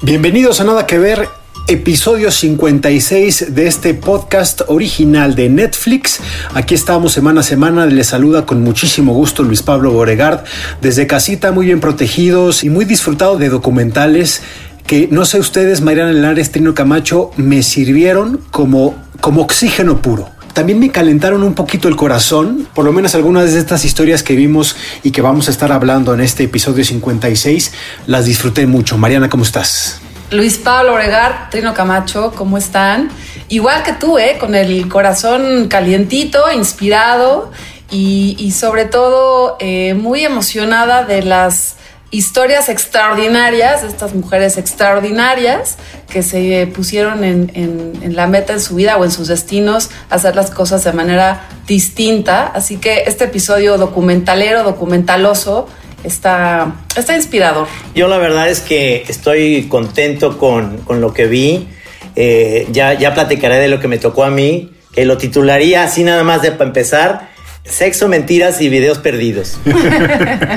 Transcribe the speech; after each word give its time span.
Bienvenidos 0.00 0.60
a 0.60 0.64
Nada 0.64 0.86
que 0.86 0.96
Ver, 0.96 1.28
episodio 1.66 2.30
56 2.30 3.52
de 3.56 3.66
este 3.66 3.94
podcast 3.94 4.60
original 4.68 5.34
de 5.34 5.48
Netflix. 5.48 6.20
Aquí 6.54 6.76
estamos 6.76 7.12
semana 7.12 7.40
a 7.40 7.42
semana. 7.42 7.84
Les 7.84 8.06
saluda 8.06 8.46
con 8.46 8.62
muchísimo 8.62 9.12
gusto 9.12 9.42
Luis 9.42 9.64
Pablo 9.64 9.90
Boregard. 9.90 10.44
Desde 10.80 11.08
casita, 11.08 11.50
muy 11.50 11.66
bien 11.66 11.80
protegidos 11.80 12.62
y 12.62 12.70
muy 12.70 12.84
disfrutado 12.84 13.38
de 13.38 13.48
documentales 13.48 14.40
que 14.86 15.08
no 15.10 15.24
sé 15.24 15.40
ustedes, 15.40 15.80
Mariana 15.80 16.12
Linares, 16.12 16.52
Trino 16.52 16.74
Camacho, 16.74 17.32
me 17.36 17.64
sirvieron 17.64 18.40
como, 18.52 18.94
como 19.20 19.42
oxígeno 19.42 20.00
puro 20.00 20.37
también 20.52 20.78
me 20.78 20.90
calentaron 20.90 21.42
un 21.42 21.54
poquito 21.54 21.88
el 21.88 21.96
corazón, 21.96 22.68
por 22.74 22.84
lo 22.84 22.92
menos 22.92 23.14
algunas 23.14 23.52
de 23.52 23.58
estas 23.58 23.84
historias 23.84 24.22
que 24.22 24.34
vimos 24.34 24.76
y 25.02 25.10
que 25.10 25.22
vamos 25.22 25.48
a 25.48 25.50
estar 25.50 25.72
hablando 25.72 26.14
en 26.14 26.20
este 26.20 26.44
episodio 26.44 26.84
56, 26.84 27.72
las 28.06 28.24
disfruté 28.24 28.66
mucho. 28.66 28.98
Mariana, 28.98 29.28
¿cómo 29.28 29.44
estás? 29.44 30.00
Luis 30.30 30.58
Pablo 30.58 30.94
Oregar, 30.94 31.48
Trino 31.50 31.72
Camacho, 31.72 32.32
¿cómo 32.36 32.58
están? 32.58 33.10
Igual 33.48 33.82
que 33.82 33.94
tú, 33.94 34.18
¿eh? 34.18 34.36
Con 34.38 34.54
el 34.54 34.88
corazón 34.88 35.68
calientito, 35.68 36.52
inspirado 36.52 37.50
y, 37.90 38.52
sobre 38.54 38.84
todo 38.84 39.56
eh, 39.60 39.94
muy 39.94 40.24
emocionada 40.24 41.04
de 41.04 41.22
las 41.22 41.76
historias 42.10 42.68
extraordinarias, 42.68 43.82
estas 43.82 44.14
mujeres 44.14 44.56
extraordinarias 44.56 45.76
que 46.10 46.22
se 46.22 46.66
pusieron 46.66 47.22
en, 47.22 48.14
la 48.14 48.26
meta 48.26 48.54
en 48.54 48.60
su 48.60 48.76
vida 48.76 48.96
o 48.96 49.04
en 49.04 49.10
sus 49.10 49.28
destinos 49.28 49.90
hacer 50.08 50.34
las 50.34 50.50
cosas 50.50 50.84
de 50.84 50.92
manera 50.92 51.48
distinta. 51.66 52.46
Así 52.46 52.78
que 52.78 53.04
este 53.06 53.24
episodio 53.24 53.76
documentalero, 53.76 54.62
documentaloso, 54.62 55.68
está, 56.02 56.76
está 56.96 57.14
inspirador. 57.14 57.68
Yo 57.94 58.08
la 58.08 58.18
verdad 58.18 58.48
es 58.48 58.60
que 58.60 59.04
estoy 59.08 59.64
contento 59.68 60.38
con, 60.38 60.82
lo 60.88 61.12
que 61.12 61.26
vi. 61.26 61.68
Eh, 62.16 62.66
ya, 62.72 62.94
ya 62.94 63.14
platicaré 63.14 63.56
de 63.56 63.68
lo 63.68 63.80
que 63.80 63.86
me 63.86 63.98
tocó 63.98 64.24
a 64.24 64.30
mí, 64.30 64.72
que 64.92 65.04
lo 65.04 65.18
titularía 65.18 65.84
así 65.84 66.02
nada 66.02 66.24
más 66.24 66.42
de 66.42 66.52
para 66.52 66.64
empezar 66.64 67.28
Sexo, 67.68 68.08
mentiras 68.08 68.60
y 68.60 68.68
videos 68.68 68.98
perdidos. 68.98 69.58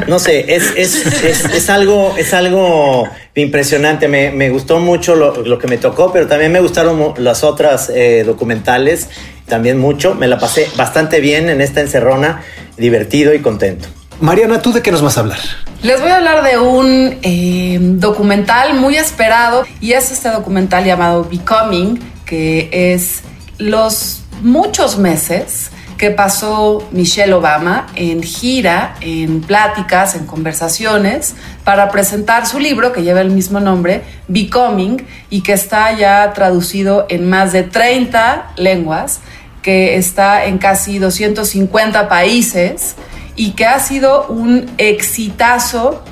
No 0.08 0.20
sé, 0.20 0.56
es, 0.56 0.76
es, 0.76 1.70
algo, 1.70 2.16
es 2.18 2.34
algo 2.34 3.08
impresionante. 3.36 4.08
Me, 4.08 4.50
gustó 4.50 4.80
mucho 4.80 5.16
lo, 5.16 5.60
que 5.60 5.68
me 5.68 5.78
tocó, 5.78 6.12
pero 6.12 6.28
también 6.28 6.52
me 6.52 6.60
gustaron 6.60 7.14
las 7.18 7.44
otras 7.44 7.90
eh, 7.94 8.24
documentales, 8.26 9.10
también 9.46 9.78
mucho. 9.78 10.16
Me 10.16 10.28
la 10.28 10.40
pasé 10.40 10.68
bastante 10.76 11.20
bien 11.20 11.50
en 11.50 11.62
esta 11.62 11.82
encerrona, 11.82 12.44
divertido 12.78 13.34
y 13.34 13.40
contento. 13.40 13.88
Mariana, 14.22 14.62
¿tú 14.62 14.72
de 14.72 14.82
qué 14.82 14.92
nos 14.92 15.02
vas 15.02 15.18
a 15.18 15.22
hablar? 15.22 15.40
Les 15.82 16.00
voy 16.00 16.12
a 16.12 16.18
hablar 16.18 16.44
de 16.44 16.60
un 16.60 17.18
eh, 17.24 17.78
documental 17.82 18.76
muy 18.76 18.96
esperado 18.96 19.66
y 19.80 19.94
es 19.94 20.12
este 20.12 20.30
documental 20.30 20.86
llamado 20.86 21.24
Becoming, 21.26 22.00
que 22.26 22.70
es 22.72 23.22
los 23.58 24.22
muchos 24.42 24.98
meses 24.98 25.72
que 26.02 26.10
pasó 26.10 26.90
Michelle 26.92 27.32
Obama 27.32 27.86
en 27.94 28.24
gira, 28.24 28.96
en 29.02 29.42
pláticas, 29.42 30.16
en 30.16 30.26
conversaciones, 30.26 31.36
para 31.64 31.92
presentar 31.92 32.48
su 32.48 32.58
libro 32.58 32.92
que 32.92 33.04
lleva 33.04 33.22
el 33.22 33.30
mismo 33.30 33.60
nombre, 33.60 34.02
Becoming, 34.28 35.06
y 35.30 35.44
que 35.44 35.54
está 35.54 35.96
ya 35.96 36.34
traducido 36.34 37.06
en 37.08 37.30
más 37.30 37.52
de 37.52 37.62
30 37.62 38.54
lenguas, 38.56 39.20
que 39.62 39.96
está 39.98 40.46
en 40.46 40.58
casi 40.58 40.98
250 40.98 42.10
países 42.10 42.96
y 43.36 43.52
que 43.52 43.68
ha 43.68 43.78
sido 43.78 44.26
un 44.26 44.72
exitazo, 44.80 46.04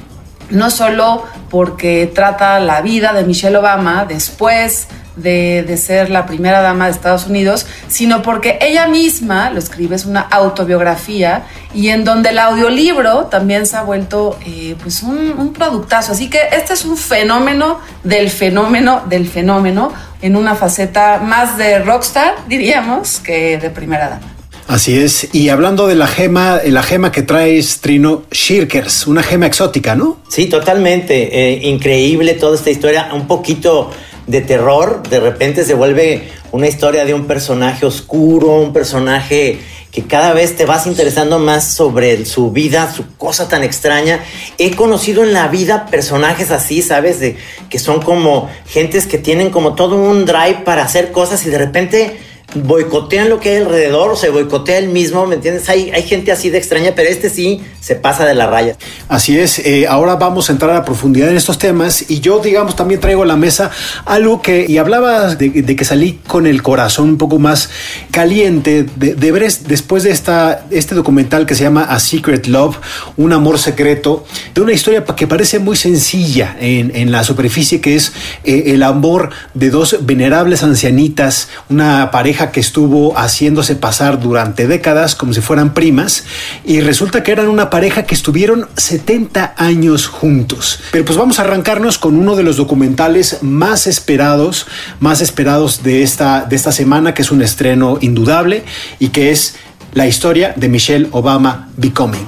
no 0.51 0.69
solo 0.69 1.23
porque 1.49 2.05
trata 2.13 2.59
la 2.59 2.81
vida 2.81 3.11
de 3.13 3.23
Michelle 3.23 3.57
Obama 3.57 4.05
después 4.05 4.87
de, 5.21 5.77
ser 5.77 6.09
la 6.09 6.25
primera 6.25 6.61
dama 6.61 6.85
de 6.85 6.91
Estados 6.91 7.25
Unidos, 7.27 7.65
sino 7.87 8.21
porque 8.21 8.57
ella 8.61 8.87
misma 8.87 9.49
lo 9.49 9.59
escribe, 9.59 9.95
es 9.95 10.05
una 10.05 10.21
autobiografía 10.21 11.43
y 11.73 11.89
en 11.89 12.03
donde 12.03 12.29
el 12.29 12.39
audiolibro 12.39 13.25
también 13.25 13.65
se 13.65 13.77
ha 13.77 13.83
vuelto 13.83 14.37
eh, 14.45 14.75
pues 14.81 15.03
un, 15.03 15.33
un 15.37 15.53
productazo. 15.53 16.11
Así 16.11 16.29
que 16.29 16.39
este 16.51 16.73
es 16.73 16.85
un 16.85 16.97
fenómeno 16.97 17.79
del 18.03 18.29
fenómeno 18.29 19.03
del 19.07 19.27
fenómeno 19.27 19.93
en 20.21 20.35
una 20.35 20.55
faceta 20.55 21.19
más 21.19 21.57
de 21.57 21.79
rockstar, 21.79 22.35
diríamos, 22.47 23.19
que 23.19 23.57
de 23.57 23.69
primera 23.69 24.09
dama. 24.09 24.35
Así 24.69 24.99
es. 24.99 25.33
Y 25.33 25.49
hablando 25.49 25.87
de 25.87 25.95
la 25.95 26.05
gema, 26.05 26.59
la 26.63 26.83
gema 26.83 27.11
que 27.11 27.23
traes, 27.23 27.81
Trino, 27.81 28.25
Shirkers, 28.29 29.07
una 29.07 29.23
gema 29.23 29.47
exótica, 29.47 29.95
¿no? 29.95 30.19
Sí, 30.29 30.45
totalmente. 30.45 31.29
Eh, 31.33 31.67
increíble 31.67 32.35
toda 32.35 32.55
esta 32.55 32.69
historia. 32.69 33.09
Un 33.11 33.25
poquito 33.25 33.89
de 34.29 34.41
terror, 34.41 35.01
de 35.09 35.19
repente 35.19 35.65
se 35.65 35.73
vuelve 35.73 36.29
una 36.51 36.67
historia 36.67 37.03
de 37.03 37.15
un 37.15 37.25
personaje 37.25 37.87
oscuro, 37.87 38.59
un 38.59 38.73
personaje 38.73 39.59
que 39.91 40.03
cada 40.03 40.33
vez 40.33 40.55
te 40.55 40.65
vas 40.65 40.85
interesando 40.85 41.39
más 41.39 41.73
sobre 41.73 42.23
su 42.25 42.51
vida, 42.51 42.93
su 42.93 43.15
cosa 43.17 43.47
tan 43.47 43.63
extraña. 43.63 44.23
He 44.59 44.75
conocido 44.75 45.23
en 45.23 45.33
la 45.33 45.47
vida 45.47 45.87
personajes 45.87 46.51
así, 46.51 46.83
¿sabes? 46.83 47.19
De, 47.19 47.37
que 47.71 47.79
son 47.79 48.03
como 48.03 48.47
gentes 48.67 49.07
que 49.07 49.17
tienen 49.17 49.49
como 49.49 49.73
todo 49.73 49.95
un 49.95 50.25
drive 50.25 50.61
para 50.63 50.83
hacer 50.83 51.11
cosas 51.11 51.43
y 51.47 51.49
de 51.49 51.57
repente 51.57 52.19
boicotean 52.55 53.29
lo 53.29 53.39
que 53.39 53.51
hay 53.51 53.57
alrededor, 53.57 54.17
se 54.17 54.29
boicotea 54.29 54.77
el 54.77 54.89
mismo, 54.89 55.25
¿me 55.25 55.35
entiendes? 55.35 55.69
Hay, 55.69 55.91
hay 55.91 56.03
gente 56.03 56.31
así 56.31 56.49
de 56.49 56.57
extraña, 56.57 56.93
pero 56.95 57.09
este 57.09 57.29
sí 57.29 57.61
se 57.79 57.95
pasa 57.95 58.25
de 58.25 58.35
la 58.35 58.47
raya. 58.47 58.75
Así 59.07 59.37
es, 59.37 59.59
eh, 59.59 59.87
ahora 59.87 60.15
vamos 60.15 60.49
a 60.49 60.53
entrar 60.53 60.75
a 60.75 60.85
profundidad 60.85 61.29
en 61.29 61.37
estos 61.37 61.57
temas 61.57 62.09
y 62.09 62.19
yo, 62.19 62.39
digamos, 62.39 62.75
también 62.75 62.99
traigo 62.99 63.23
a 63.23 63.25
la 63.25 63.35
mesa 63.35 63.71
algo 64.05 64.41
que, 64.41 64.65
y 64.67 64.77
hablaba 64.77 65.35
de, 65.35 65.75
que 65.75 65.85
salí 65.85 66.19
con 66.27 66.47
el 66.47 66.61
corazón 66.61 67.09
un 67.09 67.17
poco 67.17 67.39
más 67.39 67.69
caliente 68.11 68.85
de, 68.95 69.15
de 69.15 69.31
ver 69.31 69.39
después 69.67 70.03
de 70.03 70.11
esta, 70.11 70.65
este 70.71 70.95
documental 70.95 71.45
que 71.45 71.55
se 71.55 71.63
llama 71.63 71.83
A 71.83 71.99
Secret 71.99 72.47
Love, 72.47 72.77
un 73.17 73.33
amor 73.33 73.59
secreto, 73.59 74.25
de 74.53 74.61
una 74.61 74.73
historia 74.73 75.03
que 75.03 75.27
parece 75.27 75.59
muy 75.59 75.75
sencilla 75.75 76.57
en, 76.59 76.95
en 76.95 77.11
la 77.11 77.23
superficie, 77.23 77.81
que 77.81 77.95
es 77.95 78.13
eh, 78.43 78.63
el 78.67 78.83
amor 78.83 79.29
de 79.53 79.69
dos 79.69 79.97
venerables 80.01 80.63
ancianitas, 80.63 81.49
una 81.69 82.11
pareja 82.11 82.38
que 82.47 82.59
estuvo 82.59 83.17
haciéndose 83.17 83.75
pasar 83.75 84.19
durante 84.19 84.67
décadas 84.67 85.15
como 85.15 85.33
si 85.33 85.41
fueran 85.41 85.73
primas 85.73 86.23
y 86.65 86.79
resulta 86.81 87.21
que 87.21 87.31
eran 87.31 87.47
una 87.47 87.69
pareja 87.69 88.03
que 88.03 88.15
estuvieron 88.15 88.67
70 88.77 89.55
años 89.57 90.07
juntos. 90.07 90.79
Pero 90.91 91.05
pues 91.05 91.17
vamos 91.17 91.39
a 91.39 91.43
arrancarnos 91.43 91.97
con 91.97 92.15
uno 92.15 92.35
de 92.35 92.43
los 92.43 92.57
documentales 92.57 93.39
más 93.41 93.85
esperados, 93.87 94.65
más 94.99 95.21
esperados 95.21 95.83
de 95.83 96.01
esta, 96.01 96.45
de 96.45 96.55
esta 96.55 96.71
semana, 96.71 97.13
que 97.13 97.21
es 97.21 97.31
un 97.31 97.41
estreno 97.41 97.97
indudable 98.01 98.63
y 98.97 99.09
que 99.09 99.31
es 99.31 99.55
la 99.93 100.07
historia 100.07 100.53
de 100.55 100.69
Michelle 100.69 101.07
Obama 101.11 101.69
Becoming. 101.77 102.25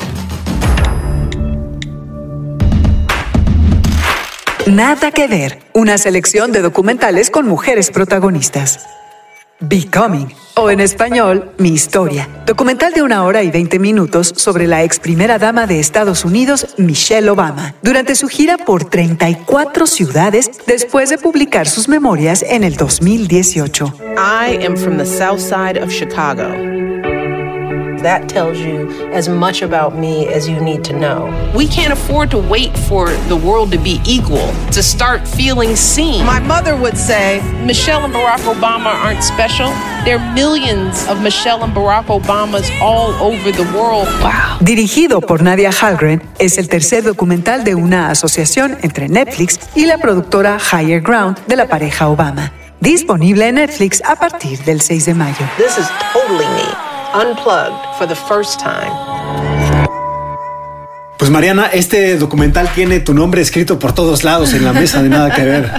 Nada 4.68 5.12
que 5.12 5.28
ver, 5.28 5.59
una 5.74 5.97
selección 5.97 6.52
de 6.52 6.62
documentales 6.62 7.32
con 7.32 7.47
mujeres 7.47 7.90
protagonistas. 7.90 9.01
Becoming, 9.61 10.34
o 10.55 10.72
en 10.72 10.79
español, 10.79 11.52
Mi 11.59 11.69
Historia, 11.69 12.28
documental 12.47 12.93
de 12.93 13.03
una 13.03 13.23
hora 13.23 13.43
y 13.43 13.52
20 13.52 13.78
minutos 13.78 14.34
sobre 14.35 14.66
la 14.66 14.84
ex 14.84 14.99
primera 14.99 15.37
dama 15.37 15.67
de 15.67 15.79
Estados 15.79 16.25
Unidos, 16.25 16.73
Michelle 16.78 17.29
Obama, 17.29 17.75
durante 17.84 18.16
su 18.16 18.28
gira 18.28 18.58
por 18.58 18.85
34 18.85 19.85
ciudades 19.85 20.49
después 20.66 21.11
de 21.11 21.19
publicar 21.19 21.67
sus 21.67 21.87
memorias 21.87 22.43
en 22.43 22.63
el 22.63 22.75
2018. 22.75 23.93
I 24.17 24.66
am 24.66 24.75
from 24.75 24.97
the 24.97 25.05
south 25.05 25.40
side 25.40 25.79
of 25.79 25.91
Chicago. 25.91 26.91
That 28.02 28.28
tells 28.28 28.58
you 28.59 28.90
as 29.14 29.30
much 29.30 29.62
about 29.62 29.96
me 29.96 30.28
as 30.28 30.50
you 30.50 30.59
need 30.59 30.84
to 30.86 30.94
know. 30.94 31.30
We 31.56 31.68
can't 31.68 31.94
afford 31.94 32.32
to 32.32 32.40
wait 32.40 32.76
for 32.76 33.12
the 33.30 33.36
world 33.36 33.72
to 33.74 33.78
be 33.78 34.02
equal 34.06 34.52
to 34.72 34.82
start 34.82 35.28
feeling 35.28 35.76
seen. 35.76 36.26
My 36.26 36.40
mother 36.40 36.76
would 36.76 36.98
say, 36.98 37.42
Michelle 37.64 38.03
and 38.03 38.14
Barack 38.14 38.42
Obama 38.52 38.94
aren't 39.06 39.24
special. 39.24 39.68
There 40.03 40.18
are 40.18 40.34
millions 40.34 41.08
of 41.08 41.22
Michelle 41.22 41.64
and 41.64 41.74
Barack 41.74 42.06
Obamas 42.06 42.70
all 42.82 43.12
over 43.22 43.52
the 43.52 43.66
world. 43.78 44.08
Wow. 44.24 44.58
Dirigido 44.62 45.22
por 45.22 45.44
Nadia 45.44 45.72
Halgren, 45.72 46.24
es 46.40 46.58
el 46.58 46.70
tercer 46.70 47.04
documental 47.04 47.64
de 47.64 47.76
una 47.76 48.09
asociación 48.09 48.78
entre 48.82 49.09
Netflix 49.09 49.59
y 49.76 49.86
la 49.86 50.00
productora 50.00 50.58
Higher 50.59 51.02
Ground 51.02 51.38
de 51.46 51.56
la 51.56 51.68
pareja 51.68 52.08
Obama. 52.09 52.52
Disponible 52.80 53.47
en 53.47 53.56
Netflix 53.56 54.02
a 54.04 54.16
partir 54.16 54.58
del 54.64 54.82
6 54.82 55.06
de 55.06 55.14
mayo. 55.14 55.46
This 55.58 55.78
is 55.78 55.88
totally 56.12 56.47
me, 56.56 56.91
unplugged 57.13 57.85
for 57.97 58.08
the 58.08 58.16
first 58.16 58.59
time. 58.59 58.91
Pues 61.17 61.29
Mariana, 61.29 61.67
este 61.67 62.17
documental 62.17 62.67
tiene 62.73 62.99
tu 62.99 63.13
nombre 63.13 63.41
escrito 63.41 63.78
por 63.78 63.93
todos 63.93 64.23
lados 64.23 64.53
en 64.53 64.66
la 64.66 64.73
mesa 64.73 65.03
de 65.03 65.09
nada 65.09 65.29
que 65.29 65.43
ver. 65.43 65.72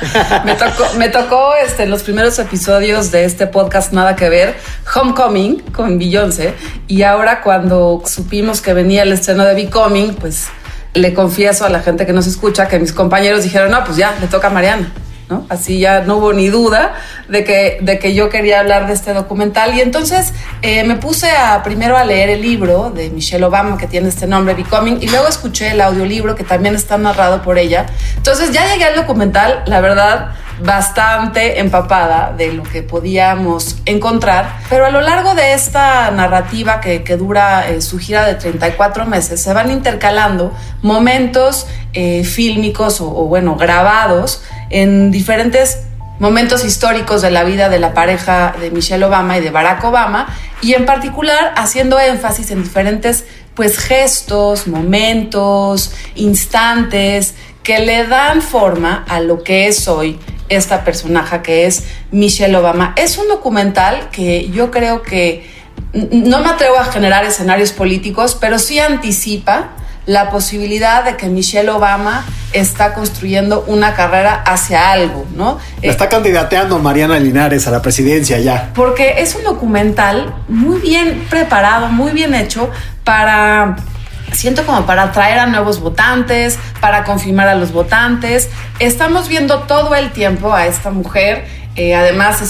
me 0.44 0.54
tocó, 0.54 0.84
me 0.98 1.08
tocó 1.08 1.54
este, 1.64 1.86
los 1.86 2.02
primeros 2.02 2.38
episodios 2.38 3.10
de 3.10 3.24
este 3.24 3.46
podcast 3.46 3.94
Nada 3.94 4.14
que 4.14 4.28
ver, 4.28 4.56
Homecoming 4.94 5.60
con 5.72 5.98
Beyoncé, 5.98 6.52
y 6.86 7.02
ahora 7.02 7.40
cuando 7.40 8.02
supimos 8.04 8.60
que 8.60 8.74
venía 8.74 9.04
el 9.04 9.12
estreno 9.12 9.46
de 9.46 9.54
Becoming, 9.54 10.16
pues 10.16 10.48
le 10.92 11.14
confieso 11.14 11.64
a 11.64 11.70
la 11.70 11.80
gente 11.80 12.04
que 12.04 12.12
nos 12.12 12.26
escucha 12.26 12.68
que 12.68 12.78
mis 12.78 12.92
compañeros 12.92 13.42
dijeron, 13.42 13.70
no, 13.70 13.82
pues 13.84 13.96
ya, 13.96 14.14
le 14.20 14.26
toca 14.26 14.48
a 14.48 14.50
Mariana. 14.50 14.92
Así 15.48 15.78
ya 15.78 16.00
no 16.00 16.16
hubo 16.16 16.32
ni 16.32 16.48
duda 16.48 16.94
de 17.28 17.44
que, 17.44 17.78
de 17.80 17.98
que 17.98 18.14
yo 18.14 18.28
quería 18.28 18.60
hablar 18.60 18.86
de 18.86 18.94
este 18.94 19.12
documental. 19.12 19.74
Y 19.74 19.80
entonces 19.80 20.32
eh, 20.62 20.84
me 20.84 20.96
puse 20.96 21.30
a, 21.30 21.62
primero 21.62 21.96
a 21.96 22.04
leer 22.04 22.30
el 22.30 22.42
libro 22.42 22.90
de 22.90 23.10
Michelle 23.10 23.44
Obama, 23.44 23.78
que 23.78 23.86
tiene 23.86 24.08
este 24.08 24.26
nombre, 24.26 24.54
Becoming, 24.54 24.98
y 25.00 25.08
luego 25.08 25.28
escuché 25.28 25.70
el 25.70 25.80
audiolibro 25.80 26.34
que 26.34 26.44
también 26.44 26.74
está 26.74 26.98
narrado 26.98 27.42
por 27.42 27.58
ella. 27.58 27.86
Entonces 28.16 28.52
ya 28.52 28.66
llegué 28.72 28.84
al 28.84 28.96
documental, 28.96 29.62
la 29.66 29.80
verdad, 29.80 30.32
bastante 30.62 31.58
empapada 31.60 32.34
de 32.36 32.52
lo 32.52 32.62
que 32.62 32.82
podíamos 32.82 33.78
encontrar, 33.86 34.58
pero 34.68 34.86
a 34.86 34.90
lo 34.90 35.00
largo 35.00 35.34
de 35.34 35.54
esta 35.54 36.10
narrativa 36.10 36.80
que, 36.80 37.00
dura 37.16 37.68
eh, 37.68 37.80
su 37.80 37.98
gira 37.98 38.24
de 38.26 38.34
34 38.34 39.06
meses, 39.06 39.42
se 39.42 39.52
van 39.52 39.70
intercalando 39.70 40.52
momentos 40.82 41.66
eh, 41.92 42.24
fílmicos 42.24 43.00
o, 43.00 43.08
o, 43.08 43.24
bueno, 43.24 43.56
grabados 43.56 44.42
en 44.70 45.10
diferentes 45.10 45.80
momentos 46.18 46.64
históricos 46.64 47.22
de 47.22 47.30
la 47.30 47.44
vida 47.44 47.68
de 47.68 47.78
la 47.78 47.94
pareja 47.94 48.54
de 48.60 48.70
Michelle 48.70 49.04
Obama 49.04 49.38
y 49.38 49.40
de 49.40 49.50
Barack 49.50 49.82
Obama, 49.84 50.28
y 50.62 50.74
en 50.74 50.86
particular 50.86 51.52
haciendo 51.56 51.98
énfasis 51.98 52.50
en 52.50 52.62
diferentes 52.62 53.24
pues 53.54 53.78
gestos, 53.78 54.68
momentos, 54.68 55.92
instantes 56.14 57.34
que 57.62 57.80
le 57.80 58.06
dan 58.06 58.42
forma 58.42 59.04
a 59.08 59.20
lo 59.20 59.42
que 59.42 59.68
es 59.68 59.88
hoy 59.88 60.18
esta 60.48 60.84
personaje 60.84 61.42
que 61.42 61.66
es 61.66 61.84
Michelle 62.10 62.56
Obama. 62.56 62.94
Es 62.96 63.18
un 63.18 63.28
documental 63.28 64.10
que 64.10 64.50
yo 64.50 64.70
creo 64.70 65.02
que 65.02 65.48
no 65.92 66.40
me 66.40 66.50
atrevo 66.50 66.76
a 66.76 66.84
generar 66.84 67.24
escenarios 67.24 67.72
políticos, 67.72 68.36
pero 68.40 68.58
sí 68.58 68.78
anticipa 68.78 69.70
la 70.10 70.28
posibilidad 70.28 71.04
de 71.04 71.16
que 71.16 71.28
Michelle 71.28 71.70
Obama 71.70 72.24
está 72.52 72.94
construyendo 72.94 73.62
una 73.68 73.94
carrera 73.94 74.42
hacia 74.44 74.90
algo, 74.90 75.24
¿no? 75.36 75.60
está 75.82 76.08
candidateando 76.08 76.80
Mariana 76.80 77.16
Linares 77.20 77.68
a 77.68 77.70
la 77.70 77.80
presidencia 77.80 78.40
ya. 78.40 78.72
Porque 78.74 79.14
es 79.18 79.36
un 79.36 79.44
documental 79.44 80.34
muy 80.48 80.80
bien 80.80 81.26
preparado, 81.30 81.90
muy 81.90 82.10
bien 82.10 82.34
hecho 82.34 82.70
para 83.04 83.76
siento 84.32 84.66
como 84.66 84.84
para 84.84 85.04
atraer 85.04 85.38
a 85.38 85.46
nuevos 85.46 85.78
votantes, 85.80 86.58
para 86.80 87.04
confirmar 87.04 87.46
a 87.46 87.54
los 87.54 87.70
votantes. 87.70 88.48
Estamos 88.80 89.28
viendo 89.28 89.60
todo 89.60 89.94
el 89.94 90.10
tiempo 90.10 90.52
a 90.52 90.66
esta 90.66 90.90
mujer, 90.90 91.46
eh, 91.76 91.94
además 91.94 92.42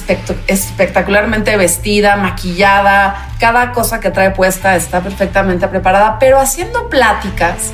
espectacularmente 0.46 1.56
vestida, 1.56 2.16
maquillada, 2.16 3.28
cada 3.38 3.72
cosa 3.72 4.00
que 4.00 4.10
trae 4.10 4.30
puesta 4.30 4.76
está 4.76 5.02
perfectamente 5.02 5.68
preparada, 5.68 6.18
pero 6.18 6.40
haciendo 6.40 6.88
pláticas 6.88 7.72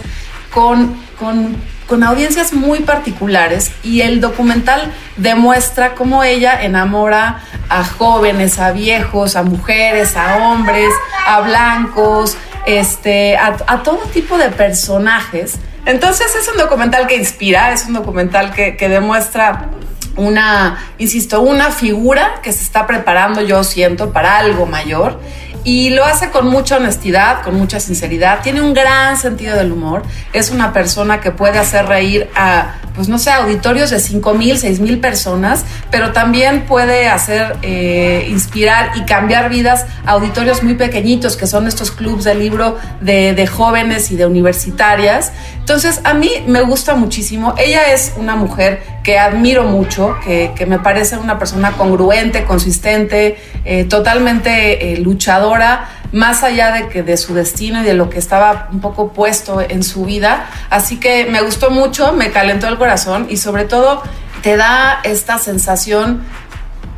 con, 0.52 0.96
con, 1.18 1.56
con 1.86 2.02
audiencias 2.02 2.52
muy 2.52 2.80
particulares 2.80 3.70
y 3.84 4.00
el 4.00 4.20
documental 4.20 4.92
demuestra 5.16 5.94
cómo 5.94 6.24
ella 6.24 6.60
enamora 6.62 7.40
a 7.68 7.84
jóvenes, 7.84 8.58
a 8.58 8.72
viejos, 8.72 9.36
a 9.36 9.44
mujeres, 9.44 10.16
a 10.16 10.38
hombres, 10.38 10.90
a 11.28 11.40
blancos, 11.42 12.36
este, 12.66 13.36
a, 13.36 13.82
todo 13.84 13.98
tipo 14.12 14.36
de 14.36 14.48
personajes. 14.48 15.60
Entonces 15.84 16.34
es 16.34 16.48
un 16.48 16.56
documental 16.56 17.06
que 17.06 17.16
inspira, 17.16 17.72
es 17.72 17.86
un 17.86 17.92
documental 17.92 18.52
que, 18.52 18.76
que 18.76 18.88
demuestra 18.88 19.70
una, 20.16 20.78
insisto, 20.98 21.40
una 21.40 21.70
figura 21.70 22.40
que 22.42 22.52
se 22.52 22.62
está 22.62 22.86
preparando, 22.86 23.42
yo 23.42 23.62
siento, 23.64 24.12
para 24.12 24.38
algo 24.38 24.66
mayor. 24.66 25.20
Y 25.66 25.90
lo 25.90 26.04
hace 26.04 26.30
con 26.30 26.46
mucha 26.46 26.76
honestidad, 26.76 27.42
con 27.42 27.56
mucha 27.56 27.80
sinceridad, 27.80 28.40
tiene 28.40 28.60
un 28.60 28.72
gran 28.72 29.16
sentido 29.16 29.56
del 29.56 29.72
humor, 29.72 30.04
es 30.32 30.50
una 30.52 30.72
persona 30.72 31.20
que 31.20 31.32
puede 31.32 31.58
hacer 31.58 31.86
reír 31.86 32.30
a, 32.36 32.76
pues 32.94 33.08
no 33.08 33.18
sé, 33.18 33.32
auditorios 33.32 33.90
de 33.90 33.98
5 33.98 34.34
mil, 34.34 34.58
6 34.58 34.78
mil 34.78 35.00
personas, 35.00 35.64
pero 35.90 36.12
también 36.12 36.66
puede 36.66 37.08
hacer, 37.08 37.56
eh, 37.62 38.28
inspirar 38.30 38.92
y 38.94 39.06
cambiar 39.06 39.48
vidas 39.48 39.86
a 40.04 40.12
auditorios 40.12 40.62
muy 40.62 40.74
pequeñitos, 40.74 41.36
que 41.36 41.48
son 41.48 41.66
estos 41.66 41.90
clubs 41.90 42.22
de 42.22 42.36
libro 42.36 42.78
de, 43.00 43.34
de 43.34 43.46
jóvenes 43.48 44.12
y 44.12 44.16
de 44.16 44.24
universitarias. 44.24 45.32
Entonces, 45.66 46.00
a 46.04 46.14
mí 46.14 46.30
me 46.46 46.62
gusta 46.62 46.94
muchísimo, 46.94 47.56
ella 47.58 47.92
es 47.92 48.12
una 48.16 48.36
mujer 48.36 48.84
que 49.02 49.18
admiro 49.18 49.64
mucho, 49.64 50.14
que, 50.24 50.52
que 50.54 50.64
me 50.64 50.78
parece 50.78 51.16
una 51.16 51.40
persona 51.40 51.72
congruente, 51.72 52.44
consistente, 52.44 53.36
eh, 53.64 53.82
totalmente 53.82 54.92
eh, 54.92 54.98
luchadora, 54.98 55.88
más 56.12 56.44
allá 56.44 56.70
de 56.70 56.86
que 56.86 57.02
de 57.02 57.16
su 57.16 57.34
destino 57.34 57.80
y 57.80 57.84
de 57.84 57.94
lo 57.94 58.08
que 58.10 58.20
estaba 58.20 58.68
un 58.70 58.80
poco 58.80 59.12
puesto 59.12 59.60
en 59.60 59.82
su 59.82 60.04
vida. 60.04 60.48
Así 60.70 61.00
que 61.00 61.26
me 61.26 61.40
gustó 61.40 61.70
mucho, 61.72 62.12
me 62.12 62.30
calentó 62.30 62.68
el 62.68 62.78
corazón 62.78 63.26
y 63.28 63.36
sobre 63.36 63.64
todo 63.64 64.04
te 64.42 64.56
da 64.56 65.00
esta 65.02 65.38
sensación 65.38 66.22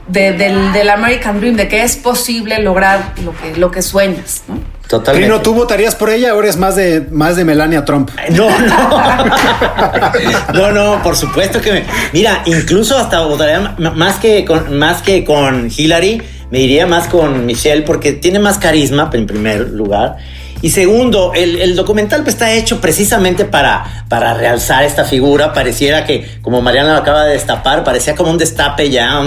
del, 0.08 0.72
del, 0.72 0.90
American 0.90 1.40
Dream, 1.40 1.56
de 1.56 1.68
que 1.68 1.82
es 1.82 1.96
posible 1.96 2.58
lograr 2.60 3.12
lo 3.24 3.36
que, 3.36 3.56
lo 3.56 3.70
que 3.70 3.82
sueñas, 3.82 4.42
¿no? 4.48 4.58
Totalmente. 4.88 5.28
no 5.28 5.42
¿tú 5.42 5.52
votarías 5.52 5.94
por 5.94 6.08
ella? 6.08 6.30
Ahora 6.30 6.48
es 6.48 6.56
más 6.56 6.74
de, 6.74 7.06
más 7.10 7.36
de 7.36 7.44
Melania 7.44 7.84
Trump. 7.84 8.10
No, 8.30 8.48
no. 8.48 9.02
no, 10.54 10.72
no, 10.72 11.02
por 11.02 11.14
supuesto 11.14 11.60
que 11.60 11.72
me. 11.72 11.84
Mira, 12.14 12.42
incluso 12.46 12.96
hasta 12.96 13.20
votaría 13.20 13.76
más 13.78 14.16
que 14.16 14.46
con, 14.46 14.78
más 14.78 15.02
que 15.02 15.26
con 15.26 15.70
Hillary, 15.70 16.22
me 16.50 16.60
iría 16.60 16.86
más 16.86 17.06
con 17.06 17.44
Michelle 17.44 17.82
porque 17.82 18.12
tiene 18.12 18.38
más 18.38 18.56
carisma, 18.56 19.10
en 19.12 19.26
primer 19.26 19.68
lugar. 19.68 20.16
Y 20.60 20.70
segundo, 20.70 21.32
el, 21.34 21.76
documental 21.76 22.22
pues, 22.22 22.34
está 22.34 22.52
hecho 22.52 22.80
precisamente 22.80 23.44
para, 23.44 24.04
para 24.08 24.34
realzar 24.34 24.84
esta 24.84 25.04
figura. 25.04 25.52
Pareciera 25.52 26.04
que, 26.04 26.26
como 26.42 26.60
Mariana 26.62 26.94
lo 26.94 26.98
acaba 26.98 27.24
de 27.24 27.34
destapar, 27.34 27.84
parecía 27.84 28.16
como 28.16 28.32
un 28.32 28.38
destape 28.38 28.90
ya, 28.90 29.20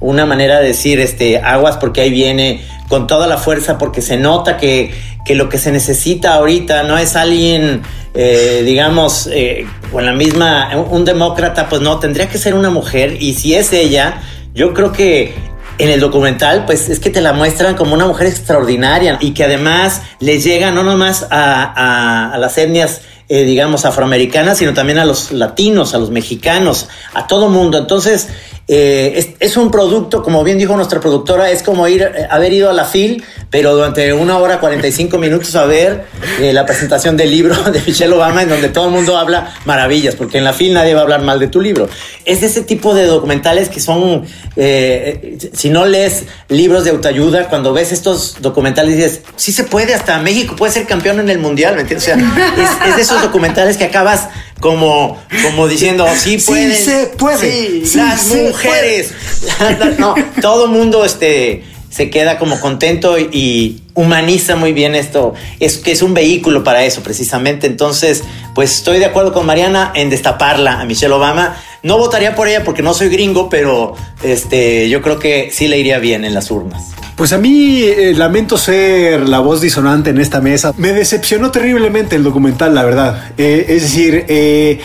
una 0.00 0.24
manera 0.24 0.60
de 0.60 0.68
decir, 0.68 0.98
este, 1.00 1.38
aguas 1.38 1.76
porque 1.76 2.00
ahí 2.00 2.10
viene 2.10 2.62
con 2.88 3.06
toda 3.06 3.26
la 3.26 3.36
fuerza, 3.36 3.76
porque 3.76 4.00
se 4.00 4.16
nota 4.16 4.56
que, 4.56 4.94
que 5.26 5.34
lo 5.34 5.50
que 5.50 5.58
se 5.58 5.70
necesita 5.72 6.34
ahorita 6.34 6.84
no 6.84 6.96
es 6.96 7.16
alguien, 7.16 7.82
eh, 8.14 8.62
digamos, 8.64 9.28
eh, 9.30 9.66
con 9.92 10.06
la 10.06 10.12
misma, 10.12 10.70
un 10.74 11.04
demócrata, 11.04 11.68
pues 11.68 11.82
no, 11.82 11.98
tendría 11.98 12.30
que 12.30 12.38
ser 12.38 12.54
una 12.54 12.70
mujer. 12.70 13.18
Y 13.20 13.34
si 13.34 13.54
es 13.54 13.74
ella, 13.74 14.22
yo 14.54 14.72
creo 14.72 14.92
que 14.92 15.34
en 15.78 15.90
el 15.90 16.00
documental, 16.00 16.64
pues 16.66 16.88
es 16.88 17.00
que 17.00 17.10
te 17.10 17.20
la 17.20 17.32
muestran 17.32 17.76
como 17.76 17.94
una 17.94 18.06
mujer 18.06 18.26
extraordinaria 18.26 19.18
y 19.20 19.32
que 19.32 19.44
además 19.44 20.02
le 20.20 20.40
llega 20.40 20.70
no 20.70 20.82
nomás 20.82 21.26
a, 21.30 22.36
las 22.38 22.58
etnias, 22.58 23.02
eh, 23.28 23.44
digamos, 23.44 23.84
afroamericanas, 23.84 24.58
sino 24.58 24.74
también 24.74 24.98
a 24.98 25.04
los 25.04 25.32
latinos, 25.32 25.94
a 25.94 25.98
los 25.98 26.10
mexicanos, 26.10 26.88
a 27.14 27.26
todo 27.26 27.48
mundo. 27.48 27.78
Entonces, 27.78 28.28
eh, 28.70 29.34
es, 29.40 29.56
un 29.56 29.70
producto, 29.70 30.22
como 30.22 30.44
bien 30.44 30.58
dijo 30.58 30.76
nuestra 30.76 31.00
productora, 31.00 31.50
es 31.50 31.62
como 31.62 31.88
ir, 31.88 32.02
eh, 32.02 32.26
haber 32.28 32.52
ido 32.52 32.68
a 32.68 32.74
la 32.74 32.84
FIL, 32.84 33.24
pero 33.48 33.74
durante 33.74 34.12
una 34.12 34.36
hora 34.36 34.60
45 34.60 35.16
minutos 35.16 35.56
a 35.56 35.64
ver 35.64 36.04
eh, 36.38 36.52
la 36.52 36.66
presentación 36.66 37.16
del 37.16 37.30
libro 37.30 37.54
de 37.72 37.80
Michelle 37.80 38.12
Obama, 38.12 38.42
en 38.42 38.50
donde 38.50 38.68
todo 38.68 38.88
el 38.88 38.90
mundo 38.90 39.16
habla 39.16 39.54
maravillas, 39.64 40.16
porque 40.16 40.36
en 40.36 40.44
la 40.44 40.52
FIL 40.52 40.74
nadie 40.74 40.92
va 40.92 41.00
a 41.00 41.02
hablar 41.04 41.22
mal 41.22 41.38
de 41.38 41.48
tu 41.48 41.62
libro. 41.62 41.88
Es 42.26 42.42
ese 42.42 42.60
tipo 42.60 42.94
de 42.94 43.06
documentales 43.06 43.70
que 43.70 43.80
son, 43.80 44.26
si 44.54 45.70
no 45.70 45.86
lees 45.86 46.24
libros 46.50 46.84
de 46.84 46.90
autoayuda, 46.90 47.48
cuando 47.48 47.72
ves 47.72 47.90
estos 47.90 48.42
documentales 48.42 48.96
dices, 48.96 49.22
sí 49.36 49.50
se 49.50 49.64
puede, 49.64 49.94
hasta 49.94 50.18
México 50.18 50.56
puede 50.56 50.74
ser 50.74 50.86
campeón 50.86 51.20
en 51.20 51.30
el 51.30 51.38
mundial, 51.38 51.74
¿me 51.74 51.82
entiendes? 51.82 52.06
O 52.06 52.14
sea, 52.14 52.86
es, 52.86 52.96
de 52.96 53.00
esos 53.00 53.22
documentales 53.22 53.78
que 53.78 53.84
acabas 53.84 54.28
como, 54.60 55.18
como 55.42 55.68
diciendo, 55.68 56.06
sí 56.16 56.38
pueden. 56.38 56.74
Sí 56.74 56.82
se 56.84 57.06
puede. 57.16 57.86
Sí, 57.86 57.98
las 57.98 58.26
mujeres. 58.26 59.12
no, 59.98 60.14
todo 60.40 60.68
mundo 60.68 61.04
este, 61.04 61.64
se 61.90 62.10
queda 62.10 62.38
como 62.38 62.60
contento 62.60 63.18
y, 63.18 63.82
humaniza 63.94 64.54
muy 64.54 64.72
bien 64.72 64.94
esto. 64.94 65.34
Es 65.58 65.78
que 65.78 65.90
es 65.90 66.02
un 66.02 66.14
vehículo 66.14 66.62
para 66.62 66.84
eso, 66.84 67.02
precisamente. 67.02 67.66
Entonces, 67.66 68.22
pues 68.54 68.76
estoy 68.76 69.00
de 69.00 69.06
acuerdo 69.06 69.32
con 69.32 69.44
Mariana 69.44 69.90
en 69.96 70.08
destaparla 70.08 70.80
a 70.80 70.84
Michelle 70.84 71.12
Obama. 71.12 71.60
No 71.82 71.98
votaría 71.98 72.34
por 72.34 72.48
ella 72.48 72.64
porque 72.64 72.82
no 72.82 72.94
soy 72.94 73.08
gringo, 73.08 73.48
pero 73.48 73.94
este, 74.22 74.88
yo 74.88 75.00
creo 75.00 75.18
que 75.18 75.50
sí 75.52 75.68
le 75.68 75.78
iría 75.78 75.98
bien 75.98 76.24
en 76.24 76.34
las 76.34 76.50
urnas. 76.50 76.92
Pues 77.14 77.32
a 77.32 77.38
mí 77.38 77.82
eh, 77.82 78.14
lamento 78.14 78.56
ser 78.56 79.28
la 79.28 79.40
voz 79.40 79.60
disonante 79.60 80.10
en 80.10 80.20
esta 80.20 80.40
mesa. 80.40 80.72
Me 80.76 80.92
decepcionó 80.92 81.50
terriblemente 81.50 82.14
el 82.14 82.22
documental, 82.22 82.74
la 82.74 82.84
verdad. 82.84 83.32
Eh, 83.36 83.66
es 83.68 83.82
decir, 83.82 84.24
eh, 84.28 84.78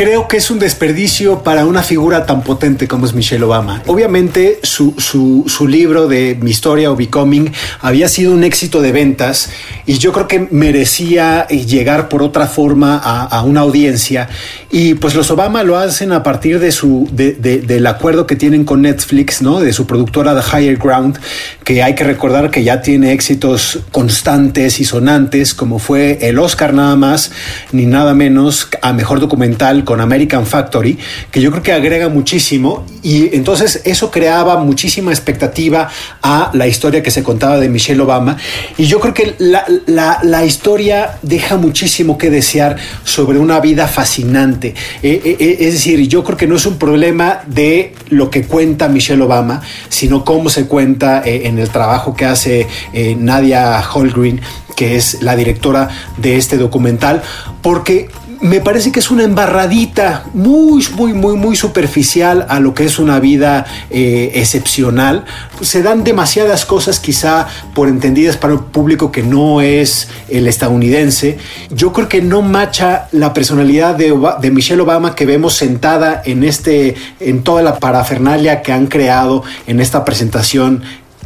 creo 0.00 0.28
que 0.28 0.38
es 0.38 0.50
un 0.50 0.58
desperdicio 0.58 1.42
para 1.42 1.66
una 1.66 1.82
figura 1.82 2.24
tan 2.24 2.42
potente 2.42 2.88
como 2.88 3.04
es 3.04 3.12
Michelle 3.12 3.44
Obama. 3.44 3.82
Obviamente 3.86 4.58
su, 4.62 4.94
su, 4.96 5.68
libro 5.68 6.08
de 6.08 6.38
Mi 6.40 6.50
historia 6.50 6.90
o 6.90 6.96
Becoming 6.96 7.52
había 7.82 8.08
sido 8.08 8.32
un 8.32 8.42
éxito 8.42 8.80
de 8.80 8.92
ventas 8.92 9.50
y 9.84 9.98
yo 9.98 10.12
creo 10.12 10.26
que 10.26 10.48
merecía 10.50 11.46
llegar 11.48 12.08
por 12.08 12.22
otra 12.22 12.46
forma 12.46 12.96
a, 12.96 13.42
una 13.42 13.60
audiencia 13.60 14.30
y 14.70 14.94
pues 14.94 15.14
los 15.14 15.30
Obama 15.30 15.64
lo 15.64 15.76
hacen 15.76 16.12
a 16.12 16.22
partir 16.22 16.60
de 16.60 16.72
su 16.72 17.06
de, 17.12 17.34
del 17.34 17.86
acuerdo 17.86 18.26
que 18.26 18.36
tienen 18.36 18.64
con 18.64 18.80
Netflix, 18.80 19.42
¿no? 19.42 19.60
De 19.60 19.74
su 19.74 19.86
productora 19.86 20.34
The 20.34 20.62
Higher 20.62 20.78
Ground, 20.78 21.18
que 21.62 21.82
hay 21.82 21.94
que 21.94 22.04
recordar 22.04 22.50
que 22.50 22.64
ya 22.64 22.80
tiene 22.80 23.12
éxitos 23.12 23.80
constantes 23.92 24.80
y 24.80 24.86
sonantes 24.86 25.52
como 25.52 25.78
fue 25.78 26.20
el 26.22 26.38
Oscar 26.38 26.72
nada 26.72 26.96
más 26.96 27.32
ni 27.72 27.84
nada 27.84 28.14
menos 28.14 28.68
a 28.80 28.94
mejor 28.94 29.20
documental 29.20 29.84
con 29.90 30.00
American 30.00 30.46
Factory, 30.46 30.96
que 31.32 31.40
yo 31.40 31.50
creo 31.50 31.64
que 31.64 31.72
agrega 31.72 32.08
muchísimo 32.08 32.86
y 33.02 33.34
entonces 33.34 33.82
eso 33.84 34.08
creaba 34.08 34.56
muchísima 34.58 35.10
expectativa 35.10 35.88
a 36.22 36.52
la 36.54 36.68
historia 36.68 37.02
que 37.02 37.10
se 37.10 37.24
contaba 37.24 37.58
de 37.58 37.68
Michelle 37.68 38.00
Obama 38.00 38.36
y 38.78 38.84
yo 38.84 39.00
creo 39.00 39.14
que 39.14 39.34
la, 39.38 39.66
la, 40.22 40.44
historia 40.44 41.18
deja 41.22 41.56
muchísimo 41.56 42.16
que 42.16 42.30
desear 42.30 42.76
sobre 43.02 43.40
una 43.40 43.58
vida 43.58 43.88
fascinante. 43.88 44.76
Eh, 45.02 45.20
eh, 45.24 45.36
eh, 45.40 45.56
es 45.58 45.72
decir, 45.72 46.06
yo 46.06 46.22
creo 46.22 46.36
que 46.38 46.46
no 46.46 46.54
es 46.54 46.66
un 46.66 46.78
problema 46.78 47.40
de 47.48 47.92
lo 48.10 48.30
que 48.30 48.44
cuenta 48.44 48.86
Michelle 48.86 49.22
Obama, 49.22 49.60
sino 49.88 50.24
cómo 50.24 50.50
se 50.50 50.66
cuenta 50.66 51.20
en 51.24 51.58
el 51.58 51.68
trabajo 51.70 52.14
que 52.14 52.26
hace 52.26 52.68
Nadia 53.18 53.82
Holgreen 53.92 54.40
que 54.76 54.96
es 54.96 55.20
la 55.20 55.36
directora 55.36 55.90
de 56.16 56.38
este 56.38 56.56
documental, 56.56 57.20
porque 57.60 58.08
me 58.40 58.60
parece 58.60 58.90
que 58.90 59.00
es 59.00 59.10
una 59.10 59.24
embarradita 59.24 60.24
muy, 60.32 60.86
muy, 60.94 61.12
muy, 61.12 61.36
muy 61.36 61.56
superficial 61.56 62.46
a 62.48 62.58
lo 62.58 62.72
que 62.72 62.84
es 62.84 62.98
una 62.98 63.20
vida 63.20 63.66
eh, 63.90 64.32
excepcional. 64.34 65.24
Se 65.60 65.82
dan 65.82 66.04
demasiadas 66.04 66.64
cosas 66.64 67.00
quizá 67.00 67.46
por 67.74 67.88
entendidas 67.88 68.36
para 68.36 68.54
un 68.54 68.64
público 68.64 69.12
que 69.12 69.22
no 69.22 69.60
es 69.60 70.08
el 70.28 70.48
estadounidense. 70.48 71.38
Yo 71.70 71.92
creo 71.92 72.08
que 72.08 72.22
no 72.22 72.40
macha 72.40 73.08
la 73.12 73.34
personalidad 73.34 73.94
de, 73.94 74.18
de 74.40 74.50
Michelle 74.50 74.80
Obama 74.80 75.14
que 75.14 75.26
vemos 75.26 75.54
sentada 75.54 76.22
en, 76.24 76.42
este, 76.42 76.94
en 77.20 77.42
toda 77.42 77.62
la 77.62 77.78
parafernalia 77.78 78.62
que 78.62 78.72
han 78.72 78.86
creado 78.86 79.44
en 79.66 79.80
esta 79.80 80.04
presentación 80.04 80.82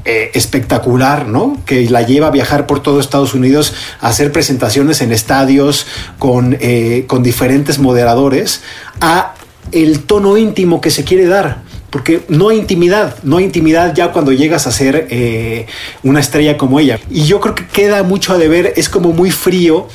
eh, 0.07 0.33
espectacular, 0.35 1.29
¿no? 1.29 1.57
Que 1.65 1.89
la 1.89 2.03
lleva 2.03 2.27
a 2.27 2.31
viajar 2.31 2.67
por 2.67 2.83
todo 2.83 3.01
Estados 3.01 3.33
Unidos 3.33 3.73
a 4.03 4.09
hacer 4.09 4.33
presentaciones 4.33 5.01
en 5.01 5.13
estadios 5.13 5.87
con, 6.19 6.59
eh, 6.61 7.05
con 7.07 7.23
diferentes 7.23 7.79
moderadores, 7.79 8.61
a 9.01 9.33
el 9.73 10.01
tono 10.01 10.37
íntimo 10.37 10.83
que 10.83 10.91
se 10.91 11.05
quiere 11.05 11.25
dar. 11.25 11.63
Porque 11.89 12.21
no 12.29 12.51
hay 12.51 12.59
intimidad, 12.59 13.17
no 13.23 13.39
hay 13.39 13.45
intimidad 13.45 13.95
ya 13.95 14.13
cuando 14.13 14.31
llegas 14.33 14.67
a 14.67 14.73
ser 14.73 15.07
eh, 15.09 15.65
una 16.03 16.21
estrella 16.21 16.59
como 16.59 16.81
ella. 16.81 17.01
Y 17.09 17.23
yo 17.23 17.41
creo 17.41 17.55
que 17.55 17.67
queda 17.67 18.03
mucho 18.03 18.35
a 18.35 18.37
deber, 18.37 18.75
es 18.77 18.91
como 18.91 19.13
muy 19.13 19.31
frío. 19.31 19.89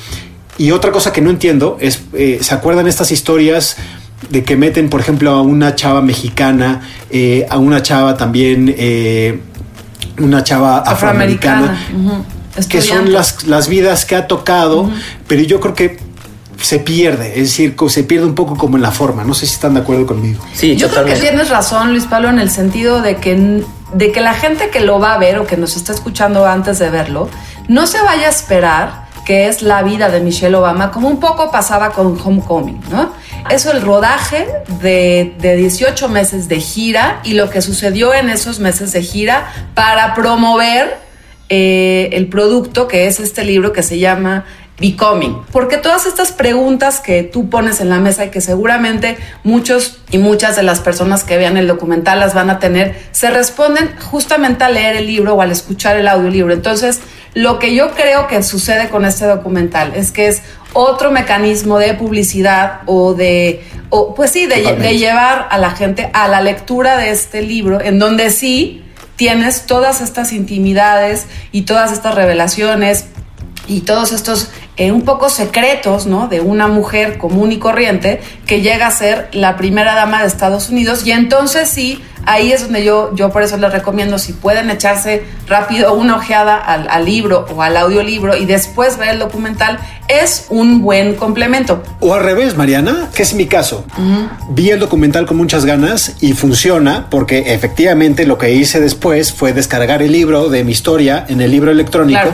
Y 0.58 0.72
otra 0.72 0.90
cosa 0.90 1.12
que 1.12 1.20
no 1.20 1.30
entiendo 1.30 1.78
es, 1.80 2.02
¿se 2.40 2.52
acuerdan 2.52 2.88
estas 2.88 3.12
historias 3.12 3.76
de 4.28 4.42
que 4.42 4.56
meten, 4.56 4.90
por 4.90 5.00
ejemplo, 5.00 5.30
a 5.30 5.40
una 5.40 5.76
chava 5.76 6.02
mexicana, 6.02 6.80
a 7.48 7.58
una 7.58 7.80
chava 7.80 8.16
también 8.16 8.74
una 10.20 10.44
chava 10.44 10.78
afroamericana, 10.78 11.78
que 12.68 12.80
son 12.80 13.12
las, 13.12 13.44
las, 13.44 13.68
vidas 13.68 14.04
que 14.04 14.16
ha 14.16 14.26
tocado, 14.26 14.90
pero 15.26 15.42
yo 15.42 15.60
creo 15.60 15.74
que 15.74 15.98
se 16.60 16.78
pierde, 16.78 17.32
es 17.40 17.48
decir, 17.48 17.74
se 17.88 18.04
pierde 18.04 18.26
un 18.26 18.34
poco 18.34 18.56
como 18.56 18.76
en 18.76 18.82
la 18.82 18.90
forma. 18.90 19.24
No 19.24 19.34
sé 19.34 19.46
si 19.46 19.54
están 19.54 19.74
de 19.74 19.80
acuerdo 19.80 20.06
conmigo. 20.06 20.42
Sí, 20.52 20.76
yo 20.76 20.88
creo 20.88 21.04
que 21.04 21.16
tienes 21.16 21.48
razón, 21.48 21.90
Luis 21.90 22.04
Pablo, 22.04 22.28
en 22.28 22.38
el 22.38 22.50
sentido 22.50 23.00
de 23.00 23.16
que, 23.16 23.64
de 23.94 24.12
que 24.12 24.20
la 24.20 24.34
gente 24.34 24.70
que 24.70 24.80
lo 24.80 24.98
va 24.98 25.14
a 25.14 25.18
ver 25.18 25.38
o 25.38 25.46
que 25.46 25.56
nos 25.56 25.76
está 25.76 25.92
escuchando 25.92 26.46
antes 26.46 26.78
de 26.78 26.90
verlo, 26.90 27.28
no 27.68 27.86
se 27.86 28.00
vaya 28.02 28.26
a 28.26 28.30
esperar 28.30 29.10
que 29.24 29.48
es 29.48 29.62
la 29.62 29.82
vida 29.82 30.10
de 30.10 30.20
Michelle 30.20 30.56
Obama, 30.56 30.90
como 30.90 31.08
un 31.08 31.20
poco 31.20 31.50
pasaba 31.50 31.92
con 31.92 32.18
Homecoming, 32.20 32.80
¿no? 32.90 33.12
Eso, 33.48 33.72
el 33.72 33.82
rodaje 33.82 34.46
de, 34.82 35.34
de 35.38 35.56
18 35.56 36.08
meses 36.08 36.48
de 36.48 36.60
gira 36.60 37.20
y 37.24 37.34
lo 37.34 37.50
que 37.50 37.62
sucedió 37.62 38.12
en 38.14 38.30
esos 38.30 38.60
meses 38.60 38.92
de 38.92 39.02
gira 39.02 39.52
para 39.74 40.14
promover 40.14 40.98
eh, 41.48 42.10
el 42.12 42.28
producto 42.28 42.86
que 42.86 43.08
es 43.08 43.18
este 43.18 43.44
libro 43.44 43.72
que 43.72 43.82
se 43.82 43.98
llama 43.98 44.44
Becoming. 44.80 45.42
Porque 45.50 45.78
todas 45.78 46.06
estas 46.06 46.30
preguntas 46.30 47.00
que 47.00 47.24
tú 47.24 47.50
pones 47.50 47.80
en 47.80 47.88
la 47.88 47.98
mesa 47.98 48.24
y 48.24 48.30
que 48.30 48.40
seguramente 48.40 49.18
muchos 49.42 49.98
y 50.12 50.18
muchas 50.18 50.54
de 50.54 50.62
las 50.62 50.78
personas 50.78 51.24
que 51.24 51.36
vean 51.36 51.56
el 51.56 51.66
documental 51.66 52.20
las 52.20 52.34
van 52.34 52.50
a 52.50 52.60
tener, 52.60 52.96
se 53.10 53.30
responden 53.30 53.90
justamente 53.98 54.62
al 54.62 54.74
leer 54.74 54.96
el 54.96 55.06
libro 55.06 55.34
o 55.34 55.42
al 55.42 55.50
escuchar 55.50 55.96
el 55.96 56.06
audiolibro. 56.06 56.52
Entonces, 56.52 57.00
lo 57.34 57.58
que 57.58 57.74
yo 57.74 57.92
creo 57.92 58.26
que 58.26 58.42
sucede 58.42 58.88
con 58.88 59.04
este 59.04 59.26
documental 59.26 59.92
es 59.94 60.10
que 60.10 60.28
es 60.28 60.42
otro 60.72 61.10
mecanismo 61.10 61.78
de 61.78 61.94
publicidad 61.94 62.80
o 62.86 63.14
de, 63.14 63.64
o, 63.88 64.14
pues 64.14 64.30
sí, 64.30 64.46
de, 64.46 64.76
de 64.76 64.98
llevar 64.98 65.48
a 65.50 65.58
la 65.58 65.70
gente 65.70 66.10
a 66.12 66.28
la 66.28 66.40
lectura 66.40 66.96
de 66.96 67.10
este 67.10 67.42
libro, 67.42 67.80
en 67.80 67.98
donde 67.98 68.30
sí 68.30 68.84
tienes 69.16 69.66
todas 69.66 70.00
estas 70.00 70.32
intimidades 70.32 71.26
y 71.52 71.62
todas 71.62 71.92
estas 71.92 72.14
revelaciones 72.14 73.06
y 73.66 73.82
todos 73.82 74.12
estos 74.12 74.50
eh, 74.76 74.92
un 74.92 75.02
poco 75.02 75.28
secretos, 75.28 76.06
¿no? 76.06 76.26
De 76.26 76.40
una 76.40 76.68
mujer 76.68 77.18
común 77.18 77.52
y 77.52 77.58
corriente 77.58 78.20
que 78.46 78.62
llega 78.62 78.86
a 78.86 78.90
ser 78.90 79.28
la 79.32 79.56
primera 79.58 79.94
dama 79.94 80.22
de 80.22 80.26
Estados 80.26 80.70
Unidos 80.70 81.06
y 81.06 81.12
entonces 81.12 81.68
sí 81.68 82.02
ahí 82.26 82.52
es 82.52 82.62
donde 82.62 82.84
yo, 82.84 83.14
yo 83.14 83.30
por 83.30 83.42
eso 83.42 83.56
les 83.56 83.72
recomiendo, 83.72 84.18
si 84.18 84.32
pueden 84.32 84.70
echarse 84.70 85.24
rápido 85.46 85.94
una 85.94 86.16
ojeada 86.16 86.56
al, 86.56 87.04
libro 87.04 87.46
o 87.54 87.62
al 87.62 87.76
audiolibro 87.76 88.36
y 88.36 88.44
después 88.44 88.98
ver 88.98 89.10
el 89.10 89.18
documental, 89.18 89.78
es 90.08 90.46
un 90.48 90.82
buen 90.82 91.14
complemento. 91.14 91.82
O 92.00 92.14
al 92.14 92.22
revés, 92.22 92.56
Mariana, 92.56 93.08
que 93.14 93.22
es 93.22 93.34
mi 93.34 93.46
caso. 93.46 93.84
Vi 94.50 94.70
el 94.70 94.78
documental 94.78 95.26
con 95.26 95.36
muchas 95.36 95.64
ganas 95.64 96.16
y 96.20 96.32
funciona 96.32 97.06
porque 97.10 97.54
efectivamente 97.54 98.26
lo 98.26 98.38
que 98.38 98.52
hice 98.52 98.80
después 98.80 99.32
fue 99.32 99.52
descargar 99.52 100.02
el 100.02 100.12
libro 100.12 100.48
de 100.48 100.64
mi 100.64 100.72
historia 100.72 101.24
en 101.28 101.40
el 101.40 101.50
libro 101.50 101.70
electrónico, 101.70 102.32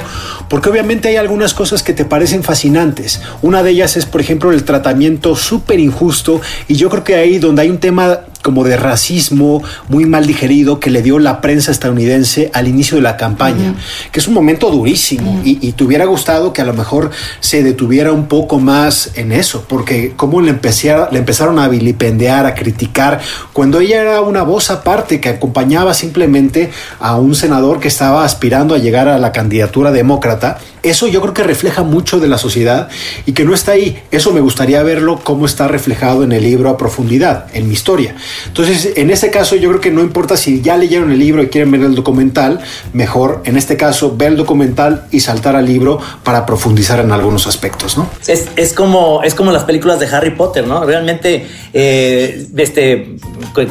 porque 0.49 0.69
obviamente 0.69 1.09
hay 1.09 1.17
algunas 1.17 1.55
cosas 1.55 1.83
que 1.83 1.93
te 1.93 2.05
parecen 2.05 2.43
fascinantes. 2.43 3.21
Una 3.43 3.63
de 3.63 3.71
ellas 3.71 3.97
es, 3.97 4.07
por 4.07 4.21
ejemplo, 4.21 4.53
el 4.53 4.65
tratamiento 4.65 5.37
súper 5.37 5.81
injusto 5.81 6.41
y 6.69 6.75
yo 6.75 6.91
creo 6.91 7.05
que 7.05 7.15
ahí 7.15 7.39
donde 7.39 7.63
hay 7.63 7.71
un 7.71 7.79
tema 7.79 8.21
como 8.47 8.63
de 8.63 8.77
racismo 8.77 9.61
muy 9.89 10.05
mal 10.05 10.25
digerido 10.25 10.79
que 10.79 10.89
le 10.89 11.03
dio 11.03 11.19
la 11.19 11.41
prensa 11.41 11.73
estadounidense 11.73 12.49
al 12.55 12.69
inicio 12.69 12.97
de 12.97 13.03
la 13.03 13.17
campaña, 13.17 13.75
que 14.13 14.21
es 14.21 14.29
un 14.29 14.35
momento 14.35 14.71
durísimo 14.71 15.41
y, 15.43 15.73
te 15.73 15.83
hubiera 15.83 16.05
gustado 16.05 16.53
que 16.53 16.63
a 16.63 16.65
lo 16.65 16.73
mejor 16.73 17.11
se 17.41 17.65
detuviera 17.65 18.13
un 18.13 18.29
poco 18.29 18.61
más 18.61 19.11
en 19.17 19.33
eso, 19.33 19.65
porque 19.69 20.13
como 20.15 20.41
le, 20.41 20.53
le 20.53 21.19
empezaron 21.19 21.59
a 21.59 21.67
vilipendiar, 21.67 22.47
a 22.47 22.55
criticar, 22.55 23.21
cuando 23.53 23.81
ella 23.81 24.01
era 24.01 24.21
una 24.21 24.45
voz 24.45 24.71
aparte 24.71 25.21
que 25.21 25.29
acompañaba 25.29 25.93
simplemente 25.93 26.71
a 27.01 27.17
un 27.17 27.35
senador 27.35 27.81
que 27.81 27.89
estaba 27.89 28.25
aspirando 28.25 28.77
a 28.77 28.79
llegar 28.79 29.09
a 29.09 29.19
la 29.19 29.33
candidatura 29.33 29.91
demócrata, 29.91 30.59
eso 30.83 31.09
yo 31.09 31.21
creo 31.21 31.35
que 31.35 31.43
refleja 31.43 31.83
mucho 31.83 32.21
de 32.21 32.29
la 32.29 32.39
sociedad 32.39 32.89
y 33.27 33.33
que 33.33 33.45
no 33.45 33.55
está 33.55 33.73
ahí. 33.73 34.01
Eso 34.13 34.33
me 34.33 34.41
gustaría 34.41 34.83
verlo 34.85 35.19
cómo 35.23 35.47
está 35.47 35.67
reflejado 35.67 36.23
en 36.23 36.31
el 36.31 36.45
libro 36.45 36.71
a 36.71 36.77
profundidad, 36.77 37.47
en 37.53 37.67
mi 37.67 37.75
historia. 37.75 38.15
Entonces, 38.47 38.93
en 38.97 39.11
este 39.11 39.31
caso 39.31 39.57
yo 39.57 39.69
creo 39.69 39.81
que 39.81 39.91
no 39.91 40.01
importa 40.01 40.37
si 40.37 40.61
ya 40.61 40.77
leyeron 40.77 41.13
el 41.13 41.19
libro 41.19 41.43
y 41.43 41.49
quieren 41.49 41.71
ver 41.71 41.83
el 41.83 41.95
documental, 41.95 42.61
mejor 42.93 43.43
en 43.45 43.57
este 43.57 43.77
caso 43.77 44.17
ver 44.17 44.29
el 44.29 44.37
documental 44.37 45.07
y 45.11 45.21
saltar 45.21 45.57
al 45.57 45.67
libro 45.67 46.01
para 46.25 46.47
profundizar 46.47 47.01
en 47.01 47.13
algunos 47.13 47.47
aspectos, 47.47 47.97
¿no? 47.97 48.09
Es, 48.27 48.73
como, 48.73 49.23
es 49.23 49.35
como 49.35 49.53
las 49.53 49.65
películas 49.65 50.01
de 50.01 50.07
Harry 50.07 50.31
Potter, 50.31 50.67
¿no? 50.67 50.85
Realmente, 50.85 51.47
eh, 51.73 52.47
este, 52.57 53.17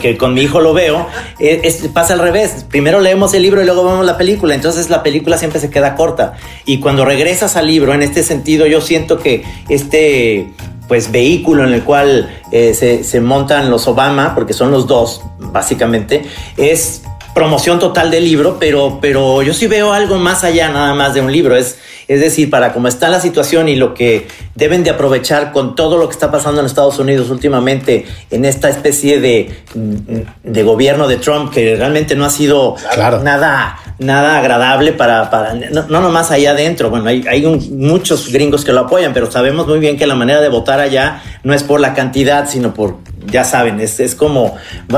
que 0.02 0.18
con 0.18 0.34
mi 0.34 0.42
hijo 0.42 0.60
lo 0.62 0.74
veo, 0.74 1.08
eh, 1.40 1.62
pasa 1.94 2.14
al 2.14 2.20
revés. 2.20 2.66
Primero 2.70 3.00
leemos 3.00 3.34
el 3.34 3.42
libro 3.42 3.62
y 3.62 3.66
luego 3.66 3.84
vemos 3.86 4.06
la 4.06 4.18
película, 4.18 4.56
entonces 4.56 4.90
la 4.90 5.04
película 5.04 5.38
siempre 5.38 5.60
se 5.60 5.70
queda 5.70 5.96
corta. 5.96 6.34
Y 6.66 6.80
cuando 6.80 7.06
regresas 7.06 7.56
al 7.56 7.68
libro, 7.68 7.94
en 7.94 8.02
este 8.02 8.24
sentido, 8.24 8.66
yo 8.66 8.82
siento 8.82 9.20
que 9.20 9.44
este 9.70 10.48
pues 10.88 11.12
vehículo 11.12 11.64
en 11.64 11.74
el 11.74 11.84
cual 11.84 12.30
eh, 12.52 12.74
se, 12.74 13.22
montan 13.22 13.70
los 13.70 13.88
Obama, 13.88 14.34
porque 14.36 14.54
son 14.54 14.72
los 14.72 14.88
dos, 14.88 15.22
básicamente, 15.40 16.24
es 16.58 17.04
promoción 17.34 17.80
total 17.80 18.12
del 18.12 18.24
libro, 18.24 18.58
pero, 18.60 19.00
pero 19.02 19.42
yo 19.42 19.54
sí 19.54 19.68
veo 19.68 19.92
algo 19.92 20.18
más 20.18 20.44
allá 20.44 20.70
nada 20.70 20.94
más 20.94 21.14
de 21.14 21.22
un 21.22 21.32
libro. 21.32 21.56
Es, 21.56 21.78
es 22.08 22.20
decir, 22.22 22.50
para 22.50 22.72
cómo 22.72 22.88
está 22.88 23.10
la 23.10 23.20
situación 23.20 23.68
y 23.68 23.76
lo 23.76 23.94
que 23.94 24.28
deben 24.54 24.84
de 24.84 24.92
aprovechar 24.92 25.52
con 25.52 25.76
todo 25.76 25.98
lo 25.98 26.08
que 26.08 26.14
está 26.14 26.32
pasando 26.32 26.62
en 26.62 26.68
Estados 26.68 27.00
Unidos 27.00 27.30
últimamente 27.30 28.06
en 28.30 28.46
esta 28.46 28.70
especie 28.70 29.20
de, 29.20 29.56
de 30.44 30.64
gobierno 30.64 31.08
de 31.08 31.18
Trump 31.18 31.52
que 31.52 31.76
realmente 31.76 32.16
no 32.16 32.26
ha 32.26 32.30
sido 32.30 32.76
nada, 33.24 33.80
nada 34.00 34.38
agradable 34.40 34.94
para, 34.94 35.30
para 35.30 35.54
no, 35.54 35.88
no, 35.88 36.02
nomás 36.02 36.32
allá 36.32 36.52
adentro. 36.52 36.90
Bueno, 36.90 37.08
hay, 37.08 37.26
hay 37.28 37.46
muchos 37.46 38.32
gringos 38.32 38.66
que 38.66 38.74
lo 38.74 38.82
apoyan, 38.82 39.14
pero 39.14 39.32
sabemos 39.32 39.68
muy 39.68 39.80
bien 39.80 39.98
que 39.98 40.08
la 40.08 40.16
manera 40.16 40.42
de 40.42 40.50
votar 40.50 40.80
allá 40.80 41.22
no 41.44 41.54
es 41.54 41.64
por 41.64 41.80
la 41.80 41.94
cantidad, 41.94 42.48
sino 42.50 42.74
por 42.74 42.98
ya 43.28 43.44
saben, 43.44 43.80
es, 43.80 44.00
es, 44.00 44.14
como 44.16 44.56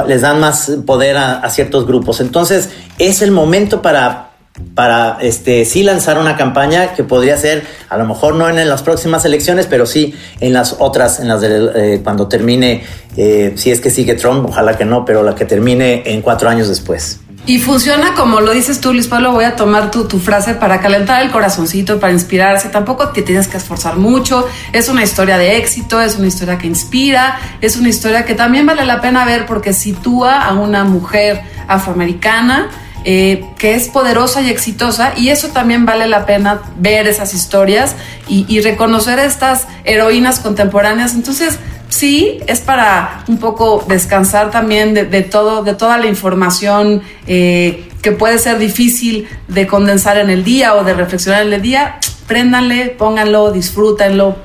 les 0.07 0.21
dan 0.21 0.39
más 0.39 0.71
poder 0.85 1.17
a, 1.17 1.39
a, 1.39 1.49
ciertos 1.49 1.87
grupos. 1.87 2.19
Entonces, 2.19 2.69
es 2.99 3.21
el 3.21 3.31
momento 3.31 3.81
para, 3.81 4.31
para 4.73 5.17
este, 5.21 5.65
sí 5.65 5.83
lanzar 5.83 6.17
una 6.17 6.35
campaña 6.35 6.93
que 6.93 7.03
podría 7.03 7.37
ser, 7.37 7.63
a 7.89 7.97
lo 7.97 8.05
mejor 8.05 8.35
no 8.35 8.49
en, 8.49 8.67
las 8.67 8.83
próximas 8.83 9.23
elecciones, 9.25 9.67
pero 9.67 9.85
sí 9.85 10.15
en 10.39 10.53
las 10.53 10.75
otras, 10.79 11.19
en 11.19 11.27
las 11.27 11.41
de 11.41 11.71
eh, 11.75 12.01
cuando 12.03 12.27
termine, 12.27 12.83
eh, 13.15 13.53
si 13.55 13.71
es 13.71 13.79
que 13.79 13.89
sigue 13.89 14.15
Trump, 14.15 14.45
ojalá 14.49 14.77
que 14.77 14.85
no, 14.85 15.05
pero 15.05 15.23
la 15.23 15.35
que 15.35 15.45
termine 15.45 16.03
en 16.05 16.21
cuatro 16.21 16.49
años 16.49 16.67
después. 16.67 17.19
Y 17.47 17.59
funciona 17.59 18.13
como 18.13 18.41
lo 18.41 18.51
dices 18.51 18.81
tú, 18.81 18.91
Luis 18.91 19.07
Pablo, 19.07 19.31
voy 19.31 19.45
a 19.45 19.55
tomar 19.55 19.89
tu, 19.89 20.05
tu 20.05 20.19
frase 20.19 20.55
para 20.55 20.81
calentar 20.81 21.21
el 21.21 21.31
corazoncito, 21.31 21.97
para 21.97 22.11
inspirarse. 22.11 22.67
Tampoco 22.67 23.07
te 23.11 23.21
tienes 23.21 23.47
que 23.47 23.55
esforzar 23.55 23.95
mucho. 23.95 24.45
Es 24.73 24.89
una 24.89 25.01
historia 25.01 25.37
de 25.37 25.55
éxito, 25.55 26.01
es 26.01 26.17
una 26.17 26.27
historia 26.27 26.57
que 26.57 26.67
inspira, 26.67 27.39
es 27.61 27.77
una 27.77 27.87
historia 27.87 28.25
que 28.25 28.35
también 28.35 28.65
vale 28.65 28.83
la 28.83 28.99
pena 28.99 29.23
ver 29.23 29.45
porque 29.45 29.71
sitúa 29.71 30.41
a 30.41 30.55
una 30.55 30.83
mujer 30.83 31.41
afroamericana 31.69 32.69
eh, 33.03 33.45
que 33.57 33.75
es 33.75 33.87
poderosa 33.87 34.41
y 34.41 34.49
exitosa 34.49 35.13
y 35.15 35.29
eso 35.29 35.49
también 35.49 35.85
vale 35.85 36.07
la 36.07 36.25
pena 36.25 36.61
ver 36.77 37.07
esas 37.07 37.33
historias 37.33 37.95
y, 38.27 38.59
reconocer 38.61 39.19
estas 39.19 39.67
heroínas 39.85 40.39
contemporáneas. 40.39 41.13
Entonces, 41.13 41.59
sí, 41.89 42.39
es 42.47 42.59
para 42.59 43.23
un 43.27 43.37
poco 43.37 43.85
descansar 43.87 44.51
también 44.51 44.93
de, 44.93 45.21
todo, 45.21 45.63
de 45.63 45.73
toda 45.73 45.97
la 45.97 46.07
información 46.07 47.01
eh, 47.27 47.89
que 48.01 48.11
puede 48.11 48.39
ser 48.39 48.57
difícil 48.59 49.27
de 49.47 49.67
condensar 49.67 50.17
en 50.17 50.29
el 50.29 50.43
día 50.43 50.75
o 50.75 50.83
de 50.83 50.93
reflexionar 50.93 51.45
en 51.45 51.53
el 51.53 51.61
día. 51.61 51.99
Préndanle, 52.27 52.89
pónganlo, 52.89 53.51
disfrútenlo, 53.51 54.35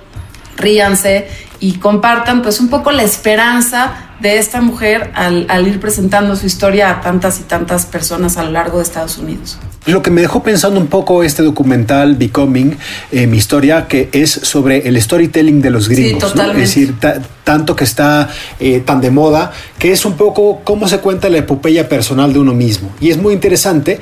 ríanse 0.56 1.26
y 1.58 1.74
compartan 1.74 2.42
pues 2.42 2.60
un 2.60 2.68
poco 2.68 2.92
la 2.92 3.02
esperanza 3.02 4.11
de 4.22 4.38
esta 4.38 4.60
mujer 4.60 5.10
al, 5.14 5.46
al, 5.48 5.66
ir 5.66 5.80
presentando 5.80 6.36
su 6.36 6.46
historia 6.46 6.90
a 6.90 7.00
tantas 7.00 7.40
y 7.40 7.42
tantas 7.42 7.86
personas 7.86 8.36
a 8.36 8.44
lo 8.44 8.52
largo 8.52 8.78
de 8.78 8.84
Estados 8.84 9.18
Unidos. 9.18 9.58
Lo 9.84 10.00
que 10.00 10.12
me 10.12 10.20
dejó 10.20 10.44
pensando 10.44 10.78
un 10.78 10.86
poco 10.86 11.24
este 11.24 11.42
documental 11.42 12.14
Becoming, 12.14 12.78
eh, 13.10 13.26
mi 13.26 13.36
historia, 13.36 13.88
que 13.88 14.08
es 14.12 14.30
sobre 14.30 14.86
el 14.86 15.00
storytelling 15.00 15.60
de 15.60 15.70
los 15.70 15.88
gringos. 15.88 16.22
Sí, 16.22 16.28
totalmente. 16.30 16.62
Es 16.62 16.68
decir, 16.68 16.94
tanto 17.42 17.74
que 17.74 17.82
está 17.82 18.30
eh, 18.60 18.80
tan 18.86 19.00
de 19.00 19.10
moda, 19.10 19.50
que 19.80 19.90
es 19.90 20.04
un 20.04 20.12
poco 20.12 20.60
cómo 20.62 20.86
se 20.86 20.98
cuenta 20.98 21.28
la 21.28 21.38
epopeya 21.38 21.88
personal 21.88 22.32
de 22.32 22.38
uno 22.38 22.54
mismo. 22.54 22.92
Y 23.00 23.10
es 23.10 23.18
muy 23.18 23.34
interesante 23.34 23.98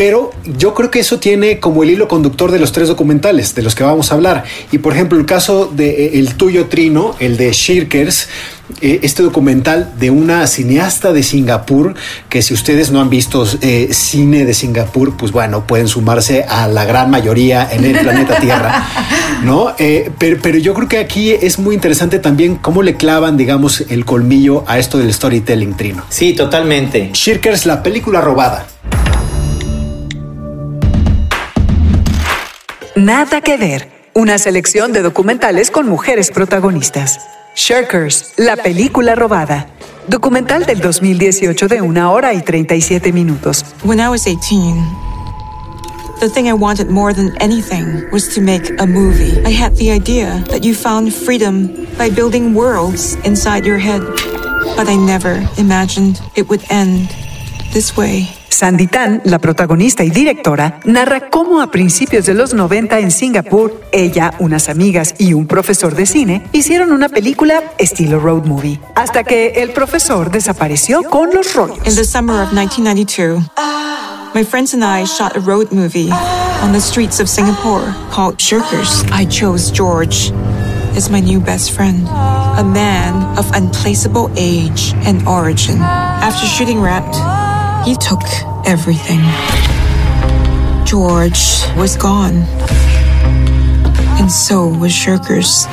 pero 0.00 0.30
yo 0.56 0.72
creo 0.72 0.90
que 0.90 1.00
eso 1.00 1.18
tiene 1.18 1.60
como 1.60 1.82
el 1.82 1.90
hilo 1.90 2.08
conductor 2.08 2.50
de 2.50 2.58
los 2.58 2.72
tres 2.72 2.88
documentales 2.88 3.54
de 3.54 3.60
los 3.60 3.74
que 3.74 3.84
vamos 3.84 4.10
a 4.10 4.14
hablar. 4.14 4.44
Y 4.72 4.78
por 4.78 4.94
ejemplo, 4.94 5.18
el 5.18 5.26
caso 5.26 5.66
de 5.66 6.06
eh, 6.06 6.10
el 6.14 6.36
tuyo 6.36 6.68
Trino, 6.68 7.14
el 7.18 7.36
de 7.36 7.52
Shirkers, 7.52 8.26
eh, 8.80 9.00
este 9.02 9.22
documental 9.22 9.92
de 9.98 10.08
una 10.08 10.46
cineasta 10.46 11.12
de 11.12 11.22
Singapur, 11.22 11.96
que 12.30 12.40
si 12.40 12.54
ustedes 12.54 12.90
no 12.90 13.02
han 13.02 13.10
visto 13.10 13.46
eh, 13.60 13.90
cine 13.92 14.46
de 14.46 14.54
Singapur, 14.54 15.18
pues 15.18 15.32
bueno, 15.32 15.66
pueden 15.66 15.86
sumarse 15.86 16.44
a 16.44 16.66
la 16.66 16.86
gran 16.86 17.10
mayoría 17.10 17.68
en 17.70 17.84
el 17.84 17.98
planeta 17.98 18.40
Tierra, 18.40 18.88
¿no? 19.44 19.74
pero, 20.18 20.38
pero, 20.42 20.56
yo 20.56 20.72
creo 20.72 20.88
que 20.88 20.96
aquí 20.96 21.32
es 21.32 21.58
muy 21.58 21.74
interesante 21.74 22.18
también 22.18 22.56
cómo 22.56 22.80
le 22.80 22.94
clavan, 22.94 23.36
digamos, 23.36 23.82
el 23.90 24.06
colmillo 24.06 24.64
a 24.66 24.78
esto 24.78 24.96
del 24.96 25.12
storytelling, 25.12 25.74
Trino. 25.74 26.04
Sí, 26.08 26.32
totalmente. 26.32 27.10
Shirkers, 27.12 27.66
la 27.66 27.82
película 27.82 28.22
robada. 28.22 28.66
Nada 33.00 33.40
que 33.40 33.56
ver. 33.56 33.88
Una 34.12 34.36
selección 34.36 34.92
de 34.92 35.00
documentales 35.00 35.70
con 35.70 35.88
mujeres 35.88 36.30
protagonistas. 36.30 37.18
Shirkers, 37.56 38.34
la 38.36 38.56
película 38.56 39.14
robada. 39.14 39.68
Documental 40.06 40.66
del 40.66 40.80
2018 40.80 41.66
de 41.66 41.80
una 41.80 42.10
hora 42.10 42.34
y 42.34 42.42
37 42.42 43.10
minutos. 43.10 43.64
When 43.84 44.00
I 44.00 44.08
was 44.08 44.26
18, 44.26 44.84
the 46.20 46.28
thing 46.28 46.46
I 46.46 46.52
wanted 46.52 46.90
more 46.90 47.14
than 47.14 47.32
anything 47.40 48.04
was 48.12 48.28
to 48.34 48.42
make 48.42 48.70
a 48.78 48.86
movie. 48.86 49.40
I 49.46 49.50
had 49.50 49.74
the 49.76 49.90
idea 49.90 50.44
that 50.50 50.62
you 50.62 50.74
found 50.74 51.10
freedom 51.10 51.86
by 51.96 52.10
building 52.10 52.54
worlds 52.54 53.16
inside 53.24 53.64
your 53.64 53.78
head. 53.78 54.02
But 54.76 54.90
I 54.90 54.96
never 54.96 55.40
imagined 55.56 56.20
it 56.36 56.50
would 56.50 56.60
end 56.68 57.08
this 57.72 57.96
way. 57.96 58.28
Sandy 58.50 58.88
Tan, 58.88 59.22
la 59.24 59.38
protagonista 59.38 60.04
y 60.04 60.10
directora, 60.10 60.80
narra 60.84 61.30
cómo 61.30 61.62
a 61.62 61.70
principios 61.70 62.26
de 62.26 62.34
los 62.34 62.52
90 62.52 62.98
en 62.98 63.10
Singapur, 63.10 63.80
ella, 63.92 64.34
unas 64.38 64.68
amigas 64.68 65.14
y 65.18 65.32
un 65.32 65.46
profesor 65.46 65.94
de 65.94 66.04
cine 66.04 66.46
hicieron 66.52 66.92
una 66.92 67.08
película 67.08 67.62
estilo 67.78 68.20
road 68.20 68.44
movie, 68.44 68.78
hasta 68.96 69.24
que 69.24 69.62
el 69.62 69.70
profesor 69.70 70.30
desapareció 70.30 71.02
con 71.04 71.30
los 71.32 71.54
rollos. 71.54 71.78
In 71.86 71.94
the 71.94 72.04
summer 72.04 72.42
of 72.42 72.52
1992, 72.52 73.40
my 74.34 74.44
friends 74.44 74.74
and 74.74 74.84
I 74.84 75.06
shot 75.06 75.36
a 75.36 75.40
road 75.40 75.72
movie 75.72 76.10
on 76.62 76.72
the 76.72 76.80
streets 76.80 77.20
of 77.20 77.28
Singapore 77.28 77.94
called 78.10 78.36
Shirkers. 78.38 79.04
I 79.10 79.24
chose 79.26 79.72
George 79.72 80.32
as 80.96 81.08
my 81.08 81.20
new 81.20 81.40
best 81.40 81.70
friend, 81.70 82.06
a 82.08 82.64
man 82.64 83.38
of 83.38 83.50
unplaceable 83.54 84.30
age 84.36 84.92
and 85.06 85.26
origin. 85.26 85.78
After 85.78 86.46
shooting 86.46 86.82
wrapped, 86.82 87.16
He 87.84 87.96
took 87.96 88.20
everything. 88.66 89.20
George 90.84 91.64
was 91.78 91.96
gone. 91.96 92.44
And 94.20 94.30
so 94.30 94.66
was 94.66 94.92
Shirkers. 94.92 95.66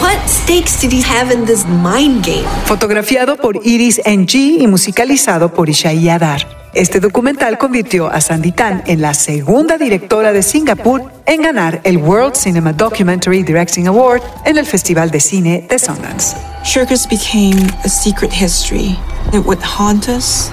What 0.00 0.18
stakes 0.26 0.80
did 0.80 0.92
he 0.92 1.02
have 1.02 1.30
in 1.30 1.44
this 1.44 1.66
mind 1.66 2.24
game? 2.24 2.46
Fotografiado 2.64 3.36
por 3.36 3.60
Iris 3.66 4.00
NG 4.06 4.62
y 4.62 4.66
musicalizado 4.66 5.52
por 5.52 5.68
Ishai 5.68 6.08
Adar. 6.08 6.46
Este 6.72 7.00
documental 7.00 7.58
convirtió 7.58 8.08
a 8.08 8.22
Sandy 8.22 8.52
Tan 8.52 8.82
en 8.86 9.02
la 9.02 9.12
segunda 9.12 9.76
directora 9.76 10.32
de 10.32 10.42
Singapur 10.42 11.02
en 11.26 11.42
ganar 11.42 11.82
el 11.84 11.98
World 11.98 12.34
Cinema 12.34 12.72
Documentary 12.72 13.42
Directing 13.42 13.88
Award 13.88 14.22
en 14.46 14.56
el 14.56 14.64
Festival 14.64 15.10
de 15.10 15.20
Cine 15.20 15.66
de 15.68 15.78
Sundance. 15.78 16.34
Shirkers 16.64 17.06
became 17.06 17.68
a 17.84 17.90
secret 17.90 18.32
history 18.32 18.96
that 19.32 19.44
would 19.44 19.60
haunt 19.60 20.08
us 20.08 20.50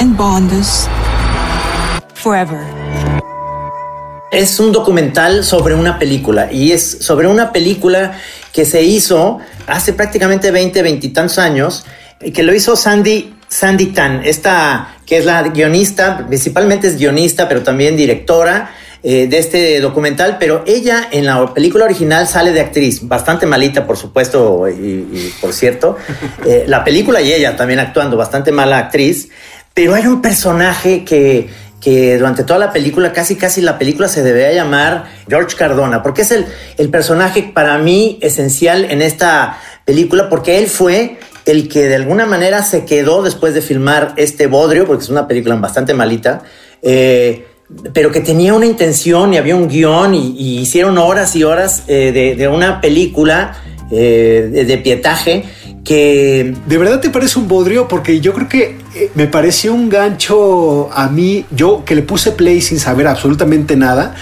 and 0.00 0.16
bond 0.16 0.52
us 0.52 0.88
forever. 2.14 2.60
Es 4.30 4.58
un 4.60 4.72
documental 4.72 5.44
sobre 5.44 5.74
una 5.74 5.98
película 5.98 6.52
y 6.52 6.72
es 6.72 6.98
sobre 7.00 7.26
una 7.28 7.52
película 7.52 8.18
que 8.52 8.64
se 8.64 8.82
hizo 8.82 9.38
hace 9.66 9.92
prácticamente 9.92 10.50
20, 10.50 10.82
20 10.82 11.06
y 11.06 11.10
tantos 11.10 11.38
años 11.38 11.84
y 12.20 12.32
que 12.32 12.42
lo 12.42 12.54
hizo 12.54 12.76
Sandy 12.76 13.34
Sandy 13.48 13.86
Tan, 13.86 14.24
esta 14.24 14.96
que 15.06 15.18
es 15.18 15.24
la 15.24 15.42
guionista, 15.42 16.26
principalmente 16.26 16.88
es 16.88 16.98
guionista, 16.98 17.48
pero 17.48 17.62
también 17.62 17.96
directora 17.96 18.70
eh, 19.02 19.28
de 19.28 19.38
este 19.38 19.80
documental, 19.80 20.36
pero 20.40 20.64
ella 20.66 21.08
en 21.12 21.26
la 21.26 21.54
película 21.54 21.84
original 21.84 22.26
sale 22.26 22.50
de 22.52 22.60
actriz, 22.60 23.06
bastante 23.06 23.46
malita, 23.46 23.86
por 23.86 23.96
supuesto, 23.96 24.68
y, 24.68 25.32
por 25.40 25.52
cierto. 25.52 25.96
Eh, 26.46 26.64
la 26.68 26.84
película 26.84 27.20
y 27.20 27.32
ella 27.32 27.56
también 27.56 27.80
actuando, 27.80 28.16
bastante 28.16 28.52
mala 28.52 28.78
actriz. 28.78 29.30
Pero 29.76 29.94
hay 29.94 30.06
un 30.06 30.22
personaje 30.22 31.04
que, 31.04 31.50
que 31.82 32.16
durante 32.16 32.44
toda 32.44 32.58
la 32.58 32.72
película, 32.72 33.12
casi 33.12 33.36
casi 33.36 33.60
la 33.60 33.76
película 33.76 34.08
se 34.08 34.22
debería 34.22 34.54
llamar 34.54 35.04
George 35.28 35.54
Cardona, 35.54 36.02
porque 36.02 36.22
es 36.22 36.30
el, 36.30 36.46
el 36.78 36.88
personaje 36.88 37.50
para 37.52 37.76
mí 37.76 38.18
esencial 38.22 38.86
en 38.86 39.02
esta 39.02 39.60
película, 39.84 40.30
porque 40.30 40.56
él 40.56 40.68
fue 40.68 41.18
el 41.44 41.68
que 41.68 41.88
de 41.88 41.94
alguna 41.94 42.24
manera 42.24 42.62
se 42.62 42.86
quedó 42.86 43.22
después 43.22 43.52
de 43.52 43.60
filmar 43.60 44.14
este 44.16 44.46
bodrio, 44.46 44.86
porque 44.86 45.04
es 45.04 45.10
una 45.10 45.28
película 45.28 45.56
bastante 45.56 45.92
malita, 45.92 46.42
eh, 46.80 47.44
pero 47.92 48.10
que 48.10 48.20
tenía 48.20 48.54
una 48.54 48.64
intención 48.64 49.34
y 49.34 49.36
había 49.36 49.56
un 49.56 49.68
guion 49.68 50.14
y, 50.14 50.60
hicieron 50.60 50.96
horas 50.96 51.36
y 51.36 51.44
horas 51.44 51.82
eh, 51.86 52.34
de, 52.34 52.48
una 52.48 52.80
película 52.80 53.58
eh, 53.90 54.48
de, 54.50 54.64
de 54.64 54.78
pietaje 54.78 55.44
que... 55.84 56.54
¿De 56.64 56.78
verdad 56.78 56.98
te 56.98 57.10
parece 57.10 57.38
un 57.38 57.46
bodrio? 57.46 57.86
Porque 57.86 58.20
yo 58.20 58.32
creo 58.32 58.48
que 58.48 58.85
me 59.14 59.26
pareció 59.26 59.72
un 59.74 59.88
gancho 59.88 60.90
a 60.92 61.08
mí, 61.08 61.44
yo 61.50 61.84
que 61.84 61.94
le 61.94 62.02
puse 62.02 62.32
play 62.32 62.60
sin 62.60 62.78
saber 62.78 63.06
absolutamente 63.06 63.76
nada. 63.76 64.14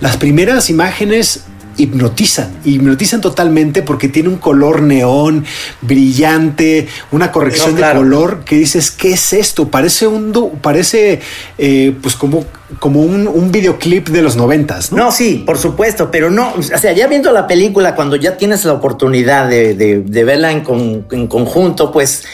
Las 0.00 0.16
primeras 0.16 0.70
imágenes 0.70 1.44
hipnotizan, 1.78 2.52
hipnotizan 2.66 3.22
totalmente 3.22 3.82
porque 3.82 4.06
tiene 4.08 4.28
un 4.28 4.36
color 4.36 4.82
neón 4.82 5.44
brillante, 5.80 6.86
una 7.12 7.32
corrección 7.32 7.70
No, 7.70 7.76
claro. 7.76 8.00
de 8.00 8.04
color 8.04 8.44
que 8.44 8.56
dices, 8.56 8.90
¿qué 8.90 9.12
es 9.14 9.32
esto? 9.32 9.68
Parece 9.68 10.06
un, 10.06 10.32
parece 10.60 11.20
eh, 11.56 11.94
pues 12.02 12.14
como, 12.14 12.44
como 12.78 13.00
un, 13.00 13.26
un 13.26 13.50
videoclip 13.50 14.08
de 14.08 14.20
los 14.20 14.36
noventas, 14.36 14.92
¿no? 14.92 14.98
No, 15.04 15.12
sí, 15.12 15.42
por 15.46 15.56
supuesto, 15.56 16.10
pero 16.10 16.30
no, 16.30 16.52
o 16.56 16.62
sea, 16.62 16.92
ya 16.92 17.06
viendo 17.06 17.32
la 17.32 17.46
película, 17.46 17.94
cuando 17.94 18.16
ya 18.16 18.36
tienes 18.36 18.64
la 18.66 18.74
oportunidad 18.74 19.48
de, 19.48 19.74
de- 19.74 20.00
de 20.00 20.24
verla 20.24 20.52
en, 20.52 20.60
con- 20.60 21.06
en 21.10 21.26
conjunto, 21.26 21.90
pues, 21.90 22.24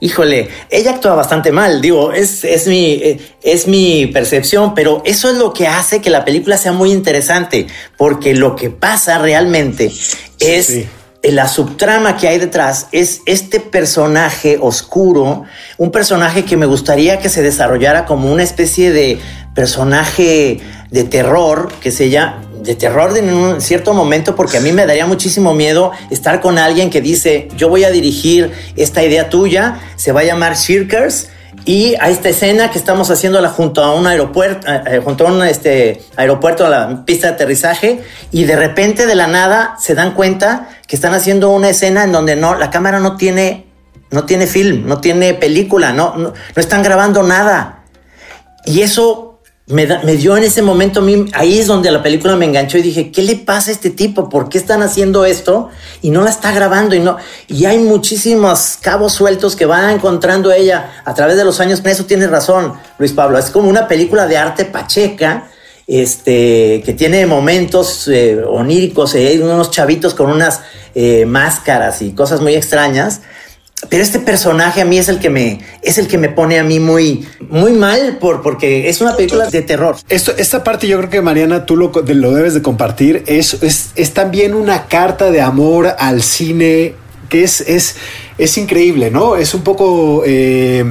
híjole, 0.00 0.48
ella 0.70 0.92
actúa 0.92 1.14
bastante 1.14 1.52
mal, 1.52 1.80
digo, 1.80 2.12
es, 2.12 2.44
es, 2.44 2.66
mi, 2.66 2.92
eh, 2.92 3.18
es 3.42 3.66
mi 3.66 4.06
percepción, 4.06 4.74
pero 4.74 5.02
eso 5.04 5.30
es 5.30 5.36
lo 5.36 5.52
que 5.52 5.66
hace 5.66 6.00
que 6.00 6.10
la 6.10 6.24
película 6.24 6.56
sea 6.56 6.72
muy 6.72 6.92
interesante, 6.92 7.66
porque 7.96 8.34
lo 8.34 8.54
que 8.56 8.70
pasa 8.70 9.18
realmente 9.18 9.90
es... 10.38 10.66
Sí. 10.66 10.86
eh, 11.22 11.32
La 11.32 11.48
subtrama 11.48 12.16
que 12.16 12.28
hay 12.28 12.38
detrás 12.38 12.86
es 12.92 13.20
este 13.26 13.58
personaje 13.58 14.58
oscuro, 14.60 15.42
un 15.76 15.90
personaje 15.90 16.44
que 16.44 16.56
me 16.56 16.66
gustaría 16.66 17.18
que 17.18 17.28
se 17.28 17.42
desarrollara 17.42 18.04
como 18.04 18.30
una 18.30 18.44
especie 18.44 18.92
de 18.92 19.18
personaje 19.54 20.60
de 20.90 21.04
terror, 21.04 21.68
que 21.80 21.90
se 21.90 22.10
llama 22.10 22.42
de 22.66 22.74
terror 22.74 23.16
en 23.16 23.32
un 23.32 23.60
cierto 23.60 23.94
momento, 23.94 24.34
porque 24.36 24.58
a 24.58 24.60
mí 24.60 24.72
me 24.72 24.84
daría 24.84 25.06
muchísimo 25.06 25.54
miedo 25.54 25.92
estar 26.10 26.40
con 26.40 26.58
alguien 26.58 26.90
que 26.90 27.00
dice, 27.00 27.48
yo 27.56 27.68
voy 27.68 27.84
a 27.84 27.90
dirigir 27.90 28.52
esta 28.76 29.02
idea 29.02 29.30
tuya, 29.30 29.80
se 29.96 30.12
va 30.12 30.20
a 30.20 30.24
llamar 30.24 30.56
Shirkers, 30.56 31.28
y 31.64 31.94
a 32.00 32.10
esta 32.10 32.28
escena 32.28 32.70
que 32.70 32.78
estamos 32.78 33.10
haciéndola 33.10 33.48
junto 33.48 33.82
a 33.82 33.94
un 33.94 34.06
aeropuerto, 34.06 34.70
eh, 34.70 34.82
eh, 34.86 35.00
junto 35.02 35.26
a 35.26 35.32
un 35.32 35.42
este, 35.44 36.02
aeropuerto, 36.16 36.66
a 36.66 36.68
la 36.68 37.04
pista 37.04 37.28
de 37.28 37.34
aterrizaje, 37.34 38.02
y 38.30 38.44
de 38.44 38.56
repente 38.56 39.06
de 39.06 39.14
la 39.14 39.26
nada 39.26 39.76
se 39.80 39.94
dan 39.94 40.14
cuenta 40.14 40.68
que 40.86 40.96
están 40.96 41.14
haciendo 41.14 41.50
una 41.50 41.70
escena 41.70 42.04
en 42.04 42.12
donde 42.12 42.36
no, 42.36 42.56
la 42.56 42.70
cámara 42.70 43.00
no 43.00 43.16
tiene, 43.16 43.66
no 44.10 44.24
tiene 44.24 44.46
film, 44.46 44.86
no 44.86 45.00
tiene 45.00 45.34
película, 45.34 45.92
no, 45.92 46.16
no, 46.16 46.32
no 46.54 46.60
están 46.60 46.82
grabando 46.82 47.22
nada. 47.22 47.84
Y 48.64 48.82
eso 48.82 49.25
me, 49.68 49.86
da- 49.86 50.00
me 50.04 50.16
dio 50.16 50.36
en 50.36 50.44
ese 50.44 50.62
momento, 50.62 51.00
a 51.00 51.02
mí, 51.02 51.26
ahí 51.34 51.58
es 51.58 51.66
donde 51.66 51.90
la 51.90 52.02
película 52.02 52.36
me 52.36 52.44
enganchó 52.44 52.78
y 52.78 52.82
dije, 52.82 53.10
¿qué 53.10 53.22
le 53.22 53.36
pasa 53.36 53.70
a 53.70 53.74
este 53.74 53.90
tipo? 53.90 54.28
¿Por 54.28 54.48
qué 54.48 54.58
están 54.58 54.80
haciendo 54.82 55.24
esto? 55.24 55.70
Y 56.02 56.10
no 56.10 56.22
la 56.22 56.30
está 56.30 56.52
grabando 56.52 56.94
y 56.94 57.00
no. 57.00 57.16
Y 57.48 57.64
hay 57.64 57.78
muchísimos 57.78 58.78
cabos 58.80 59.12
sueltos 59.12 59.56
que 59.56 59.66
va 59.66 59.92
encontrando 59.92 60.52
ella 60.52 61.02
a 61.04 61.14
través 61.14 61.36
de 61.36 61.44
los 61.44 61.58
años. 61.60 61.82
Eso 61.84 62.04
tienes 62.04 62.30
razón, 62.30 62.74
Luis 62.98 63.12
Pablo. 63.12 63.38
Es 63.38 63.50
como 63.50 63.68
una 63.68 63.88
película 63.88 64.26
de 64.26 64.36
arte 64.36 64.64
pacheca. 64.66 65.48
Este, 65.88 66.82
que 66.84 66.94
tiene 66.94 67.26
momentos 67.26 68.08
eh, 68.08 68.42
oníricos, 68.44 69.14
eh, 69.14 69.38
unos 69.40 69.70
chavitos 69.70 70.14
con 70.14 70.30
unas 70.32 70.60
eh, 70.96 71.26
máscaras 71.26 72.02
y 72.02 72.10
cosas 72.10 72.40
muy 72.40 72.54
extrañas. 72.56 73.20
Pero 73.88 74.02
este 74.02 74.18
personaje 74.20 74.80
a 74.80 74.84
mí 74.84 74.98
es 74.98 75.08
el 75.08 75.18
que 75.18 75.30
me 75.30 75.60
es 75.82 75.98
el 75.98 76.08
que 76.08 76.18
me 76.18 76.28
pone 76.28 76.58
a 76.58 76.64
mí 76.64 76.80
muy 76.80 77.26
muy 77.48 77.72
mal 77.72 78.18
por 78.20 78.42
porque 78.42 78.88
es 78.88 79.00
una 79.00 79.16
película 79.16 79.46
de 79.48 79.62
terror. 79.62 79.96
Esto, 80.08 80.32
esta 80.36 80.64
parte 80.64 80.86
yo 80.86 80.98
creo 80.98 81.10
que 81.10 81.22
Mariana 81.22 81.66
tú 81.66 81.76
lo, 81.76 81.90
lo 81.90 82.32
debes 82.32 82.54
de 82.54 82.62
compartir. 82.62 83.22
Es, 83.26 83.62
es, 83.62 83.90
es 83.94 84.12
también 84.12 84.54
una 84.54 84.86
carta 84.86 85.30
de 85.30 85.40
amor 85.40 85.94
al 85.98 86.22
cine 86.22 86.94
que 87.28 87.42
es, 87.42 87.60
es, 87.62 87.96
es 88.38 88.56
increíble, 88.58 89.10
¿no? 89.10 89.36
Es 89.36 89.54
un 89.54 89.62
poco 89.62 90.22
eh, 90.24 90.84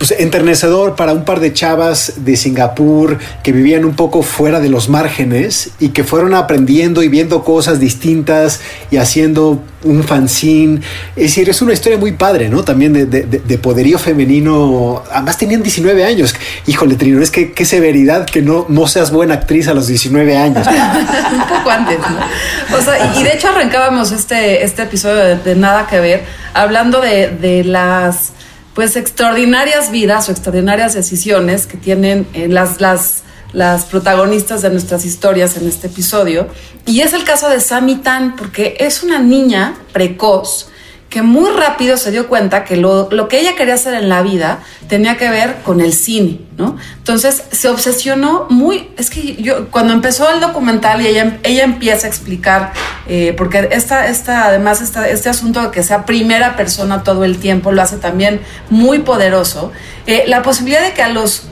pues, 0.00 0.12
enternecedor 0.12 0.96
para 0.96 1.12
un 1.12 1.26
par 1.26 1.40
de 1.40 1.52
chavas 1.52 2.14
de 2.24 2.34
Singapur 2.34 3.18
que 3.42 3.52
vivían 3.52 3.84
un 3.84 3.94
poco 3.96 4.22
fuera 4.22 4.58
de 4.58 4.70
los 4.70 4.88
márgenes 4.88 5.72
y 5.78 5.90
que 5.90 6.04
fueron 6.04 6.32
aprendiendo 6.32 7.02
y 7.02 7.08
viendo 7.08 7.44
cosas 7.44 7.78
distintas 7.80 8.62
y 8.90 8.96
haciendo 8.96 9.62
un 9.84 10.02
fanzine. 10.02 10.80
Es 11.16 11.24
decir, 11.24 11.50
es 11.50 11.60
una 11.60 11.74
historia 11.74 11.98
muy 11.98 12.12
padre, 12.12 12.48
¿no? 12.48 12.64
También 12.64 12.94
de, 12.94 13.04
de- 13.04 13.24
de- 13.24 13.40
de 13.40 13.58
poderío 13.58 13.98
femenino. 13.98 15.02
Además 15.12 15.36
tenían 15.36 15.62
19 15.62 16.02
años. 16.02 16.34
Híjole, 16.66 16.94
Trino, 16.94 17.20
es 17.22 17.30
que 17.30 17.52
qué 17.52 17.66
severidad 17.66 18.24
que 18.24 18.40
no, 18.40 18.64
no 18.70 18.86
seas 18.86 19.10
buena 19.10 19.34
actriz 19.34 19.68
a 19.68 19.74
los 19.74 19.86
19 19.86 20.34
años. 20.34 20.66
un 21.32 21.46
poco 21.58 21.68
antes, 21.68 21.98
¿no? 21.98 22.76
O 22.78 22.80
sea, 22.80 23.14
y 23.20 23.22
de 23.22 23.34
hecho 23.34 23.48
arrancábamos 23.48 24.12
este, 24.12 24.64
este 24.64 24.82
episodio 24.84 25.16
de, 25.16 25.36
de 25.36 25.54
Nada 25.56 25.86
que 25.86 26.00
ver, 26.00 26.24
hablando 26.54 27.02
de, 27.02 27.28
de 27.28 27.64
las 27.64 28.32
pues 28.74 28.96
extraordinarias 28.96 29.90
vidas 29.90 30.28
o 30.28 30.32
extraordinarias 30.32 30.94
decisiones 30.94 31.66
que 31.66 31.76
tienen 31.76 32.26
eh, 32.34 32.48
las, 32.48 32.80
las, 32.80 33.22
las 33.52 33.84
protagonistas 33.84 34.62
de 34.62 34.70
nuestras 34.70 35.04
historias 35.04 35.56
en 35.56 35.68
este 35.68 35.88
episodio. 35.88 36.48
Y 36.86 37.00
es 37.00 37.12
el 37.12 37.24
caso 37.24 37.48
de 37.48 37.60
Sami 37.60 37.96
Tan, 37.96 38.36
porque 38.36 38.76
es 38.78 39.02
una 39.02 39.18
niña 39.18 39.76
precoz 39.92 40.69
que 41.10 41.22
muy 41.22 41.50
rápido 41.50 41.96
se 41.96 42.12
dio 42.12 42.28
cuenta 42.28 42.64
que 42.64 42.76
lo, 42.76 43.08
lo 43.10 43.26
que 43.26 43.40
ella 43.40 43.56
quería 43.56 43.74
hacer 43.74 43.94
en 43.94 44.08
la 44.08 44.22
vida 44.22 44.60
tenía 44.88 45.16
que 45.16 45.28
ver 45.28 45.56
con 45.64 45.80
el 45.80 45.92
cine, 45.92 46.40
¿no? 46.56 46.76
Entonces 46.98 47.42
se 47.50 47.68
obsesionó 47.68 48.46
muy, 48.48 48.88
es 48.96 49.10
que 49.10 49.34
yo, 49.42 49.70
cuando 49.70 49.92
empezó 49.92 50.30
el 50.30 50.40
documental 50.40 51.02
y 51.02 51.08
ella, 51.08 51.38
ella 51.42 51.64
empieza 51.64 52.06
a 52.06 52.10
explicar, 52.10 52.72
eh, 53.08 53.34
porque 53.36 53.68
esta, 53.72 54.06
esta, 54.06 54.46
además 54.46 54.80
esta, 54.80 55.08
este 55.08 55.28
asunto 55.28 55.60
de 55.60 55.70
que 55.72 55.82
sea 55.82 56.06
primera 56.06 56.56
persona 56.56 57.02
todo 57.02 57.24
el 57.24 57.38
tiempo 57.38 57.72
lo 57.72 57.82
hace 57.82 57.96
también 57.96 58.40
muy 58.70 59.00
poderoso, 59.00 59.72
eh, 60.06 60.24
la 60.28 60.42
posibilidad 60.42 60.82
de 60.82 60.92
que 60.92 61.02
a 61.02 61.08
los 61.08 61.49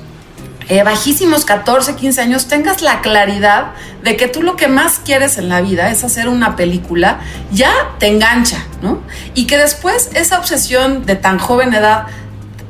eh, 0.68 0.82
bajísimos 0.82 1.44
14, 1.44 1.96
15 1.96 2.20
años 2.20 2.46
tengas 2.46 2.82
la 2.82 3.00
claridad 3.00 3.72
de 4.02 4.16
que 4.16 4.28
tú 4.28 4.42
lo 4.42 4.56
que 4.56 4.68
más 4.68 5.00
quieres 5.04 5.38
en 5.38 5.48
la 5.48 5.60
vida 5.60 5.90
es 5.90 6.04
hacer 6.04 6.28
una 6.28 6.56
película, 6.56 7.20
ya 7.50 7.72
te 7.98 8.08
engancha, 8.08 8.64
¿no? 8.82 9.02
Y 9.34 9.46
que 9.46 9.56
después 9.56 10.10
esa 10.14 10.38
obsesión 10.38 11.06
de 11.06 11.16
tan 11.16 11.38
joven 11.38 11.72
edad 11.72 12.06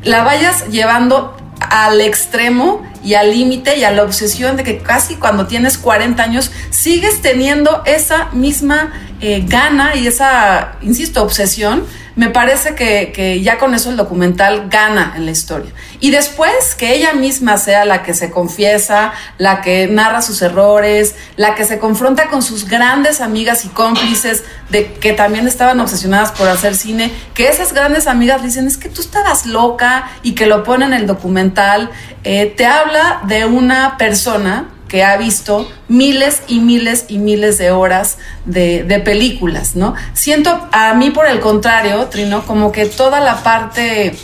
la 0.04 0.22
vayas 0.22 0.68
llevando 0.68 1.36
al 1.60 2.00
extremo 2.00 2.86
y 3.02 3.14
al 3.14 3.30
límite 3.30 3.78
y 3.78 3.84
a 3.84 3.90
la 3.90 4.04
obsesión 4.04 4.56
de 4.56 4.64
que 4.64 4.78
casi 4.78 5.16
cuando 5.16 5.46
tienes 5.46 5.78
40 5.78 6.22
años 6.22 6.52
sigues 6.70 7.20
teniendo 7.20 7.82
esa 7.84 8.26
misma 8.32 8.92
eh, 9.20 9.44
gana 9.46 9.96
y 9.96 10.06
esa, 10.06 10.76
insisto, 10.82 11.22
obsesión, 11.22 11.84
me 12.18 12.30
parece 12.30 12.74
que, 12.74 13.12
que 13.14 13.40
ya 13.42 13.58
con 13.58 13.74
eso 13.74 13.90
el 13.90 13.96
documental 13.96 14.68
gana 14.68 15.14
en 15.14 15.24
la 15.24 15.30
historia. 15.30 15.70
Y 16.00 16.10
después 16.10 16.74
que 16.74 16.92
ella 16.96 17.12
misma 17.12 17.58
sea 17.58 17.84
la 17.84 18.02
que 18.02 18.12
se 18.12 18.32
confiesa, 18.32 19.12
la 19.38 19.60
que 19.60 19.86
narra 19.86 20.20
sus 20.20 20.42
errores, 20.42 21.14
la 21.36 21.54
que 21.54 21.64
se 21.64 21.78
confronta 21.78 22.26
con 22.26 22.42
sus 22.42 22.68
grandes 22.68 23.20
amigas 23.20 23.64
y 23.64 23.68
cómplices 23.68 24.42
de 24.68 24.94
que 24.94 25.12
también 25.12 25.46
estaban 25.46 25.78
obsesionadas 25.78 26.32
por 26.32 26.48
hacer 26.48 26.74
cine, 26.74 27.12
que 27.34 27.46
esas 27.46 27.72
grandes 27.72 28.08
amigas 28.08 28.42
dicen 28.42 28.66
es 28.66 28.78
que 28.78 28.88
tú 28.88 29.00
estabas 29.00 29.46
loca 29.46 30.10
y 30.24 30.34
que 30.34 30.46
lo 30.46 30.64
ponen 30.64 30.92
en 30.92 31.02
el 31.02 31.06
documental, 31.06 31.88
eh, 32.24 32.52
te 32.56 32.66
habla 32.66 33.20
de 33.28 33.44
una 33.44 33.96
persona 33.96 34.66
que 34.88 35.04
ha 35.04 35.16
visto 35.16 35.70
miles 35.88 36.42
y 36.48 36.60
miles 36.60 37.04
y 37.08 37.18
miles 37.18 37.58
de 37.58 37.70
horas 37.70 38.18
de, 38.44 38.84
de, 38.84 39.00
películas, 39.00 39.76
¿no? 39.76 39.94
Siento 40.14 40.68
a 40.72 40.94
mí 40.94 41.10
por 41.10 41.26
el 41.26 41.40
contrario, 41.40 42.06
Trino, 42.06 42.44
como 42.46 42.72
que 42.72 42.86
toda 42.86 43.20
la 43.20 43.42
parte 43.42 44.16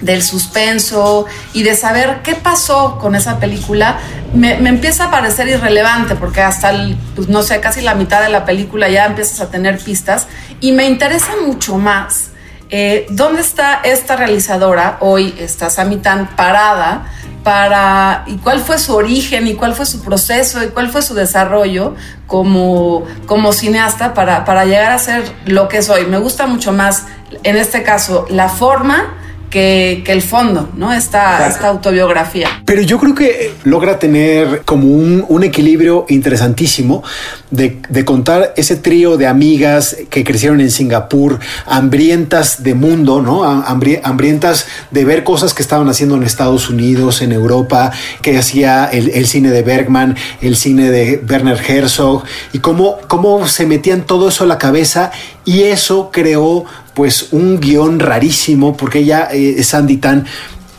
del 0.00 0.22
suspenso 0.22 1.26
y 1.52 1.62
de 1.62 1.74
saber 1.74 2.20
qué 2.22 2.34
pasó 2.34 2.98
con 2.98 3.14
esa 3.14 3.38
película 3.38 3.98
me, 4.32 4.56
me 4.56 4.68
empieza 4.68 5.04
a 5.04 5.10
parecer 5.10 5.48
irrelevante 5.48 6.14
porque 6.14 6.40
hasta 6.40 6.70
el, 6.70 6.96
pues, 7.14 7.28
no 7.28 7.42
sé, 7.42 7.60
casi 7.60 7.80
la 7.80 7.94
mitad 7.94 8.22
de 8.22 8.28
la 8.28 8.44
película 8.44 8.88
ya 8.88 9.06
empiezas 9.06 9.40
a 9.40 9.50
tener 9.50 9.78
pistas 9.78 10.26
y 10.60 10.72
me 10.72 10.86
interesa 10.86 11.32
mucho 11.44 11.78
más 11.78 12.30
eh, 12.70 13.06
dónde 13.10 13.40
está 13.40 13.80
esta 13.82 14.16
realizadora 14.16 14.98
hoy, 15.00 15.34
está 15.38 15.70
Samitan 15.70 16.36
parada 16.36 17.10
para 17.48 18.24
y 18.26 18.36
cuál 18.36 18.60
fue 18.60 18.78
su 18.78 18.94
origen 18.94 19.46
y 19.46 19.54
cuál 19.54 19.72
fue 19.72 19.86
su 19.86 20.02
proceso 20.02 20.62
y 20.62 20.66
cuál 20.66 20.90
fue 20.90 21.00
su 21.00 21.14
desarrollo 21.14 21.94
como, 22.26 23.06
como 23.24 23.54
cineasta 23.54 24.12
para, 24.12 24.44
para 24.44 24.66
llegar 24.66 24.92
a 24.92 24.98
ser 24.98 25.24
lo 25.46 25.66
que 25.66 25.80
soy. 25.80 26.04
Me 26.04 26.18
gusta 26.18 26.46
mucho 26.46 26.74
más, 26.74 27.06
en 27.44 27.56
este 27.56 27.82
caso, 27.82 28.26
la 28.28 28.50
forma 28.50 29.14
que, 29.50 30.02
que, 30.04 30.12
el 30.12 30.22
fondo, 30.22 30.68
¿no? 30.76 30.92
Esta, 30.92 31.46
autobiografía. 31.68 32.48
Pero 32.64 32.82
yo 32.82 32.98
creo 32.98 33.14
que 33.14 33.52
logra 33.64 33.98
tener 33.98 34.62
como 34.64 34.88
un, 34.88 35.24
un 35.28 35.44
equilibrio 35.44 36.06
interesantísimo 36.08 37.02
de, 37.50 37.80
de, 37.88 38.04
contar 38.04 38.52
ese 38.56 38.76
trío 38.76 39.16
de 39.16 39.26
amigas 39.26 39.96
que 40.10 40.24
crecieron 40.24 40.60
en 40.60 40.70
Singapur, 40.70 41.38
hambrientas 41.66 42.62
de 42.62 42.74
mundo, 42.74 43.22
¿no? 43.22 43.44
Hambri 43.44 44.00
hambrientas 44.02 44.66
de 44.90 45.04
ver 45.04 45.24
cosas 45.24 45.54
que 45.54 45.62
estaban 45.62 45.88
haciendo 45.88 46.16
en 46.16 46.22
Estados 46.22 46.68
Unidos, 46.68 47.22
en 47.22 47.32
Europa, 47.32 47.92
que 48.22 48.36
hacía 48.38 48.86
el, 48.86 49.10
el 49.10 49.26
cine 49.26 49.50
de 49.50 49.62
Bergman, 49.62 50.16
el 50.40 50.56
cine 50.56 50.90
de 50.90 51.22
Werner 51.28 51.58
Herzog, 51.66 52.24
y 52.52 52.58
cómo, 52.58 52.98
cómo 53.08 53.46
se 53.46 53.66
metían 53.66 54.02
todo 54.02 54.28
eso 54.28 54.44
a 54.44 54.46
la 54.46 54.58
cabeza 54.58 55.10
y 55.44 55.62
eso 55.62 56.10
creó 56.12 56.64
pues 56.98 57.28
un 57.30 57.60
guion 57.60 58.00
rarísimo, 58.00 58.76
porque 58.76 58.98
ella, 58.98 59.28
eh, 59.32 59.62
Sandy 59.62 59.98
Tan, 59.98 60.26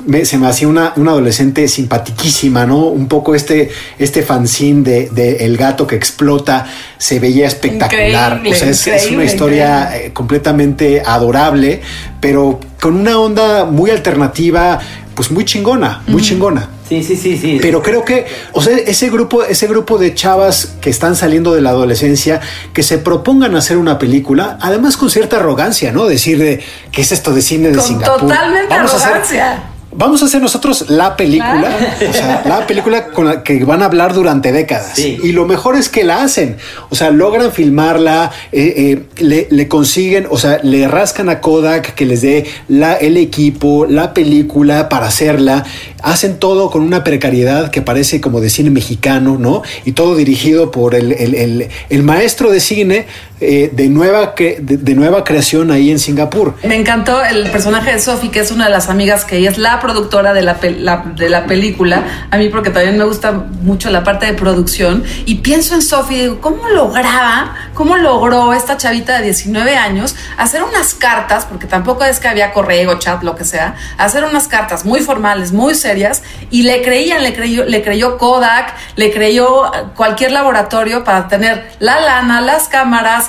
me- 0.09 0.25
se 0.25 0.37
me 0.37 0.47
hacía 0.47 0.67
una, 0.67 0.93
una 0.97 1.11
adolescente 1.11 1.67
simpatiquísima, 1.67 2.65
¿no? 2.65 2.87
Un 2.87 3.07
poco 3.07 3.35
este, 3.35 3.69
este 3.97 4.23
fanzine 4.23 4.81
de, 4.83 5.09
de 5.09 5.45
El 5.45 5.55
gato 5.57 5.85
que 5.87 5.95
explota 5.95 6.65
se 6.97 7.19
veía 7.19 7.47
espectacular. 7.47 8.37
Increíble, 8.37 8.51
o 8.71 8.73
sea, 8.73 8.95
es, 8.95 9.09
una 9.11 9.23
historia 9.23 9.95
eh, 9.97 10.11
completamente 10.13 11.01
adorable, 11.05 11.81
pero 12.19 12.59
con 12.81 12.95
una 12.95 13.19
onda 13.19 13.65
muy 13.65 13.91
alternativa, 13.91 14.79
pues 15.15 15.31
muy 15.31 15.45
chingona, 15.45 16.01
muy 16.07 16.21
chingona. 16.21 16.69
Sí, 16.87 17.03
sí, 17.03 17.15
sí, 17.15 17.37
sí. 17.37 17.59
Pero 17.61 17.83
creo 17.83 18.03
que, 18.03 18.25
o 18.53 18.63
sea, 18.63 18.75
ese 18.75 19.09
grupo, 19.11 19.43
ese 19.43 19.67
grupo 19.67 19.99
de 19.99 20.15
chavas 20.15 20.75
que 20.81 20.89
están 20.89 21.15
saliendo 21.15 21.53
de 21.53 21.61
la 21.61 21.69
adolescencia, 21.69 22.41
que 22.73 22.81
se 22.81 22.97
propongan 22.97 23.55
hacer 23.55 23.77
una 23.77 23.99
película, 23.99 24.57
además 24.59 24.97
con 24.97 25.11
cierta 25.11 25.35
arrogancia, 25.37 25.91
¿no? 25.91 26.05
Decir 26.07 26.39
de 26.39 26.61
qué 26.91 27.01
es 27.01 27.11
esto 27.11 27.31
de 27.31 27.43
cine 27.43 27.69
de 27.69 27.75
Con 27.75 27.85
Singapur. 27.85 28.21
totalmente 28.21 28.73
a 28.73 28.83
hacer- 28.83 29.01
arrogancia. 29.07 29.63
Vamos 29.91 30.21
a 30.21 30.25
hacer 30.25 30.39
nosotros 30.41 30.85
la 30.89 31.17
película, 31.17 31.75
o 32.09 32.13
sea, 32.13 32.43
la 32.45 32.67
película 32.67 33.07
con 33.07 33.25
la 33.25 33.41
que 33.43 33.63
van 33.65 33.81
a 33.81 33.85
hablar 33.85 34.13
durante 34.13 34.51
décadas. 34.51 34.91
Sí. 34.93 35.17
Y 35.23 35.31
lo 35.31 35.45
mejor 35.47 35.75
es 35.75 35.89
que 35.89 36.03
la 36.03 36.21
hacen, 36.21 36.57
o 36.89 36.95
sea, 36.95 37.09
logran 37.09 37.51
filmarla, 37.51 38.31
eh, 38.51 38.73
eh, 38.77 39.03
le, 39.23 39.47
le 39.49 39.67
consiguen, 39.67 40.27
o 40.29 40.37
sea, 40.37 40.59
le 40.61 40.87
rascan 40.87 41.27
a 41.29 41.41
Kodak 41.41 41.95
que 41.95 42.05
les 42.05 42.21
dé 42.21 42.45
la, 42.67 42.93
el 42.95 43.17
equipo, 43.17 43.87
la 43.87 44.13
película 44.13 44.89
para 44.89 45.07
hacerla. 45.07 45.65
Hacen 46.03 46.37
todo 46.37 46.69
con 46.69 46.81
una 46.83 47.03
precariedad 47.03 47.71
que 47.71 47.81
parece 47.81 48.21
como 48.21 48.41
de 48.41 48.49
cine 48.51 48.69
mexicano, 48.69 49.37
¿no? 49.39 49.63
Y 49.85 49.93
todo 49.93 50.15
dirigido 50.15 50.69
por 50.71 50.93
el, 50.95 51.11
el- 51.13 51.35
el- 51.35 51.67
el 51.89 52.03
maestro 52.03 52.51
de 52.51 52.59
cine 52.59 53.05
eh, 53.41 53.69
de, 53.71 53.89
nueva, 53.89 54.33
de, 54.37 54.95
nueva 54.95 55.23
creación 55.23 55.71
ahí 55.71 55.91
en 55.91 55.99
Singapur. 55.99 56.55
Me 56.63 56.75
encantó 56.75 57.23
el 57.23 57.49
personaje 57.51 57.93
de 57.93 57.99
Sophie, 57.99 58.31
que 58.31 58.39
es 58.39 58.51
una 58.51 58.65
de 58.65 58.71
las 58.71 58.89
amigas 58.89 59.25
que 59.25 59.37
ella 59.37 59.49
es 59.49 59.57
la 59.57 59.79
productora 59.79 60.33
de 60.33 60.41
la, 60.41 60.55
de 60.55 61.29
la 61.29 61.45
película. 61.45 62.27
A 62.31 62.37
mí 62.37 62.49
porque 62.49 62.69
también 62.69 62.97
me 62.97 63.05
gusta 63.05 63.31
mucho 63.31 63.89
la 63.89 64.03
parte 64.03 64.25
de 64.25 64.33
producción. 64.33 65.03
Y 65.25 65.35
pienso 65.35 65.75
en 65.75 65.81
Sophie 65.81 66.17
y 66.17 66.21
digo, 66.21 66.41
¿cómo 66.41 66.67
lograba, 66.69 67.55
cómo 67.73 67.97
logró 67.97 68.53
esta 68.53 68.77
chavita 68.77 69.17
de 69.17 69.25
19 69.25 69.75
años 69.75 70.15
hacer 70.37 70.63
unas 70.63 70.93
cartas, 70.93 71.45
porque 71.45 71.67
tampoco 71.67 72.03
es 72.03 72.19
que 72.19 72.27
había 72.27 72.51
correo, 72.51 72.97
chat, 72.99 73.23
lo 73.23 73.35
que 73.35 73.45
sea, 73.45 73.75
hacer 73.97 74.23
unas 74.23 74.47
cartas 74.47 74.85
muy 74.85 74.99
formales, 74.99 75.51
muy 75.51 75.75
serias, 75.75 76.23
y 76.49 76.63
le 76.63 76.81
creían, 76.81 77.23
le 77.23 77.33
creyó, 77.33 77.65
le 77.65 77.81
creyó 77.83 78.17
Kodak, 78.17 78.73
le 78.95 79.11
creyó 79.11 79.71
cualquier 79.95 80.31
laboratorio 80.31 81.03
para 81.03 81.27
tener 81.27 81.71
la 81.79 81.99
lana, 81.99 82.41
las 82.41 82.67
cámaras, 82.67 83.28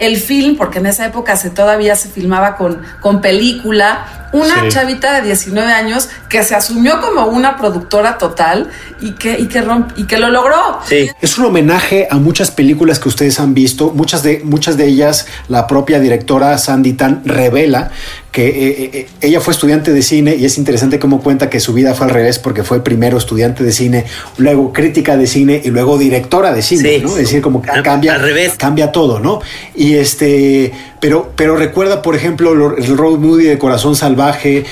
el 0.00 0.16
film, 0.16 0.56
porque 0.56 0.78
en 0.78 0.86
esa 0.86 1.06
época 1.06 1.36
se 1.36 1.50
todavía 1.50 1.96
se 1.96 2.08
filmaba 2.08 2.56
con, 2.56 2.80
con 3.00 3.20
película. 3.20 4.24
Una 4.30 4.60
Sí. 4.62 4.68
chavita 4.68 5.14
de 5.14 5.22
19 5.22 5.72
años 5.72 6.10
que 6.28 6.42
se 6.44 6.54
asumió 6.54 7.00
como 7.00 7.26
una 7.28 7.56
productora 7.56 8.18
total 8.18 8.68
y 9.00 9.12
que, 9.12 9.38
y 9.38 9.46
que, 9.46 9.64
romp- 9.64 9.92
y 9.96 10.04
que 10.06 10.18
lo 10.18 10.28
logró. 10.28 10.80
Sí. 10.86 11.08
Es 11.22 11.38
un 11.38 11.46
homenaje 11.46 12.06
a 12.10 12.16
muchas 12.16 12.50
películas 12.50 12.98
que 12.98 13.08
ustedes 13.08 13.40
han 13.40 13.54
visto, 13.54 13.90
muchas 13.94 14.22
de, 14.22 14.42
muchas 14.44 14.76
de 14.76 14.84
ellas 14.86 15.26
la 15.48 15.66
propia 15.66 15.98
directora 15.98 16.58
Sandy 16.58 16.92
Tan 16.92 17.22
revela 17.24 17.90
que 18.30 18.48
eh, 18.48 18.90
eh, 18.92 19.08
ella 19.22 19.40
fue 19.40 19.54
estudiante 19.54 19.92
de 19.94 20.02
cine 20.02 20.34
y 20.36 20.44
es 20.44 20.58
interesante 20.58 20.98
cómo 20.98 21.22
cuenta 21.22 21.48
que 21.48 21.58
su 21.58 21.72
vida 21.72 21.94
fue 21.94 22.06
al 22.06 22.12
revés 22.12 22.38
porque 22.38 22.62
fue 22.62 22.84
primero 22.84 23.16
estudiante 23.16 23.64
de 23.64 23.72
cine, 23.72 24.04
luego 24.36 24.74
crítica 24.74 25.16
de 25.16 25.26
cine 25.26 25.62
y 25.64 25.70
luego 25.70 25.96
directora 25.96 26.52
de 26.52 26.60
cine, 26.60 26.96
Sí. 26.98 27.00
¿no? 27.02 27.08
Es 27.12 27.16
decir, 27.16 27.40
como 27.40 27.62
que 27.62 27.70
Al- 27.70 27.82
cambia, 27.82 28.14
al 28.14 28.20
revés. 28.20 28.52
cambia 28.58 28.92
todo, 28.92 29.18
¿no? 29.18 29.40
Y 29.74 29.87
este, 29.94 30.72
pero, 31.00 31.32
pero 31.36 31.56
recuerda, 31.56 32.02
por 32.02 32.14
ejemplo, 32.16 32.54
lo- 32.54 32.76
el 32.76 32.96
road 32.96 33.18
movie 33.18 33.48
de 33.48 33.58
Corazón 33.58 33.96
Salvaje 33.96 34.64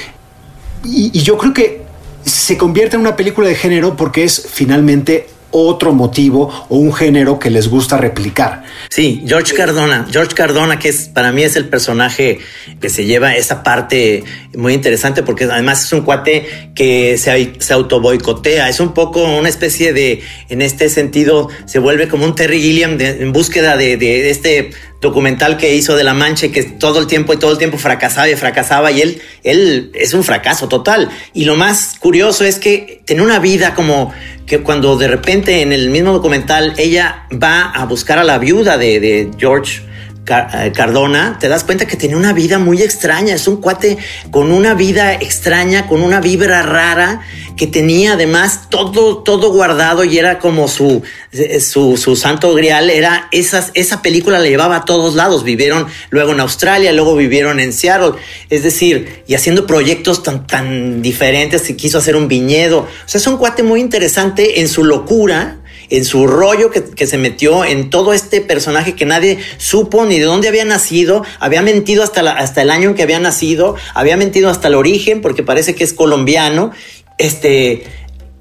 y, 0.85 1.11
y 1.19 1.23
yo 1.23 1.37
creo 1.39 1.53
que 1.53 1.83
se 2.25 2.57
convierte 2.57 2.97
en 2.97 3.01
una 3.03 3.17
película 3.17 3.49
de 3.49 3.55
género 3.55 3.97
porque 3.97 4.25
es 4.25 4.49
finalmente 4.53 5.29
otro 5.53 5.95
motivo 5.95 6.53
o 6.69 6.77
un 6.77 6.93
género 6.93 7.39
que 7.39 7.51
les 7.51 7.69
gusta 7.69 7.97
replicar. 7.97 8.65
Sí, 8.91 9.23
George 9.27 9.55
Cardona. 9.55 10.07
George 10.11 10.35
Cardona, 10.35 10.79
que 10.79 10.89
es 10.91 11.09
para 11.09 11.33
mí 11.33 11.45
es 11.45 11.57
el 11.57 11.69
personaje 11.69 12.41
que 12.81 12.91
se 12.91 13.07
lleva 13.07 13.37
esa 13.37 13.63
parte 13.63 14.25
muy 14.55 14.75
interesante 14.75 15.23
porque 15.23 15.45
además 15.45 15.85
es 15.85 15.93
un 15.93 16.03
cuate 16.03 16.47
que 16.75 17.17
se, 17.17 17.55
se 17.59 17.73
autoboicotea. 17.73 18.69
Es 18.69 18.81
un 18.81 18.93
poco 18.93 19.23
una 19.23 19.49
especie 19.49 19.93
de, 19.95 20.21
en 20.51 20.61
este 20.63 20.91
sentido, 20.91 21.49
se 21.65 21.79
vuelve 21.79 22.09
como 22.09 22.25
un 22.27 22.35
Terry 22.35 22.61
Gilliam 22.61 23.01
en 23.01 23.33
búsqueda 23.33 23.77
de, 23.77 23.97
de 23.97 24.29
este 24.29 24.71
documental 25.09 25.57
que 25.57 25.75
hizo 25.75 25.97
de 25.97 26.05
La 26.05 26.15
Mancha 26.15 26.49
que 26.49 26.63
todo 26.63 26.99
el 26.99 27.07
tiempo 27.07 27.33
y 27.33 27.39
todo 27.39 27.53
el 27.53 27.59
tiempo 27.59 27.79
fracasaba 27.79 28.29
y 28.29 28.37
fracasaba 28.37 28.91
y 28.93 29.01
él, 29.01 29.23
él 29.43 29.91
es 29.95 30.15
un 30.15 30.25
fracaso 30.25 30.69
total. 30.69 31.09
Y 31.33 31.45
lo 31.45 31.57
más 31.57 31.97
curioso 31.99 32.45
es 32.45 32.59
que 32.59 33.01
tiene 33.05 33.23
una 33.23 33.39
vida 33.39 33.75
como 33.75 34.13
que 34.47 34.61
cuando 34.61 34.97
de 34.97 35.09
repente 35.09 35.63
en 35.63 35.73
el 35.73 35.91
mismo 35.91 36.13
documental 36.13 36.75
ella 36.77 37.27
va 37.33 37.71
a 37.71 37.85
buscar 37.87 38.19
a 38.19 38.25
la 38.25 38.39
viuda 38.39 38.79
de 38.79 39.31
George 39.39 39.83
Eh, 40.29 40.73
Cardona, 40.75 41.39
te 41.39 41.49
das 41.49 41.63
cuenta 41.63 41.87
que 41.87 41.97
tenía 41.97 42.17
una 42.17 42.33
vida 42.33 42.59
muy 42.59 42.83
extraña. 42.83 43.35
Es 43.35 43.47
un 43.47 43.61
cuate 43.61 43.97
con 44.33 44.51
una 44.51 44.75
vida 44.75 45.15
extraña, 45.15 45.87
con 45.87 46.03
una 46.03 46.21
vibra 46.21 46.63
rara, 46.63 47.21
que 47.57 47.69
tenía 47.69 48.15
además 48.15 48.69
todo, 48.69 49.19
todo 49.19 49.53
guardado 49.53 50.03
y 50.03 50.19
era 50.19 50.41
como 50.41 50.67
su, 50.67 51.03
eh, 51.33 51.61
su, 51.61 51.97
su 51.97 52.17
santo 52.17 52.55
grial. 52.55 52.91
Era 52.91 53.29
esas, 53.31 53.71
esa 53.75 54.03
película 54.03 54.41
la 54.41 54.49
llevaba 54.49 54.77
a 54.77 54.85
todos 54.85 55.15
lados. 55.15 55.45
Vivieron 55.45 55.87
luego 56.11 56.33
en 56.33 56.41
Australia, 56.41 56.93
luego 56.93 57.15
vivieron 57.15 57.61
en 57.61 57.73
Seattle. 57.73 58.19
Es 58.51 58.65
decir, 58.65 59.23
y 59.29 59.35
haciendo 59.35 59.65
proyectos 59.65 60.25
tan, 60.25 60.47
tan 60.47 61.03
diferentes. 61.03 61.63
Se 61.63 61.77
quiso 61.77 61.99
hacer 61.99 62.17
un 62.17 62.27
viñedo. 62.27 62.81
O 62.81 63.09
sea, 63.09 63.21
es 63.21 63.27
un 63.29 63.37
cuate 63.37 63.63
muy 63.63 63.81
interesante 63.81 64.61
en 64.61 64.69
su 64.69 64.83
locura 64.83 65.59
en 65.91 66.05
su 66.05 66.27
rollo 66.27 66.71
que, 66.71 66.83
que, 66.85 67.07
se 67.07 67.19
metió 67.19 67.65
en 67.65 67.91
todo 67.91 68.13
este 68.13 68.41
personaje 68.41 68.95
que 68.95 69.07
nadie 69.07 69.39
supo 69.59 70.05
ni 70.07 70.19
de 70.19 70.25
dónde 70.25 70.49
había 70.49 70.65
nacido, 70.65 71.25
había 71.41 71.63
mentido 71.63 72.03
hasta, 72.03 72.23
la, 72.23 72.33
hasta 72.33 72.63
el 72.63 72.71
año 72.71 72.91
en 72.91 72.95
que 72.95 73.03
había 73.03 73.21
nacido, 73.21 73.77
había 73.95 74.17
mentido 74.17 74.51
hasta 74.51 74.69
el 74.69 74.75
origen 74.75 75.21
porque 75.21 75.43
parece 75.43 75.75
que 75.75 75.85
es 75.85 75.93
colombiano, 75.93 76.73
este... 77.19 77.85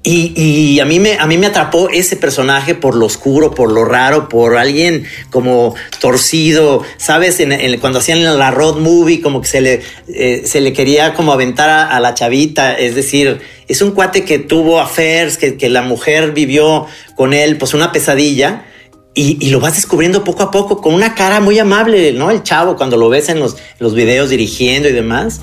Y, 0.08 0.78
a, 0.78 0.84
mí 0.84 1.00
me, 1.00 1.18
a 1.18 1.26
mí 1.26 1.36
me 1.36 1.48
atrapó 1.48 1.88
ese 1.88 2.14
personaje 2.14 2.76
por 2.76 2.94
lo 2.94 3.06
oscuro, 3.06 3.50
por 3.50 3.72
lo 3.72 3.84
raro, 3.84 4.28
por 4.28 4.56
alguien 4.56 5.04
como 5.30 5.74
torcido, 6.00 6.84
¿sabes? 6.96 7.40
En, 7.40 7.50
en, 7.50 7.80
cuando 7.80 7.98
hacían 7.98 8.22
la 8.22 8.52
road 8.52 8.76
movie, 8.76 9.20
como 9.20 9.40
que 9.40 9.48
se 9.48 9.60
le, 9.60 9.82
eh, 10.06 10.42
se 10.44 10.60
le 10.60 10.72
quería 10.72 11.12
como 11.14 11.32
aventar 11.32 11.68
a, 11.68 11.98
la 11.98 12.14
chavita, 12.14 12.74
es 12.74 12.94
decir, 12.94 13.40
es 13.66 13.82
un 13.82 13.90
cuate 13.90 14.24
que 14.24 14.38
tuvo 14.38 14.78
affairs, 14.80 15.38
que, 15.38 15.56
que 15.56 15.68
la 15.68 15.82
mujer 15.82 16.30
vivió 16.30 16.86
con 17.16 17.34
él, 17.34 17.58
pues 17.58 17.74
una 17.74 17.90
pesadilla. 17.90 18.64
Y, 19.18 19.48
lo 19.48 19.60
vas 19.60 19.74
descubriendo 19.74 20.24
poco 20.24 20.42
a 20.42 20.50
poco 20.50 20.82
con 20.82 20.92
una 20.92 21.14
cara 21.14 21.40
muy 21.40 21.58
amable, 21.58 22.12
¿no? 22.12 22.30
El 22.30 22.42
chavo 22.42 22.76
cuando 22.76 22.98
lo 22.98 23.08
ves 23.08 23.30
en 23.30 23.40
los, 23.40 23.56
los 23.78 23.94
videos 23.94 24.28
dirigiendo 24.28 24.90
y 24.90 24.92
demás. 24.92 25.40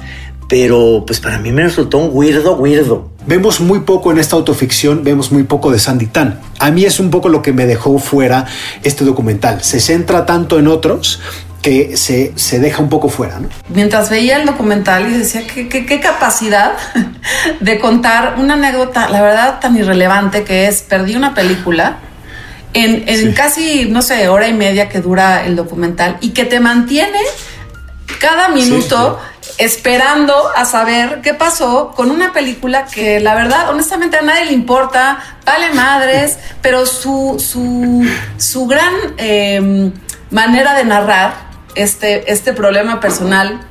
Pero 0.53 1.03
pues 1.07 1.19
para 1.19 1.39
mí 1.39 1.51
me 1.51 1.63
resultó 1.63 1.97
un 1.97 2.11
weirdo, 2.13 2.53
weirdo. 2.57 3.09
Vemos 3.25 3.59
muy 3.59 3.79
poco 3.79 4.11
en 4.11 4.19
esta 4.19 4.35
autoficción, 4.35 5.03
vemos 5.03 5.31
muy 5.31 5.41
poco 5.41 5.71
de 5.71 5.79
Sandy 5.79 6.05
Tan. 6.05 6.39
A 6.59 6.69
mí 6.69 6.85
es 6.85 6.99
un 6.99 7.09
poco 7.09 7.27
lo 7.27 7.41
que 7.41 7.53
me 7.53 7.65
dejó 7.65 7.97
fuera 7.97 8.45
este 8.83 9.03
documental. 9.03 9.63
Se 9.63 9.79
centra 9.79 10.27
tanto 10.27 10.59
en 10.59 10.67
otros 10.67 11.21
que 11.63 11.97
se, 11.97 12.33
se 12.35 12.59
deja 12.59 12.83
un 12.83 12.89
poco 12.89 13.09
fuera. 13.09 13.39
¿no? 13.39 13.49
Mientras 13.69 14.11
veía 14.11 14.37
el 14.37 14.45
documental 14.45 15.11
y 15.11 15.17
decía 15.17 15.41
qué, 15.47 15.67
qué, 15.67 15.87
qué 15.87 15.99
capacidad 15.99 16.73
de 17.59 17.79
contar 17.79 18.35
una 18.37 18.53
anécdota, 18.53 19.09
la 19.09 19.23
verdad, 19.23 19.59
tan 19.59 19.75
irrelevante 19.75 20.43
que 20.43 20.67
es, 20.67 20.83
perdí 20.83 21.15
una 21.15 21.33
película 21.33 21.97
en, 22.73 23.09
en 23.09 23.29
sí. 23.29 23.33
casi, 23.33 23.85
no 23.85 24.03
sé, 24.03 24.29
hora 24.29 24.47
y 24.47 24.53
media 24.53 24.87
que 24.87 25.01
dura 25.01 25.47
el 25.47 25.55
documental 25.55 26.17
y 26.21 26.29
que 26.29 26.45
te 26.45 26.59
mantiene 26.59 27.21
cada 28.19 28.49
minuto 28.49 29.19
sí, 29.19 29.25
sí. 29.27 29.32
Esperando 29.57 30.35
a 30.55 30.65
saber 30.65 31.21
qué 31.21 31.33
pasó 31.33 31.91
con 31.95 32.11
una 32.11 32.33
película 32.33 32.85
que 32.85 33.19
la 33.19 33.35
verdad, 33.35 33.69
honestamente, 33.69 34.17
a 34.17 34.21
nadie 34.21 34.45
le 34.45 34.53
importa, 34.53 35.19
vale 35.45 35.73
madres, 35.73 36.37
pero 36.61 36.85
su, 36.85 37.37
su, 37.39 38.05
su 38.37 38.67
gran 38.67 38.93
eh, 39.17 39.91
manera 40.31 40.73
de 40.75 40.85
narrar 40.85 41.33
este, 41.75 42.31
este 42.31 42.53
problema 42.53 42.99
personal 42.99 43.61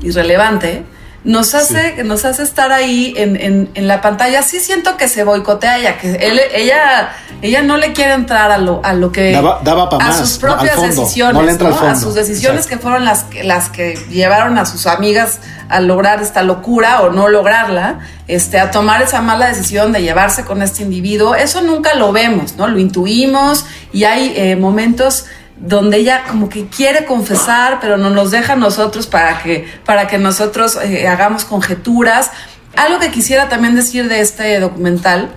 irrelevante 0.00 0.84
nos 1.24 1.54
hace, 1.54 1.96
sí. 1.96 2.02
nos 2.04 2.24
hace 2.24 2.42
estar 2.42 2.72
ahí 2.72 3.14
en, 3.16 3.36
en, 3.36 3.70
en, 3.74 3.88
la 3.88 4.00
pantalla. 4.00 4.42
Sí 4.42 4.60
siento 4.60 4.96
que 4.96 5.08
se 5.08 5.24
boicotea 5.24 5.78
ella, 5.78 5.98
que 5.98 6.10
él, 6.14 6.40
ella, 6.52 7.12
ella 7.42 7.60
no 7.60 7.76
le 7.76 7.92
quiere 7.92 8.12
entrar 8.12 8.52
a 8.52 8.58
lo, 8.58 8.80
a 8.84 8.92
lo 8.92 9.10
que 9.10 9.32
daba, 9.32 9.60
daba 9.64 9.88
a 9.90 9.98
más, 9.98 10.16
sus 10.16 10.38
propias 10.38 10.76
no, 10.76 10.82
decisiones, 10.82 11.58
no 11.58 11.70
¿no? 11.70 11.80
a 11.80 11.96
sus 11.96 12.14
decisiones 12.14 12.64
Exacto. 12.64 12.76
que 12.76 12.82
fueron 12.82 13.04
las 13.04 13.24
que, 13.24 13.42
las 13.42 13.68
que 13.68 13.96
llevaron 14.08 14.58
a 14.58 14.64
sus 14.64 14.86
amigas 14.86 15.40
a 15.68 15.80
lograr 15.80 16.22
esta 16.22 16.44
locura 16.44 17.02
o 17.02 17.10
no 17.10 17.28
lograrla, 17.28 17.98
este, 18.28 18.60
a 18.60 18.70
tomar 18.70 19.02
esa 19.02 19.22
mala 19.22 19.48
decisión 19.48 19.90
de 19.90 20.02
llevarse 20.02 20.44
con 20.44 20.62
este 20.62 20.84
individuo. 20.84 21.34
Eso 21.34 21.62
nunca 21.62 21.94
lo 21.94 22.12
vemos, 22.12 22.56
¿no? 22.56 22.68
Lo 22.68 22.78
intuimos 22.78 23.66
y 23.92 24.04
hay 24.04 24.34
eh, 24.36 24.54
momentos 24.54 25.26
donde 25.56 25.96
ella 25.96 26.22
como 26.28 26.48
que 26.48 26.68
quiere 26.68 27.06
confesar, 27.06 27.78
pero 27.80 27.96
no 27.96 28.10
nos 28.10 28.30
deja 28.30 28.52
a 28.52 28.56
nosotros 28.56 29.08
para 29.08 29.42
que, 29.42 29.66
para 29.84 30.06
que 30.06 30.18
nosotros 30.18 30.78
eh, 30.80 31.08
hagamos 31.08 31.44
conjeturas. 31.44 32.30
Algo 32.76 33.00
que 33.00 33.10
quisiera 33.10 33.48
también 33.48 33.74
decir 33.74 34.08
de 34.08 34.20
este 34.20 34.60
documental 34.60 35.30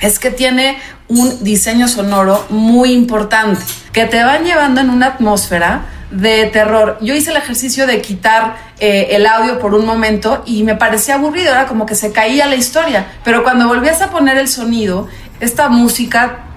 es 0.00 0.18
que 0.18 0.30
tiene 0.30 0.78
un 1.08 1.42
diseño 1.42 1.88
sonoro 1.88 2.46
muy 2.50 2.92
importante, 2.92 3.62
que 3.92 4.04
te 4.04 4.22
van 4.22 4.44
llevando 4.44 4.80
en 4.80 4.90
una 4.90 5.06
atmósfera 5.06 5.86
de 6.10 6.46
terror. 6.46 6.98
Yo 7.00 7.14
hice 7.14 7.30
el 7.30 7.36
ejercicio 7.36 7.86
de 7.86 8.00
quitar 8.00 8.56
eh, 8.78 9.08
el 9.10 9.26
audio 9.26 9.58
por 9.58 9.74
un 9.74 9.84
momento 9.84 10.42
y 10.46 10.62
me 10.62 10.74
parecía 10.74 11.16
aburrido, 11.16 11.52
era 11.52 11.66
como 11.66 11.86
que 11.86 11.94
se 11.94 12.12
caía 12.12 12.46
la 12.46 12.56
historia, 12.56 13.06
pero 13.24 13.42
cuando 13.42 13.68
volvías 13.68 14.00
a 14.00 14.10
poner 14.10 14.38
el 14.38 14.48
sonido, 14.48 15.08
esta 15.40 15.68
música 15.68 16.47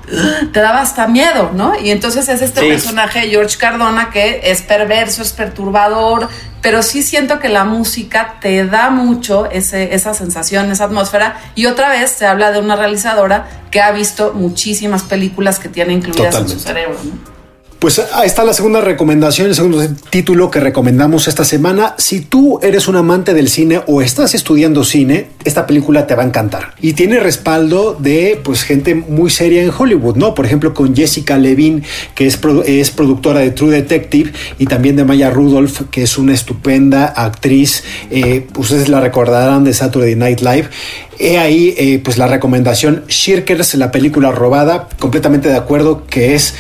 te 0.52 0.60
daba 0.60 0.82
hasta 0.82 1.08
miedo, 1.08 1.52
¿no? 1.54 1.80
Y 1.80 1.92
entonces 1.92 2.28
es 2.30 2.42
este 2.42 2.62
personaje, 2.68 3.30
George 3.30 3.58
Cardona, 3.58 4.10
que 4.10 4.42
es 4.44 4.62
perverso, 4.62 5.22
es 5.22 5.32
perturbador, 5.32 6.30
pero 6.62 6.84
sí 6.84 7.02
siento 7.02 7.40
que 7.40 7.50
la 7.50 7.64
música 7.64 8.36
te 8.40 8.66
da 8.66 8.90
mucho 8.90 9.50
ese, 9.50 9.96
esa 9.96 10.14
sensación, 10.14 10.72
esa 10.72 10.86
atmósfera. 10.86 11.40
Y 11.56 11.66
otra 11.66 11.90
vez 11.90 12.12
se 12.12 12.26
habla 12.26 12.52
de 12.52 12.60
una 12.60 12.76
realizadora 12.76 13.48
que 13.72 13.82
ha 13.82 13.92
visto 13.92 14.34
muchísimas 14.34 15.04
películas 15.04 15.60
que 15.60 15.70
tiene 15.70 15.94
incluidas 15.94 16.36
en 16.36 16.50
su 16.50 16.60
cerebro, 16.60 16.98
¿no? 17.04 17.41
Pues 17.82 17.98
ahí 18.14 18.28
está 18.28 18.44
la 18.44 18.54
segunda 18.54 18.80
recomendación, 18.80 19.48
el 19.48 19.56
segundo 19.56 19.82
título 20.12 20.52
que 20.52 20.60
recomendamos 20.60 21.28
esta 21.28 21.44
semana. 21.44 21.96
Si 21.98 22.20
tú 22.20 22.60
eres 22.62 22.88
un 22.88 22.96
amante 22.96 23.34
del 23.34 23.50
cine 23.50 23.82
o 23.88 24.04
estás 24.04 24.36
estudiando 24.36 24.84
cine, 24.84 25.30
esta 25.46 25.66
película 25.66 26.06
te 26.06 26.14
va 26.14 26.22
a 26.22 26.28
encantar. 26.28 26.76
Y 26.80 26.94
tiene 26.94 27.20
respaldo 27.20 27.98
de 28.00 28.40
pues 28.44 28.62
gente 28.62 28.94
muy 28.94 29.32
seria 29.32 29.64
en 29.64 29.72
Hollywood, 29.76 30.16
¿no? 30.16 30.36
Por 30.36 30.46
ejemplo, 30.46 30.76
con 30.76 30.96
Jessica 30.96 31.40
Levine, 31.40 31.82
que 32.14 32.28
es, 32.28 32.40
es 32.68 32.92
productora 32.92 33.40
de 33.40 33.50
True 33.50 33.72
Detective, 33.72 34.32
y 34.60 34.68
también 34.68 34.96
de 34.96 35.04
Maya 35.04 35.32
Rudolph, 35.32 35.90
que 35.90 36.04
es 36.04 36.20
una 36.20 36.36
estupenda 36.36 37.08
actriz. 37.08 37.84
Eh, 38.12 38.46
ustedes 38.60 38.90
la 38.90 39.02
recordarán 39.02 39.64
de 39.64 39.74
Saturday 39.74 40.16
Night 40.16 40.42
Live. 40.42 40.70
He 41.18 41.40
ahí 41.40 41.74
eh, 41.80 42.00
pues 42.04 42.20
la 42.20 42.28
recomendación 42.28 43.06
Shirkers, 43.08 43.74
la 43.74 43.90
película 43.90 44.30
robada, 44.30 44.88
completamente 45.00 45.50
de 45.50 45.58
acuerdo 45.58 46.06
que 46.06 46.36
es... 46.36 46.54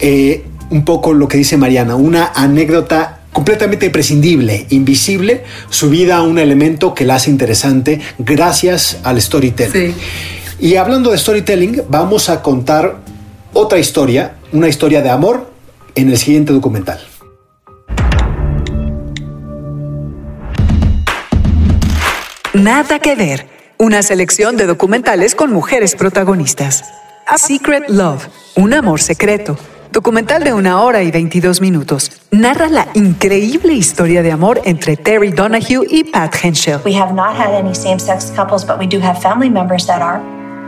Eh, 0.00 0.42
un 0.70 0.84
poco 0.84 1.12
lo 1.12 1.28
que 1.28 1.38
dice 1.38 1.56
Mariana, 1.56 1.96
una 1.96 2.32
anécdota 2.34 3.20
completamente 3.32 3.86
imprescindible, 3.86 4.66
invisible, 4.70 5.44
subida 5.68 6.16
a 6.16 6.22
un 6.22 6.38
elemento 6.38 6.94
que 6.94 7.04
la 7.04 7.16
hace 7.16 7.30
interesante 7.30 8.00
gracias 8.18 8.98
al 9.02 9.20
storytelling. 9.20 9.94
Y 10.58 10.76
hablando 10.76 11.10
de 11.10 11.18
storytelling, 11.18 11.82
vamos 11.88 12.30
a 12.30 12.40
contar 12.40 12.96
otra 13.52 13.78
historia, 13.78 14.36
una 14.52 14.68
historia 14.68 15.02
de 15.02 15.10
amor 15.10 15.50
en 15.94 16.08
el 16.08 16.16
siguiente 16.16 16.52
documental. 16.52 16.98
Nada 22.54 22.98
que 23.00 23.14
ver, 23.14 23.46
una 23.76 24.02
selección 24.02 24.56
de 24.56 24.64
documentales 24.64 25.34
con 25.34 25.52
mujeres 25.52 25.94
protagonistas. 25.94 26.84
A 27.26 27.36
Secret 27.36 27.84
Love, 27.88 28.28
un 28.54 28.72
amor 28.72 29.02
secreto 29.02 29.58
documental 29.96 30.44
de 30.44 30.52
una 30.52 30.82
hora 30.82 31.02
y 31.02 31.10
22 31.10 31.62
minutos, 31.62 32.12
narra 32.30 32.68
la 32.68 32.86
increíble 32.92 33.72
historia 33.72 34.22
de 34.22 34.30
amor 34.30 34.60
entre 34.66 34.94
Terry 34.98 35.30
Donahue 35.30 35.86
y 35.88 36.04
Pat 36.04 36.34
Henschel. 36.42 36.80
We 36.84 36.94
have 36.94 37.14
not 37.14 37.34
had 37.34 37.54
any 37.54 37.74
same-sex 37.74 38.30
couples, 38.36 38.66
but 38.66 38.78
we 38.78 38.86
do 38.86 39.00
have 39.00 39.18
family 39.22 39.48
members 39.48 39.86
that 39.86 40.02
are. 40.02 40.20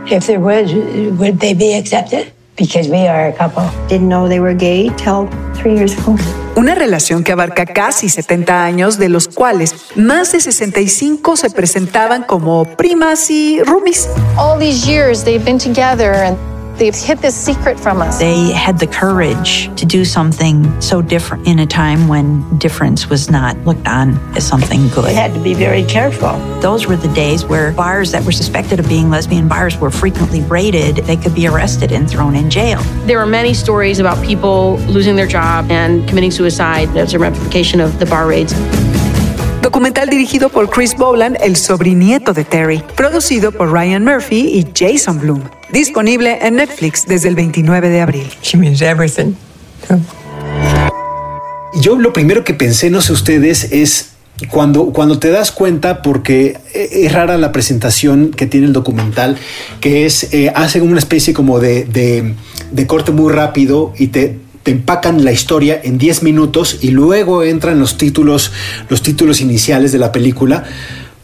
If 0.07 0.25
there 0.25 0.39
was, 0.39 0.73
would 1.19 1.37
they 1.37 1.53
be 1.53 1.77
accepted? 1.77 2.33
Because 2.57 2.89
we 2.89 3.07
are 3.07 3.27
a 3.27 3.31
couple. 3.31 3.61
Didn't 3.87 4.09
know 4.09 4.27
they 4.27 4.39
were 4.39 4.55
gay 4.55 4.89
till 4.97 5.29
three 5.53 5.75
years 5.75 5.95
ago. 5.95 6.15
Una 6.55 6.73
relación 6.73 7.23
que 7.23 7.31
abarca 7.31 7.67
casi 7.67 8.09
70 8.09 8.65
años, 8.65 8.97
de 8.97 9.09
los 9.09 9.27
cuales 9.27 9.75
más 9.95 10.31
de 10.31 10.39
65 10.39 11.37
se 11.37 11.51
presentaban 11.51 12.23
como 12.23 12.65
primas 12.65 13.29
y 13.29 13.61
roomies. 13.61 14.09
All 14.39 14.57
these 14.57 14.89
years 14.89 15.23
they've 15.23 15.45
been 15.45 15.59
together 15.59 16.15
and 16.15 16.35
They've 16.79 16.95
hid 16.95 17.17
this 17.17 17.35
secret 17.35 17.77
from 17.77 18.01
us. 18.01 18.19
They 18.19 18.53
had 18.53 18.79
the 18.79 18.87
courage 18.87 19.69
to 19.75 19.85
do 19.85 20.05
something 20.05 20.79
so 20.79 21.01
different 21.01 21.45
in 21.45 21.59
a 21.59 21.65
time 21.65 22.07
when 22.07 22.57
difference 22.57 23.09
was 23.09 23.29
not 23.29 23.57
looked 23.65 23.85
on 23.85 24.17
as 24.37 24.47
something 24.47 24.87
good. 24.87 25.03
They 25.03 25.13
had 25.13 25.33
to 25.33 25.41
be 25.41 25.53
very 25.53 25.83
careful. 25.83 26.39
Those 26.61 26.87
were 26.87 26.95
the 26.95 27.09
days 27.09 27.43
where 27.43 27.73
bars 27.73 28.13
that 28.13 28.23
were 28.23 28.31
suspected 28.31 28.79
of 28.79 28.87
being 28.87 29.09
lesbian 29.09 29.49
bars 29.49 29.77
were 29.77 29.91
frequently 29.91 30.41
raided. 30.43 31.03
They 31.03 31.17
could 31.17 31.35
be 31.35 31.47
arrested 31.47 31.91
and 31.91 32.09
thrown 32.09 32.33
in 32.33 32.49
jail. 32.49 32.79
There 33.05 33.19
are 33.19 33.25
many 33.25 33.53
stories 33.53 33.99
about 33.99 34.17
people 34.23 34.77
losing 34.87 35.17
their 35.17 35.27
job 35.27 35.69
and 35.69 36.07
committing 36.07 36.31
suicide 36.31 36.95
as 36.95 37.13
a 37.13 37.19
ramification 37.19 37.81
of 37.81 37.99
the 37.99 38.05
bar 38.05 38.25
raids. 38.25 38.53
Documental 39.61 40.09
dirigido 40.09 40.49
por 40.49 40.69
Chris 40.69 40.95
Boland, 40.95 41.35
el 41.41 41.57
sobrinieto 41.57 42.33
de 42.33 42.45
Terry. 42.45 42.81
Producido 42.95 43.51
por 43.51 43.69
Ryan 43.69 44.05
Murphy 44.05 44.57
y 44.57 44.65
Jason 44.73 45.19
Bloom. 45.19 45.58
Disponible 45.71 46.39
en 46.41 46.55
Netflix 46.55 47.05
desde 47.05 47.29
el 47.29 47.35
29 47.35 47.89
de 47.89 48.01
abril. 48.01 48.27
She 48.41 48.57
means 48.57 48.81
everything. 48.81 49.33
Yo 51.81 51.97
lo 51.97 52.11
primero 52.11 52.43
que 52.43 52.53
pensé, 52.53 52.89
no 52.89 53.01
sé 53.01 53.13
ustedes, 53.13 53.71
es 53.71 54.09
cuando, 54.47 54.85
cuando 54.85 55.19
te 55.19 55.29
das 55.29 55.51
cuenta, 55.51 56.01
porque 56.01 56.57
es 56.73 57.11
rara 57.11 57.37
la 57.37 57.51
presentación 57.51 58.31
que 58.31 58.47
tiene 58.47 58.67
el 58.67 58.73
documental, 58.73 59.37
que 59.79 60.05
es, 60.05 60.33
eh, 60.33 60.51
hace 60.55 60.81
una 60.81 60.99
especie 60.99 61.33
como 61.33 61.59
de, 61.59 61.85
de, 61.85 62.33
de 62.71 62.87
corte 62.87 63.11
muy 63.11 63.31
rápido 63.31 63.93
y 63.97 64.07
te, 64.07 64.39
te 64.63 64.71
empacan 64.71 65.23
la 65.23 65.31
historia 65.31 65.79
en 65.83 65.97
10 65.97 66.23
minutos 66.23 66.79
y 66.81 66.91
luego 66.91 67.43
entran 67.43 67.79
los 67.79 67.97
títulos, 67.97 68.51
los 68.89 69.01
títulos 69.01 69.41
iniciales 69.41 69.91
de 69.91 69.99
la 69.99 70.11
película. 70.11 70.63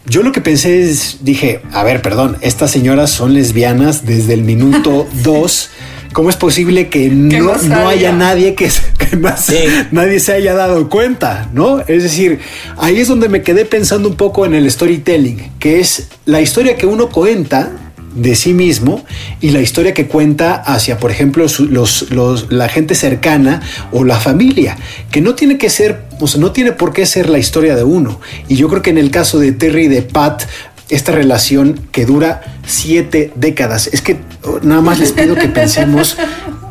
Yo 0.07 0.21
lo 0.21 0.31
que 0.31 0.41
pensé 0.41 0.81
es, 0.81 1.17
dije, 1.21 1.61
a 1.71 1.83
ver, 1.83 2.01
perdón, 2.01 2.37
estas 2.41 2.71
señoras 2.71 3.09
son 3.09 3.33
lesbianas 3.33 4.05
desde 4.05 4.33
el 4.33 4.43
minuto 4.43 5.07
2. 5.23 5.69
¿Cómo 6.13 6.29
es 6.29 6.37
posible 6.37 6.87
que 6.87 7.09
no, 7.09 7.57
no, 7.57 7.89
haya 7.89 8.13
nadie 8.13 8.55
que, 8.55 8.69
que 8.97 9.17
más, 9.17 9.51
nadie 9.91 10.19
se 10.21 10.33
haya 10.33 10.53
dado 10.53 10.89
cuenta? 10.89 11.49
¿No? 11.53 11.79
Es 11.81 12.03
decir, 12.03 12.39
ahí 12.77 12.99
es 12.99 13.09
donde 13.09 13.27
me 13.27 13.41
quedé 13.41 13.65
pensando 13.65 14.07
un 14.07 14.15
poco 14.15 14.45
en 14.45 14.53
el 14.53 14.69
storytelling, 14.71 15.51
que 15.59 15.81
es 15.81 16.07
la 16.25 16.39
historia 16.39 16.77
que 16.77 16.85
uno 16.85 17.09
cuenta 17.09 17.84
de 18.15 18.35
sí 18.35 18.53
mismo 18.53 19.05
y 19.41 19.51
la 19.51 19.61
historia 19.61 19.93
que 19.93 20.07
cuenta 20.07 20.55
hacia, 20.55 20.97
por 20.97 21.11
ejemplo, 21.11 21.45
los, 21.59 22.09
los, 22.09 22.51
la 22.51 22.69
gente 22.69 22.95
cercana 22.95 23.61
o 23.91 24.03
la 24.03 24.19
familia, 24.19 24.77
que 25.11 25.21
no 25.21 25.35
tiene 25.35 25.57
que 25.57 25.69
ser, 25.69 26.03
o 26.19 26.25
no 26.37 26.51
tiene 26.51 26.71
por 26.71 26.93
qué 26.93 27.05
ser 27.05 27.29
la 27.29 27.37
historia 27.37 27.75
de 27.75 27.83
uno. 27.83 28.19
Y 28.47 28.55
yo 28.55 28.67
creo 28.69 28.81
que 28.81 28.89
en 28.89 28.97
el 28.97 29.11
caso 29.11 29.37
de 29.37 29.51
Terry 29.51 29.85
y 29.85 29.87
de 29.89 30.01
Pat, 30.01 30.43
esta 30.89 31.11
relación 31.11 31.87
que 31.91 32.05
dura 32.05 32.41
siete 32.65 33.31
décadas, 33.35 33.87
es 33.87 34.01
que 34.01 34.17
oh, 34.43 34.59
nada 34.61 34.81
más 34.81 34.99
les 34.99 35.11
pido 35.11 35.35
que 35.35 35.47
pensemos 35.47 36.15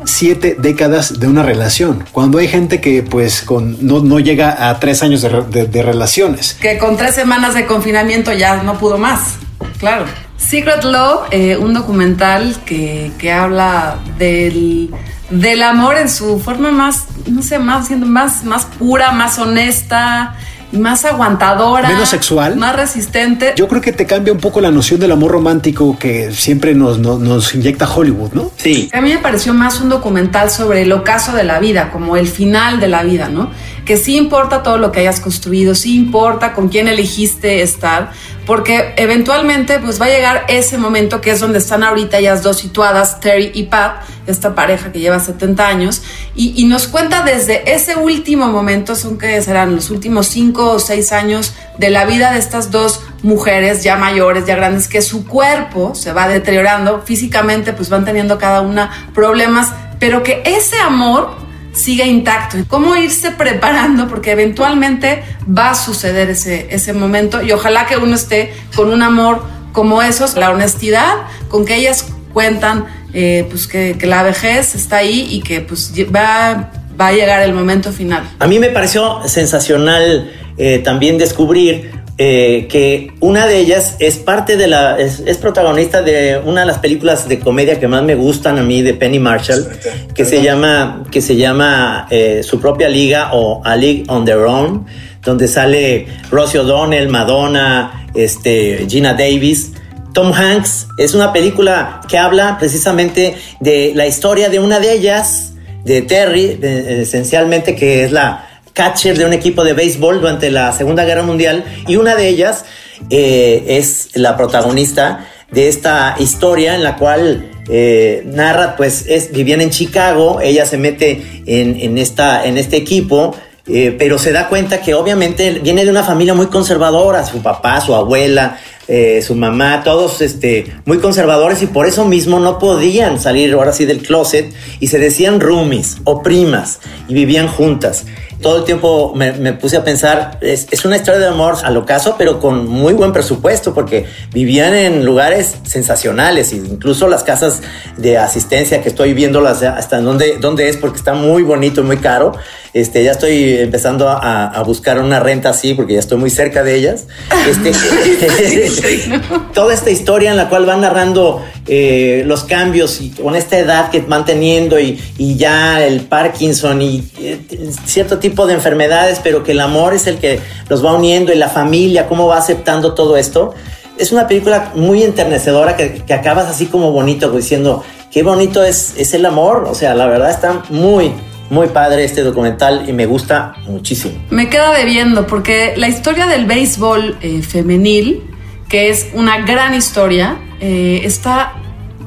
siete 0.05 0.55
décadas 0.57 1.19
de 1.19 1.27
una 1.27 1.43
relación, 1.43 2.05
cuando 2.11 2.37
hay 2.37 2.47
gente 2.47 2.79
que 2.79 3.03
pues 3.03 3.41
con, 3.41 3.85
no, 3.85 4.01
no 4.01 4.19
llega 4.19 4.69
a 4.69 4.79
tres 4.79 5.03
años 5.03 5.21
de, 5.21 5.67
de 5.67 5.83
relaciones. 5.83 6.55
Que 6.61 6.77
con 6.77 6.95
tres 6.95 7.15
semanas 7.15 7.55
de 7.55 7.65
confinamiento 7.65 8.31
ya 8.33 8.63
no 8.63 8.77
pudo 8.77 8.97
más, 8.97 9.35
claro. 9.79 10.05
Secret 10.47 10.83
Love, 10.83 11.27
eh, 11.31 11.57
un 11.57 11.73
documental 11.73 12.55
que, 12.65 13.11
que 13.17 13.31
habla 13.31 13.97
del, 14.19 14.93
del, 15.31 15.63
amor 15.63 15.97
en 15.97 16.07
su 16.07 16.39
forma 16.39 16.71
más, 16.71 17.05
no 17.25 17.41
sé, 17.41 17.57
más 17.57 17.87
siendo 17.87 18.05
más, 18.05 18.43
más 18.43 18.65
pura, 18.65 19.11
más 19.11 19.39
honesta, 19.39 20.35
más 20.71 21.05
aguantadora, 21.05 21.89
menos 21.89 22.09
sexual, 22.09 22.57
más 22.57 22.75
resistente. 22.75 23.53
Yo 23.55 23.67
creo 23.67 23.81
que 23.81 23.91
te 23.91 24.05
cambia 24.05 24.33
un 24.33 24.39
poco 24.39 24.61
la 24.61 24.71
noción 24.71 24.99
del 24.99 25.11
amor 25.11 25.31
romántico 25.31 25.97
que 25.97 26.31
siempre 26.31 26.75
nos, 26.75 26.99
nos, 26.99 27.19
nos, 27.19 27.55
inyecta 27.55 27.89
Hollywood, 27.89 28.33
¿no? 28.33 28.51
Sí. 28.57 28.89
A 28.93 29.01
mí 29.01 29.13
me 29.13 29.19
pareció 29.19 29.53
más 29.53 29.79
un 29.81 29.89
documental 29.89 30.49
sobre 30.51 30.83
el 30.83 30.91
ocaso 30.91 31.33
de 31.33 31.43
la 31.43 31.59
vida, 31.59 31.91
como 31.91 32.17
el 32.17 32.27
final 32.27 32.79
de 32.79 32.87
la 32.87 33.03
vida, 33.03 33.29
¿no? 33.29 33.49
Que 33.85 33.97
sí 33.97 34.17
importa 34.17 34.63
todo 34.63 34.77
lo 34.77 34.91
que 34.91 35.01
hayas 35.01 35.19
construido, 35.19 35.75
sí 35.75 35.95
importa 35.95 36.53
con 36.53 36.69
quién 36.69 36.87
elegiste 36.87 37.61
estar, 37.61 38.11
porque 38.45 38.93
eventualmente 38.97 39.79
pues 39.79 39.99
va 39.99 40.05
a 40.05 40.09
llegar 40.09 40.45
ese 40.47 40.77
momento 40.77 41.21
que 41.21 41.31
es 41.31 41.39
donde 41.39 41.59
están 41.59 41.83
ahorita 41.83 42.19
ellas 42.19 42.43
dos 42.43 42.57
situadas, 42.57 43.19
Terry 43.19 43.51
y 43.53 43.63
Pat, 43.63 44.03
esta 44.27 44.55
pareja 44.55 44.91
que 44.91 44.99
lleva 44.99 45.19
70 45.19 45.67
años, 45.67 46.01
y, 46.35 46.53
y 46.61 46.65
nos 46.65 46.87
cuenta 46.87 47.23
desde 47.23 47.73
ese 47.73 47.95
último 47.95 48.47
momento, 48.47 48.95
son 48.95 49.17
que 49.17 49.41
serán 49.41 49.75
los 49.75 49.89
últimos 49.89 50.27
cinco 50.27 50.71
o 50.71 50.79
seis 50.79 51.11
años 51.11 51.53
de 51.77 51.89
la 51.89 52.05
vida 52.05 52.31
de 52.31 52.39
estas 52.39 52.71
dos 52.71 53.01
mujeres 53.23 53.83
ya 53.83 53.97
mayores, 53.97 54.45
ya 54.45 54.55
grandes, 54.55 54.87
que 54.87 55.01
su 55.01 55.25
cuerpo 55.25 55.95
se 55.95 56.13
va 56.13 56.27
deteriorando, 56.27 57.01
físicamente 57.05 57.73
pues 57.73 57.89
van 57.89 58.05
teniendo 58.05 58.37
cada 58.37 58.61
una 58.61 59.09
problemas, 59.13 59.71
pero 59.99 60.23
que 60.23 60.43
ese 60.45 60.77
amor 60.79 61.44
siga 61.75 62.05
intacto. 62.05 62.57
¿Cómo 62.67 62.95
irse 62.95 63.31
preparando? 63.31 64.07
Porque 64.07 64.31
eventualmente 64.31 65.23
va 65.47 65.71
a 65.71 65.75
suceder 65.75 66.29
ese, 66.29 66.67
ese 66.71 66.93
momento 66.93 67.43
y 67.43 67.51
ojalá 67.51 67.85
que 67.85 67.97
uno 67.97 68.15
esté 68.15 68.53
con 68.75 68.91
un 68.91 69.03
amor 69.03 69.43
como 69.71 70.01
esos, 70.01 70.35
la 70.35 70.51
honestidad 70.51 71.13
con 71.49 71.65
que 71.65 71.75
ellas 71.75 72.07
cuentan 72.33 72.85
eh, 73.13 73.45
pues 73.49 73.67
que, 73.67 73.97
que, 73.97 74.07
la 74.07 74.23
vejez 74.23 74.75
está 74.75 74.97
ahí 74.97 75.27
y 75.29 75.41
que 75.41 75.61
pues 75.61 75.93
va, 76.13 76.71
va 76.99 77.07
a 77.07 77.11
llegar 77.11 77.41
el 77.43 77.53
momento 77.53 77.91
final. 77.91 78.23
A 78.39 78.47
mí 78.47 78.59
me 78.59 78.69
pareció 78.69 79.27
sensacional 79.27 80.31
eh, 80.57 80.79
también 80.79 81.17
descubrir 81.17 81.91
eh, 82.17 82.67
que 82.69 83.11
una 83.19 83.45
de 83.45 83.57
ellas 83.57 83.97
es 83.99 84.15
parte 84.15 84.55
de 84.55 84.67
la, 84.67 84.97
es, 84.97 85.21
es, 85.25 85.37
protagonista 85.37 86.01
de 86.01 86.39
una 86.45 86.61
de 86.61 86.67
las 86.67 86.79
películas 86.79 87.27
de 87.27 87.39
comedia 87.39 87.77
que 87.77 87.89
más 87.89 88.03
me 88.03 88.15
gustan 88.15 88.57
a 88.57 88.63
mí 88.63 88.81
de 88.81 88.93
Penny 88.93 89.19
Marshall, 89.19 89.67
que 90.13 90.23
se 90.23 90.41
llama, 90.41 91.03
que 91.11 91.19
se 91.21 91.35
llama 91.35 92.07
eh, 92.09 92.41
su 92.41 92.61
propia 92.61 92.87
liga 92.87 93.31
o 93.33 93.61
A 93.65 93.75
League 93.75 94.05
on 94.07 94.23
Their 94.23 94.45
Own, 94.45 94.85
donde 95.23 95.49
sale 95.49 96.07
Rosie 96.31 96.61
O'Donnell, 96.61 97.09
Madonna, 97.09 98.07
este, 98.13 98.85
Gina 98.87 99.13
Davis. 99.13 99.73
Tom 100.13 100.31
Hanks 100.31 100.87
es 100.97 101.15
una 101.15 101.33
película 101.33 101.99
que 102.07 102.17
habla 102.17 102.57
precisamente 102.57 103.35
de 103.59 103.91
la 103.93 104.07
historia 104.07 104.47
de 104.47 104.59
una 104.59 104.79
de 104.79 104.93
ellas, 104.93 105.51
de 105.83 106.01
Terry, 106.01 106.57
esencialmente 106.61 107.75
que 107.75 108.05
es 108.05 108.13
la 108.13 108.54
catcher 108.75 109.17
de 109.17 109.25
un 109.25 109.33
equipo 109.33 109.63
de 109.63 109.73
béisbol 109.73 110.21
durante 110.21 110.51
la 110.51 110.71
Segunda 110.73 111.05
Guerra 111.05 111.23
Mundial 111.23 111.63
y 111.87 111.95
una 111.95 112.15
de 112.15 112.27
ellas 112.27 112.65
eh, 113.09 113.63
es 113.67 114.09
la 114.13 114.37
protagonista 114.37 115.27
de 115.49 115.69
esta 115.69 116.15
historia 116.19 116.75
en 116.75 116.83
la 116.83 116.97
cual 116.97 117.49
eh, 117.69 118.23
narra, 118.25 118.75
pues 118.75 119.05
es, 119.07 119.31
vivían 119.31 119.61
en 119.61 119.69
Chicago, 119.69 120.39
ella 120.41 120.65
se 120.65 120.77
mete 120.77 121.43
en, 121.45 121.97
esta, 121.97 122.45
en 122.45 122.57
este 122.57 122.77
equipo, 122.77 123.33
eh, 123.67 123.95
pero 123.97 124.19
se 124.19 124.31
da 124.31 124.49
cuenta 124.49 124.81
que 124.81 124.93
obviamente 124.93 125.59
viene 125.63 125.85
de 125.85 125.89
una 125.89 126.03
familia 126.03 126.33
muy 126.33 126.47
conservadora, 126.47 127.25
su 127.25 127.41
papá, 127.41 127.79
su 127.81 127.95
abuela, 127.95 128.59
eh, 128.87 129.23
su 129.23 129.33
mamá, 129.33 129.81
todos 129.83 130.21
este, 130.21 130.67
muy 130.85 130.99
conservadores 130.99 131.63
y 131.63 131.65
por 131.65 131.87
eso 131.87 132.05
mismo 132.05 132.39
no 132.39 132.59
podían 132.59 133.19
salir 133.19 133.51
ahora 133.53 133.73
sí 133.73 133.85
del 133.85 134.03
closet 134.03 134.53
y 134.79 134.87
se 134.87 134.99
decían 134.99 135.39
roomies 135.39 135.97
o 136.03 136.21
primas 136.21 136.81
y 137.07 137.15
vivían 137.15 137.47
juntas 137.47 138.05
todo 138.45 138.59
el 138.59 138.63
tiempo 138.63 139.11
me, 139.15 139.31
me 139.31 139.53
puse 139.53 139.75
a 139.75 139.83
pensar, 139.83 140.37
es, 140.39 140.67
es, 140.69 140.85
una 140.85 140.97
historia 140.97 141.19
de 141.19 141.25
amor 141.25 141.55
al 141.63 141.75
ocaso, 141.77 142.13
pero 142.15 142.39
con 142.39 142.67
muy 142.67 142.93
buen 142.93 143.11
presupuesto, 143.11 143.73
porque 143.73 144.05
vivían 144.31 144.75
en 144.75 145.03
lugares 145.03 145.55
sensacionales, 145.63 146.53
incluso 146.53 147.07
las 147.07 147.23
casas 147.23 147.61
de 147.97 148.19
asistencia 148.19 148.83
que 148.83 148.89
estoy 148.89 149.15
viéndolas 149.15 149.63
hasta 149.63 149.99
dónde, 149.99 150.37
dónde 150.39 150.69
es, 150.69 150.77
porque 150.77 150.97
está 150.97 151.15
muy 151.15 151.41
bonito 151.41 151.81
y 151.81 151.85
muy 151.85 151.97
caro. 151.97 152.33
Este, 152.71 153.03
ya 153.03 153.11
estoy 153.11 153.57
empezando 153.57 154.09
a, 154.09 154.47
a, 154.47 154.61
buscar 154.63 154.99
una 154.99 155.21
renta 155.21 155.49
así, 155.49 155.73
porque 155.73 155.93
ya 155.93 155.99
estoy 155.99 156.17
muy 156.17 156.29
cerca 156.29 156.61
de 156.61 156.75
ellas. 156.75 157.07
Este, 157.49 157.71
toda 159.53 159.73
esta 159.73 159.89
historia 159.89 160.29
en 160.29 160.37
la 160.37 160.49
cual 160.49 160.65
van 160.65 160.81
narrando 160.81 161.41
eh, 161.67 162.23
los 162.27 162.43
cambios 162.43 162.99
y 163.01 163.11
con 163.11 163.35
esta 163.35 163.57
edad 163.57 163.89
que 163.89 164.01
van 164.01 164.25
teniendo 164.25 164.79
y, 164.79 165.01
y 165.17 165.35
ya 165.37 165.83
el 165.83 166.01
Parkinson 166.01 166.81
y 166.81 167.07
eh, 167.17 167.39
cierto 167.85 168.19
tipo 168.19 168.34
de 168.45 168.53
enfermedades, 168.53 169.21
pero 169.23 169.43
que 169.43 169.53
el 169.53 169.61
amor 169.61 169.93
es 169.93 170.07
el 170.07 170.17
que 170.17 170.41
los 170.67 170.83
va 170.83 170.93
uniendo 170.93 171.31
y 171.31 171.37
la 171.37 171.49
familia, 171.49 172.07
cómo 172.07 172.27
va 172.27 172.37
aceptando 172.37 172.93
todo 172.93 173.15
esto. 173.15 173.53
Es 173.97 174.11
una 174.11 174.27
película 174.27 174.73
muy 174.75 175.03
enternecedora 175.03 175.77
que, 175.77 176.03
acabas 176.13 176.47
así 176.47 176.65
como 176.65 176.91
bonito, 176.91 177.31
diciendo, 177.31 177.83
qué 178.11 178.23
bonito 178.23 178.63
es, 178.63 178.95
es 178.97 179.13
el 179.13 179.25
amor. 179.25 179.65
O 179.69 179.73
sea, 179.73 179.95
la 179.95 180.07
verdad 180.07 180.29
está 180.29 180.63
muy, 180.69 181.13
muy 181.49 181.67
padre 181.67 182.03
este 182.03 182.21
documental 182.21 182.89
y 182.89 182.93
me 182.93 183.05
gusta 183.05 183.55
muchísimo. 183.65 184.15
Me 184.29 184.49
queda 184.49 184.73
debiendo 184.73 185.25
porque 185.27 185.73
la 185.77 185.87
historia 185.87 186.27
del 186.27 186.45
béisbol 186.45 187.17
eh, 187.21 187.41
femenil, 187.41 188.21
que 188.67 188.89
es 188.89 189.07
una 189.13 189.45
gran 189.45 189.73
historia, 189.73 190.37
eh, 190.59 191.01
está 191.03 191.53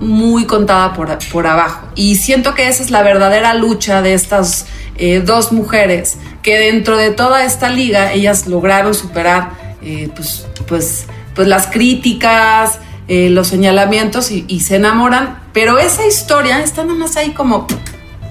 muy 0.01 0.45
contada 0.45 0.93
por, 0.93 1.17
por 1.31 1.47
abajo. 1.47 1.89
Y 1.95 2.17
siento 2.17 2.55
que 2.55 2.69
esa 2.69 2.83
es 2.83 2.91
la 2.91 3.03
verdadera 3.03 3.55
lucha 3.55 4.03
de 4.03 4.15
estas 4.15 4.67
eh, 4.99 5.23
dos 5.25 5.53
mujeres 5.53 6.19
que 6.43 6.59
dentro 6.59 6.97
de 6.97 7.11
toda 7.11 7.45
esta 7.45 7.71
liga 7.71 8.13
ellas 8.13 8.47
lograron 8.47 8.95
superar 8.95 9.77
eh, 9.83 10.09
pues, 10.15 10.47
pues, 10.67 11.07
pues 11.35 11.49
las 11.49 11.69
críticas, 11.69 12.81
eh, 13.07 13.31
los 13.31 13.49
señalamientos 13.49 14.31
y, 14.31 14.45
y, 14.49 14.61
se 14.61 14.77
enamoran, 14.77 15.39
pero 15.53 15.79
esa 15.79 16.07
historia 16.07 16.63
está 16.63 16.83
nada 16.85 16.99
más 16.99 17.17
ahí 17.17 17.31
como... 17.31 17.67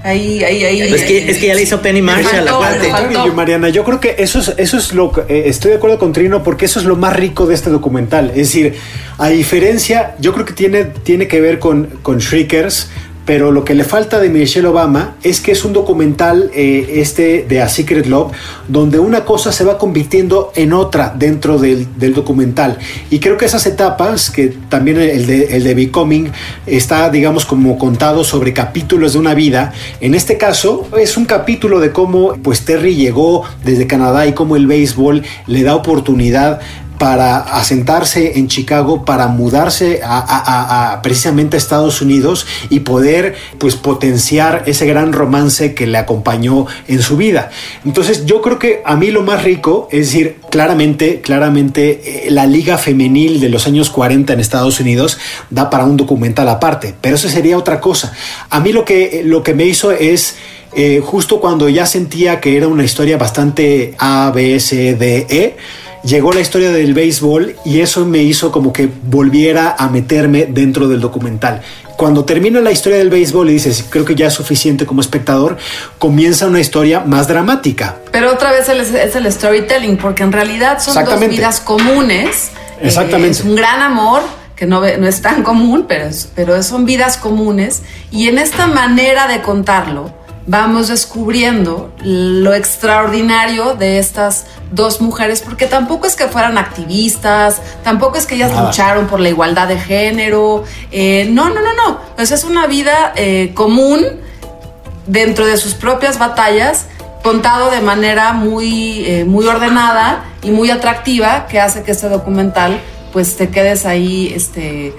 Ahí, 0.04 0.44
ahí, 0.44 0.64
ahí. 0.64 0.82
Es 0.82 1.04
que, 1.04 1.30
es 1.30 1.38
que 1.38 1.48
ya 1.48 1.56
le 1.56 1.64
hizo 1.64 1.82
Penny 1.82 2.02
Marshall 2.02 2.46
la 2.46 2.58
parte. 2.58 2.90
Mariana, 3.34 3.70
yo 3.70 3.84
creo 3.84 4.00
que 4.00 4.16
eso 4.20 4.40
es, 4.40 4.54
eso 4.58 4.78
es 4.78 4.94
lo 4.94 5.12
que 5.12 5.22
eh, 5.22 5.50
estoy 5.50 5.72
de 5.72 5.78
acuerdo 5.78 5.98
con 5.98 6.14
Trino 6.14 6.44
porque 6.44 6.66
eso 6.66 6.80
es 6.80 6.86
lo 6.86 6.96
más 6.96 7.16
rico 7.16 7.46
de 7.46 7.56
este 7.56 7.70
documental. 7.70 8.30
Es 8.30 8.36
decir, 8.54 8.76
a 9.18 9.28
diferencia, 9.30 10.16
yo 10.20 10.34
creo 10.34 10.46
que 10.46 10.54
tiene, 10.54 10.86
tiene 10.86 11.28
que 11.28 11.42
ver 11.42 11.60
con, 11.60 11.88
con 12.04 12.20
Shriekers, 12.20 12.90
pero 13.28 13.52
lo 13.52 13.66
que 13.66 13.76
le 13.76 13.84
falta 13.84 14.20
de 14.20 14.30
Michelle 14.30 14.68
Obama 14.68 15.18
es 15.22 15.42
que 15.42 15.52
es 15.52 15.66
un 15.66 15.74
documental 15.74 16.50
eh, 16.56 16.94
este 16.96 17.46
de 17.48 17.62
A 17.62 17.68
Secret 17.68 18.06
Love 18.06 18.32
donde 18.70 19.00
una 19.00 19.26
cosa 19.26 19.52
se 19.52 19.66
va 19.66 19.78
convirtiendo 19.78 20.54
en 20.56 20.72
otra 20.72 21.14
dentro 21.14 21.60
del, 21.60 21.88
del 22.00 22.14
documental. 22.14 22.78
Y 23.12 23.20
creo 23.20 23.36
que 23.36 23.44
esas 23.44 23.66
etapas 23.66 24.30
que 24.30 24.56
también 24.70 24.98
el 25.02 25.28
de, 25.28 25.58
el 25.58 25.66
de 25.66 25.76
Becoming 25.76 26.32
está 26.66 27.10
digamos 27.10 27.46
como 27.46 27.78
contado 27.78 28.24
sobre 28.24 28.54
capítulos 28.54 29.12
de 29.12 29.20
una 29.20 29.34
vida 29.34 29.74
en 30.00 30.16
este 30.16 30.38
caso 30.38 30.88
es 30.98 31.18
un 31.18 31.26
capítulo 31.26 31.82
de 31.82 31.92
cómo 31.92 32.36
pues 32.42 32.64
Terry 32.64 32.96
llegó 32.96 33.44
desde 33.66 33.88
Canadá 33.88 34.26
y 34.26 34.32
cómo 34.32 34.56
el 34.56 34.68
béisbol 34.68 35.24
le 35.48 35.64
da 35.64 35.76
oportunidad 35.76 36.62
para 36.98 37.38
asentarse 37.38 38.40
en 38.40 38.48
Chicago, 38.48 39.06
para 39.06 39.28
mudarse 39.28 40.02
a, 40.04 41.00
precisamente 41.04 41.58
a 41.58 41.60
Estados 41.60 42.02
Unidos 42.02 42.46
y 42.70 42.82
poder 42.82 43.36
pues 43.58 43.76
potenciar 43.76 44.64
ese 44.66 44.86
gran 44.86 45.14
romance 45.14 45.74
que 45.74 45.88
le 45.88 45.98
acompañó 45.98 46.66
en 46.88 47.02
su 47.02 47.18
vida. 47.18 47.52
Entonces 47.86 48.26
yo 48.26 48.42
creo 48.42 48.60
que 48.60 48.82
a 48.86 48.96
mí 48.96 49.12
lo 49.12 49.24
más 49.24 49.44
rico 49.44 49.88
es 49.92 50.08
decir, 50.08 50.38
claramente, 50.50 51.22
claramente 51.22 52.28
eh, 52.28 52.32
la 52.32 52.46
liga 52.46 52.78
femenil 52.78 53.40
de 53.40 53.50
los 53.50 53.68
años 53.68 53.90
40 53.90 54.34
en 54.34 54.40
Estados 54.40 54.80
Unidos 54.80 55.18
da 55.50 55.70
para 55.70 55.86
un 55.86 55.98
documental 55.98 56.50
aparte, 56.50 56.94
pero 57.00 57.16
eso 57.16 57.30
sería 57.30 57.58
otra 57.58 57.80
cosa. 57.80 58.14
A 58.50 58.60
mí 58.60 58.72
lo 58.72 58.86
que, 58.86 59.22
lo 59.26 59.44
que 59.44 59.54
me 59.54 59.66
hizo 59.66 59.92
es... 59.92 60.36
Eh, 60.76 61.02
justo 61.04 61.40
cuando 61.40 61.70
ya 61.70 61.88
sentía 61.88 62.40
que 62.40 62.56
era 62.56 62.68
una 62.68 62.84
historia 62.84 63.18
bastante 63.18 63.96
A, 63.98 64.32
B, 64.36 64.60
C, 64.60 64.94
D, 64.94 65.26
E, 65.28 65.56
llegó 66.04 66.32
la 66.34 66.40
historia 66.40 66.72
del 66.72 66.94
béisbol 66.94 67.56
y 67.66 67.82
eso 67.82 68.06
me 68.06 68.20
hizo 68.20 68.52
como 68.52 68.74
que 68.74 68.90
volviera 69.04 69.76
a 69.78 69.90
meterme 69.90 70.46
dentro 70.46 70.88
del 70.88 71.02
documental. 71.02 71.62
Cuando 71.98 72.26
termina 72.26 72.60
la 72.62 72.72
historia 72.72 73.00
del 73.00 73.10
béisbol 73.10 73.50
y 73.50 73.54
dices, 73.54 73.84
creo 73.90 74.06
que 74.06 74.14
ya 74.14 74.28
es 74.28 74.34
suficiente 74.34 74.86
como 74.86 75.02
espectador, 75.02 75.58
comienza 75.98 76.46
una 76.46 76.60
historia 76.60 77.00
más 77.00 77.28
dramática. 77.28 77.98
Pero 78.12 78.32
otra 78.32 78.52
vez 78.52 78.70
es 78.70 79.16
el 79.16 79.32
storytelling, 79.32 79.98
porque 79.98 80.22
en 80.22 80.32
realidad 80.32 80.80
son 80.80 81.04
dos 81.04 81.20
vidas 81.28 81.60
comunes. 81.60 82.52
Exactamente. 82.80 83.30
Eh, 83.30 83.42
es 83.42 83.42
un 83.42 83.56
gran 83.56 83.82
amor 83.82 84.22
que 84.56 84.68
no, 84.68 84.82
no 84.82 85.08
es 85.08 85.22
tan 85.24 85.42
común, 85.42 85.86
pero, 85.88 86.08
pero 86.36 86.62
son 86.62 86.86
vidas 86.86 87.18
comunes. 87.18 87.82
Y 88.12 88.28
en 88.28 88.38
esta 88.38 88.68
manera 88.68 89.28
de 89.28 89.42
contarlo, 89.42 90.14
vamos 90.48 90.88
descubriendo 90.88 91.92
lo 92.02 92.54
extraordinario 92.54 93.76
de 93.76 94.00
estas 94.00 94.46
dos 94.72 95.02
mujeres, 95.02 95.42
porque 95.42 95.68
tampoco 95.68 96.08
es 96.08 96.16
que 96.16 96.28
fueran 96.28 96.58
activistas, 96.58 97.62
tampoco 97.84 98.18
es 98.18 98.26
que 98.26 98.36
ellas 98.36 98.52
Nada. 98.52 98.68
lucharon 98.68 99.08
por 99.08 99.20
la 99.20 99.30
igualdad 99.30 99.68
de 99.68 99.78
género, 99.78 100.64
eh, 100.92 101.28
no, 101.30 101.50
no, 101.50 101.62
no, 101.62 101.74
no, 101.74 102.00
pues 102.16 102.32
es 102.32 102.46
una 102.46 102.66
vida 102.66 103.14
eh, 103.16 103.52
común 103.54 104.06
dentro 105.06 105.46
de 105.46 105.58
sus 105.58 105.74
propias 105.74 106.18
batallas, 106.18 106.86
contado 107.24 107.70
de 107.70 107.82
manera 107.82 108.32
muy, 108.32 109.06
eh, 109.06 109.26
muy 109.26 109.46
ordenada 109.46 110.24
y 110.42 110.52
muy 110.52 110.70
atractiva, 110.70 111.48
que 111.48 111.60
hace 111.60 111.84
que 111.84 111.92
este 111.92 112.08
documental 112.08 112.80
pues 113.12 113.36
te 113.36 113.50
quedes 113.50 113.86
ahí, 113.86 114.32
este 114.34 114.94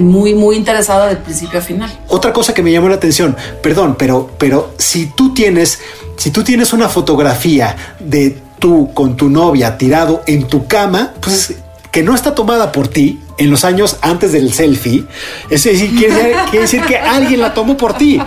muy, 0.00 0.34
muy 0.34 0.56
interesado 0.56 1.06
del 1.06 1.18
principio 1.18 1.58
a 1.58 1.62
final. 1.62 1.90
Otra 2.08 2.32
cosa 2.32 2.54
que 2.54 2.62
me 2.62 2.72
llamó 2.72 2.88
la 2.88 2.96
atención, 2.96 3.36
perdón, 3.62 3.96
pero, 3.98 4.30
pero 4.38 4.72
si 4.78 5.06
tú 5.06 5.34
tienes, 5.34 5.80
si 6.16 6.30
tú 6.30 6.44
tienes 6.44 6.72
una 6.72 6.88
fotografía 6.88 7.76
de 7.98 8.38
tú 8.58 8.92
con 8.92 9.16
tu 9.16 9.28
novia 9.28 9.78
tirado 9.78 10.22
en 10.26 10.46
tu 10.46 10.66
cama, 10.66 11.14
pues 11.20 11.54
que 11.90 12.02
no 12.02 12.14
está 12.14 12.34
tomada 12.34 12.70
por 12.70 12.88
ti 12.88 13.20
en 13.38 13.50
los 13.50 13.64
años 13.64 13.96
antes 14.02 14.32
del 14.32 14.52
selfie, 14.52 15.04
es 15.48 15.64
decir, 15.64 15.96
quiere, 15.96 16.34
quiere 16.50 16.60
decir 16.60 16.82
que 16.82 16.96
alguien 16.96 17.40
la 17.40 17.54
tomó 17.54 17.76
por 17.76 17.94
ti. 17.94 18.20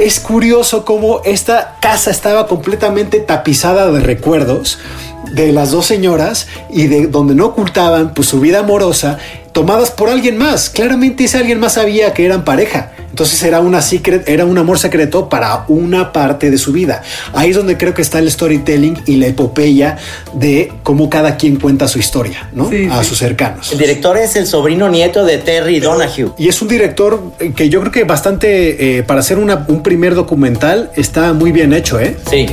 Es 0.00 0.18
curioso 0.20 0.84
cómo 0.84 1.20
esta 1.24 1.76
casa 1.80 2.10
estaba 2.10 2.46
completamente 2.48 3.20
tapizada 3.20 3.90
de 3.92 4.00
recuerdos 4.00 4.78
de 5.32 5.52
las 5.52 5.70
dos 5.70 5.86
señoras 5.86 6.46
y 6.70 6.86
de 6.86 7.06
donde 7.06 7.34
no 7.34 7.46
ocultaban 7.46 8.14
pues 8.14 8.28
su 8.28 8.40
vida 8.40 8.60
amorosa 8.60 9.18
tomadas 9.52 9.90
por 9.90 10.10
alguien 10.10 10.36
más. 10.36 10.68
Claramente 10.68 11.24
ese 11.24 11.38
alguien 11.38 11.60
más 11.60 11.74
sabía 11.74 12.12
que 12.12 12.26
eran 12.26 12.44
pareja. 12.44 12.90
Entonces 13.08 13.40
era 13.44 13.60
una 13.60 13.80
secret, 13.80 14.28
era 14.28 14.44
un 14.44 14.58
amor 14.58 14.76
secreto 14.76 15.28
para 15.28 15.64
una 15.68 16.12
parte 16.12 16.50
de 16.50 16.58
su 16.58 16.72
vida. 16.72 17.02
Ahí 17.32 17.50
es 17.50 17.56
donde 17.56 17.78
creo 17.78 17.94
que 17.94 18.02
está 18.02 18.18
el 18.18 18.28
storytelling 18.28 19.00
y 19.06 19.16
la 19.16 19.28
epopeya 19.28 19.98
de 20.32 20.72
cómo 20.82 21.08
cada 21.08 21.36
quien 21.36 21.60
cuenta 21.60 21.86
su 21.86 22.00
historia, 22.00 22.50
¿no? 22.52 22.68
Sí, 22.68 22.88
a 22.90 23.04
sí. 23.04 23.10
sus 23.10 23.18
cercanos. 23.18 23.70
El 23.70 23.78
director 23.78 24.16
es 24.16 24.34
el 24.34 24.48
sobrino 24.48 24.88
nieto 24.88 25.24
de 25.24 25.38
Terry 25.38 25.78
Donahue. 25.78 26.32
Y 26.36 26.48
es 26.48 26.60
un 26.60 26.66
director 26.66 27.22
que 27.54 27.68
yo 27.68 27.78
creo 27.82 27.92
que 27.92 28.02
bastante, 28.02 28.98
eh, 28.98 29.02
para 29.04 29.20
hacer 29.20 29.38
una, 29.38 29.64
un 29.68 29.84
primer 29.84 30.16
documental, 30.16 30.90
está 30.96 31.32
muy 31.34 31.52
bien 31.52 31.72
hecho, 31.72 32.00
¿eh? 32.00 32.16
Sí. 32.28 32.48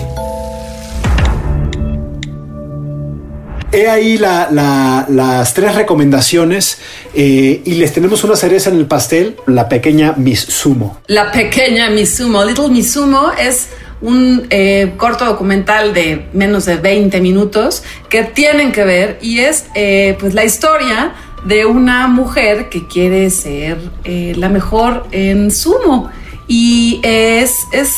He 3.72 3.89
ahí 3.89 4.17
la, 4.17 4.49
la, 4.51 5.05
las 5.09 5.53
tres 5.53 5.76
recomendaciones 5.76 6.80
eh, 7.13 7.61
y 7.63 7.74
les 7.76 7.93
tenemos 7.93 8.24
una 8.24 8.36
cereza 8.36 8.69
en 8.69 8.78
el 8.78 8.86
pastel, 8.86 9.38
la 9.47 9.69
pequeña 9.69 10.13
Miss 10.17 10.41
Sumo. 10.41 10.99
La 11.07 11.32
pequeña 11.32 11.89
Miss 11.89 12.15
Sumo, 12.15 12.43
Little 12.43 12.69
Miss 12.69 12.91
Sumo 12.91 13.32
es 13.32 13.69
un 14.01 14.47
eh, 14.49 14.93
corto 14.97 15.26
documental 15.26 15.93
de 15.93 16.28
menos 16.34 16.65
de 16.65 16.78
20 16.78 17.22
minutos 17.22 17.84
que 18.09 18.24
tienen 18.24 18.72
que 18.72 18.84
ver 18.84 19.19
y 19.22 19.39
es 19.39 19.65
eh, 19.76 20.17
pues 20.19 20.34
la 20.34 20.43
historia 20.43 21.13
de 21.45 21.65
una 21.65 22.07
mujer 22.07 22.69
que 22.69 22.88
quiere 22.88 23.30
ser 23.30 23.78
la 24.05 24.49
mejor 24.49 25.07
en 25.11 25.49
sumo 25.49 26.11
y 26.47 26.99
es, 27.03 27.55
es 27.72 27.95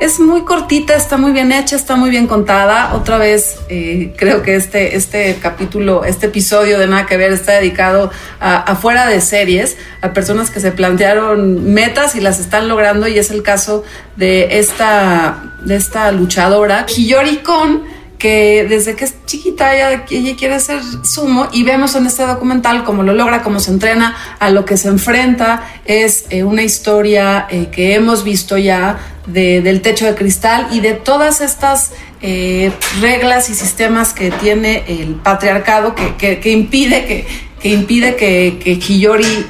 es 0.00 0.20
muy 0.20 0.42
cortita, 0.42 0.94
está 0.94 1.16
muy 1.16 1.32
bien 1.32 1.52
hecha, 1.52 1.76
está 1.76 1.96
muy 1.96 2.10
bien 2.10 2.26
contada. 2.26 2.94
Otra 2.94 3.18
vez, 3.18 3.58
eh, 3.68 4.12
creo 4.16 4.42
que 4.42 4.56
este, 4.56 4.96
este 4.96 5.36
capítulo, 5.40 6.04
este 6.04 6.26
episodio 6.26 6.78
de 6.78 6.86
Nada 6.86 7.06
que 7.06 7.16
Ver 7.16 7.32
está 7.32 7.52
dedicado 7.52 8.10
a, 8.40 8.56
afuera 8.56 9.06
de 9.06 9.20
series, 9.20 9.76
a 10.02 10.12
personas 10.12 10.50
que 10.50 10.60
se 10.60 10.72
plantearon 10.72 11.72
metas 11.72 12.16
y 12.16 12.20
las 12.20 12.40
están 12.40 12.68
logrando. 12.68 13.08
Y 13.08 13.18
es 13.18 13.30
el 13.30 13.42
caso 13.42 13.84
de 14.16 14.58
esta, 14.58 15.54
de 15.64 15.76
esta 15.76 16.10
luchadora, 16.12 16.86
Hiyori 16.86 17.38
Kon 17.38 17.94
que 18.24 18.64
desde 18.66 18.94
que 18.94 19.04
es 19.04 19.16
chiquita 19.26 19.74
ella, 19.74 20.06
ella, 20.08 20.34
quiere 20.34 20.58
ser 20.58 20.80
sumo 21.04 21.48
y 21.52 21.62
vemos 21.62 21.94
en 21.94 22.06
este 22.06 22.24
documental 22.24 22.82
cómo 22.82 23.02
lo 23.02 23.12
logra, 23.12 23.42
cómo 23.42 23.60
se 23.60 23.70
entrena, 23.70 24.16
a 24.38 24.48
lo 24.48 24.64
que 24.64 24.78
se 24.78 24.88
enfrenta. 24.88 25.62
Es 25.84 26.24
eh, 26.30 26.42
una 26.42 26.62
historia 26.62 27.46
eh, 27.50 27.68
que 27.70 27.94
hemos 27.94 28.24
visto 28.24 28.56
ya 28.56 29.13
de, 29.26 29.62
del 29.62 29.80
techo 29.80 30.06
de 30.06 30.14
cristal 30.14 30.68
y 30.72 30.80
de 30.80 30.92
todas 30.92 31.40
estas 31.40 31.92
eh, 32.20 32.72
reglas 33.00 33.50
y 33.50 33.54
sistemas 33.54 34.12
que 34.12 34.30
tiene 34.30 34.84
el 34.86 35.14
patriarcado 35.14 35.94
que, 35.94 36.16
que, 36.16 36.50
impide 36.50 37.06
que, 37.06 37.26
que 37.60 37.68
impide 37.70 38.16
que, 38.16 38.60
que 38.62 38.72
Hiyori 38.74 39.46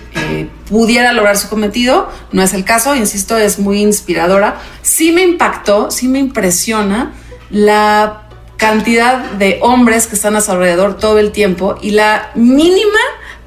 pudiera 0.68 1.12
lograr 1.12 1.36
su 1.36 1.48
cometido. 1.48 2.10
No 2.32 2.42
es 2.42 2.54
el 2.54 2.64
caso, 2.64 2.94
insisto, 2.96 3.36
es 3.36 3.58
muy 3.58 3.80
inspiradora. 3.80 4.60
Sí 4.82 5.12
me 5.12 5.22
impactó, 5.22 5.90
sí 5.90 6.08
me 6.08 6.18
impresiona 6.18 7.14
la 7.50 8.22
cantidad 8.56 9.18
de 9.32 9.58
hombres 9.62 10.06
que 10.06 10.14
están 10.14 10.36
a 10.36 10.40
su 10.40 10.52
alrededor 10.52 10.96
todo 10.96 11.18
el 11.18 11.32
tiempo 11.32 11.76
y 11.82 11.90
la 11.90 12.30
mínima 12.34 13.00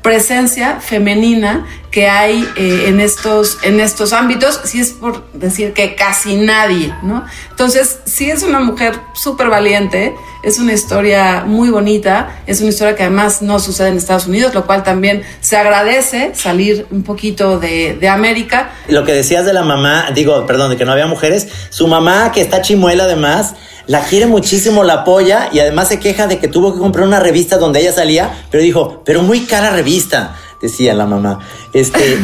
presencia 0.07 0.79
femenina 0.79 1.65
que 1.91 2.07
hay 2.07 2.47
eh, 2.55 2.85
en, 2.87 3.01
estos, 3.01 3.57
en 3.61 3.81
estos 3.81 4.13
ámbitos, 4.13 4.61
si 4.63 4.79
es 4.79 4.91
por 4.91 5.29
decir 5.33 5.73
que 5.73 5.95
casi 5.95 6.37
nadie, 6.37 6.93
¿no? 7.03 7.25
Entonces, 7.49 7.99
sí 8.05 8.31
es 8.31 8.41
una 8.41 8.61
mujer 8.61 8.93
súper 9.13 9.49
valiente, 9.49 10.15
es 10.43 10.59
una 10.59 10.71
historia 10.71 11.43
muy 11.45 11.69
bonita, 11.69 12.39
es 12.45 12.61
una 12.61 12.69
historia 12.69 12.95
que 12.95 13.03
además 13.03 13.41
no 13.41 13.59
sucede 13.59 13.89
en 13.89 13.97
Estados 13.97 14.27
Unidos, 14.27 14.53
lo 14.53 14.65
cual 14.65 14.83
también 14.83 15.23
se 15.41 15.57
agradece 15.57 16.31
salir 16.35 16.87
un 16.89 17.03
poquito 17.03 17.59
de, 17.59 17.97
de 17.99 18.07
América. 18.07 18.71
Lo 18.87 19.03
que 19.03 19.11
decías 19.11 19.45
de 19.45 19.51
la 19.51 19.63
mamá, 19.63 20.11
digo, 20.15 20.45
perdón, 20.45 20.69
de 20.69 20.77
que 20.77 20.85
no 20.85 20.93
había 20.93 21.07
mujeres, 21.07 21.49
su 21.69 21.85
mamá 21.87 22.31
que 22.31 22.39
está 22.39 22.61
chimuela 22.61 23.03
además, 23.03 23.55
la 23.87 24.01
quiere 24.01 24.27
muchísimo, 24.27 24.83
la 24.83 24.93
apoya 24.93 25.49
y 25.51 25.59
además 25.59 25.87
se 25.87 25.99
queja 25.99 26.27
de 26.27 26.39
que 26.39 26.47
tuvo 26.47 26.73
que 26.73 26.79
comprar 26.79 27.07
una 27.07 27.19
revista 27.19 27.57
donde 27.57 27.79
ella 27.79 27.91
salía, 27.91 28.45
pero 28.51 28.61
dijo, 28.61 29.01
pero 29.05 29.23
muy 29.23 29.41
cara 29.41 29.71
revista 29.71 30.35
decía 30.61 30.93
la 30.93 31.05
mamá. 31.05 31.39
Este, 31.73 32.17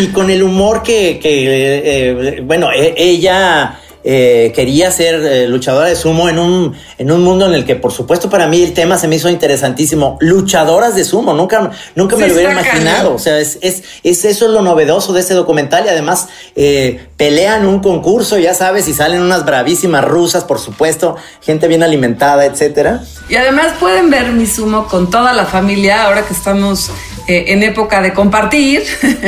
y, 0.00 0.08
con 0.08 0.30
el 0.30 0.42
humor 0.42 0.82
que, 0.82 1.18
que 1.20 1.78
eh, 1.84 2.40
bueno, 2.42 2.70
e, 2.72 2.94
ella 2.96 3.80
eh, 4.04 4.52
quería 4.54 4.90
ser 4.90 5.14
eh, 5.14 5.46
luchadora 5.46 5.88
de 5.88 5.96
sumo 5.96 6.28
en 6.28 6.38
un, 6.38 6.74
en 6.98 7.10
un 7.12 7.22
mundo 7.22 7.46
en 7.46 7.54
el 7.54 7.64
que, 7.64 7.76
por 7.76 7.92
supuesto, 7.92 8.28
para 8.28 8.46
mí 8.46 8.62
el 8.62 8.72
tema 8.72 8.98
se 8.98 9.08
me 9.08 9.16
hizo 9.16 9.28
interesantísimo. 9.28 10.16
Luchadoras 10.20 10.96
de 10.96 11.04
sumo, 11.04 11.34
nunca, 11.34 11.70
nunca 11.94 12.16
me 12.16 12.26
lo 12.26 12.34
hubiera 12.34 12.52
imaginado. 12.52 13.14
O 13.14 13.18
sea, 13.18 13.38
es, 13.38 13.58
es, 13.62 13.82
es, 14.02 14.24
eso 14.24 14.46
es 14.46 14.50
lo 14.50 14.62
novedoso 14.62 15.12
de 15.12 15.20
ese 15.20 15.34
documental 15.34 15.86
y 15.86 15.88
además 15.88 16.28
eh, 16.56 17.06
pelean 17.16 17.66
un 17.66 17.80
concurso, 17.80 18.38
ya 18.38 18.54
sabes, 18.54 18.88
y 18.88 18.94
salen 18.94 19.22
unas 19.22 19.44
bravísimas 19.44 20.04
rusas, 20.04 20.44
por 20.44 20.58
supuesto, 20.58 21.16
gente 21.40 21.68
bien 21.68 21.82
alimentada, 21.82 22.44
etcétera. 22.44 23.02
Y 23.28 23.36
además 23.36 23.74
pueden 23.78 24.10
ver 24.10 24.32
mi 24.32 24.46
sumo 24.46 24.88
con 24.88 25.10
toda 25.10 25.32
la 25.32 25.46
familia 25.46 26.04
ahora 26.06 26.26
que 26.26 26.34
estamos 26.34 26.90
eh, 27.28 27.44
en 27.48 27.62
época 27.62 28.02
de 28.02 28.12
compartir 28.12 28.82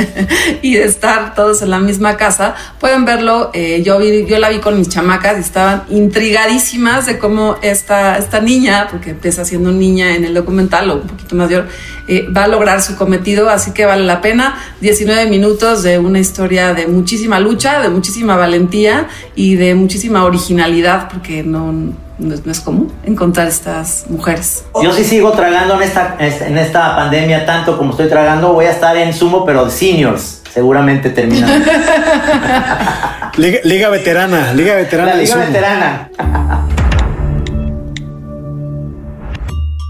y 0.62 0.74
de 0.74 0.84
estar 0.84 1.34
todos 1.34 1.62
en 1.62 1.70
la 1.70 1.78
misma 1.78 2.16
casa, 2.16 2.54
pueden 2.80 3.04
verlo. 3.04 3.50
Eh, 3.54 3.82
yo, 3.84 3.98
vi, 3.98 4.26
yo 4.26 4.38
la 4.38 4.48
vi 4.48 4.58
con 4.58 4.76
mis 4.76 4.88
chamacas 4.88 5.36
y 5.38 5.40
estaban 5.40 5.84
intrigadísimas 5.90 7.06
de 7.06 7.18
cómo 7.18 7.56
esta, 7.62 8.18
esta 8.18 8.40
niña, 8.40 8.88
porque 8.90 9.10
empieza 9.10 9.44
siendo 9.44 9.70
niña 9.70 10.16
en 10.16 10.24
el 10.24 10.34
documental 10.34 10.90
o 10.90 10.96
un 10.96 11.06
poquito 11.06 11.36
mayor, 11.36 11.68
eh, 12.08 12.26
va 12.36 12.44
a 12.44 12.48
lograr 12.48 12.82
su 12.82 12.96
cometido. 12.96 13.48
Así 13.48 13.70
que 13.70 13.86
vale 13.86 14.04
la 14.04 14.20
pena. 14.20 14.58
19 14.80 15.30
minutos 15.30 15.82
de 15.82 15.98
una 15.98 16.18
historia 16.18 16.74
de 16.74 16.86
muchísima 16.88 17.38
lucha, 17.38 17.80
de 17.80 17.90
muchísima 17.90 18.36
valentía 18.36 19.08
y 19.36 19.54
de 19.54 19.74
muchísima 19.74 20.24
originalidad, 20.24 21.08
porque 21.08 21.42
no 21.44 21.94
no, 22.18 22.34
es 22.50 22.60
común 22.60 22.92
encontrar 23.04 23.48
estas 23.48 24.04
mujeres. 24.08 24.64
Yo 24.82 24.92
sí 24.92 25.04
sigo 25.04 25.32
tragando 25.32 25.74
en 25.74 25.82
esta, 25.82 26.16
en 26.18 26.58
esta 26.58 26.96
pandemia 26.96 27.44
tanto 27.44 27.76
como 27.76 27.90
estoy 27.90 28.08
tragando, 28.08 28.52
voy 28.52 28.66
a 28.66 28.70
estar 28.70 28.96
en 28.96 29.12
sumo, 29.12 29.44
pero 29.44 29.64
de 29.64 29.70
seniors. 29.70 30.40
Seguramente 30.52 31.10
terminando. 31.10 31.52
liga, 33.36 33.88
veterana, 33.88 34.52
liga 34.52 34.76
veterana. 34.76 35.14
La 35.14 35.20
liga 35.20 35.36
veterana. 35.36 36.10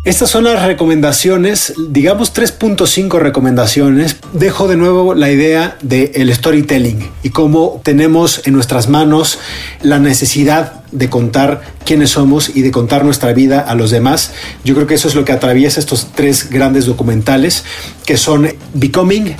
Estas 0.05 0.29
son 0.29 0.45
las 0.45 0.63
recomendaciones, 0.63 1.73
digamos 1.79 2.35
3.5 2.35 3.19
recomendaciones. 3.21 4.17
Dejo 4.35 4.69
de 4.69 4.77
nuevo 4.77 5.15
la 5.15 5.31
idea 5.31 5.79
del 5.81 6.35
storytelling 6.35 7.09
y 7.23 7.31
cómo 7.31 7.81
tenemos 7.83 8.47
en 8.47 8.53
nuestras 8.53 8.91
manos 8.91 9.39
la 9.81 9.99
necesidad 9.99 10.85
de 10.93 11.09
contar 11.09 11.63
quiénes 11.87 12.11
somos 12.11 12.55
y 12.55 12.61
de 12.61 12.71
contar 12.71 13.03
nuestra 13.03 13.33
vida 13.33 13.61
a 13.61 13.75
los 13.75 13.91
demás. 13.91 14.33
Yo 14.63 14.75
creo 14.75 14.87
que 14.87 14.93
eso 14.93 15.09
es 15.09 15.15
lo 15.15 15.25
que 15.25 15.33
atraviesa 15.33 15.81
estos 15.81 16.09
tres 16.15 16.51
grandes 16.51 16.85
documentales 16.85 17.65
que 18.05 18.19
son 18.19 18.51
Becoming, 18.75 19.35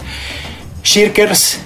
Shirkers 0.83 1.59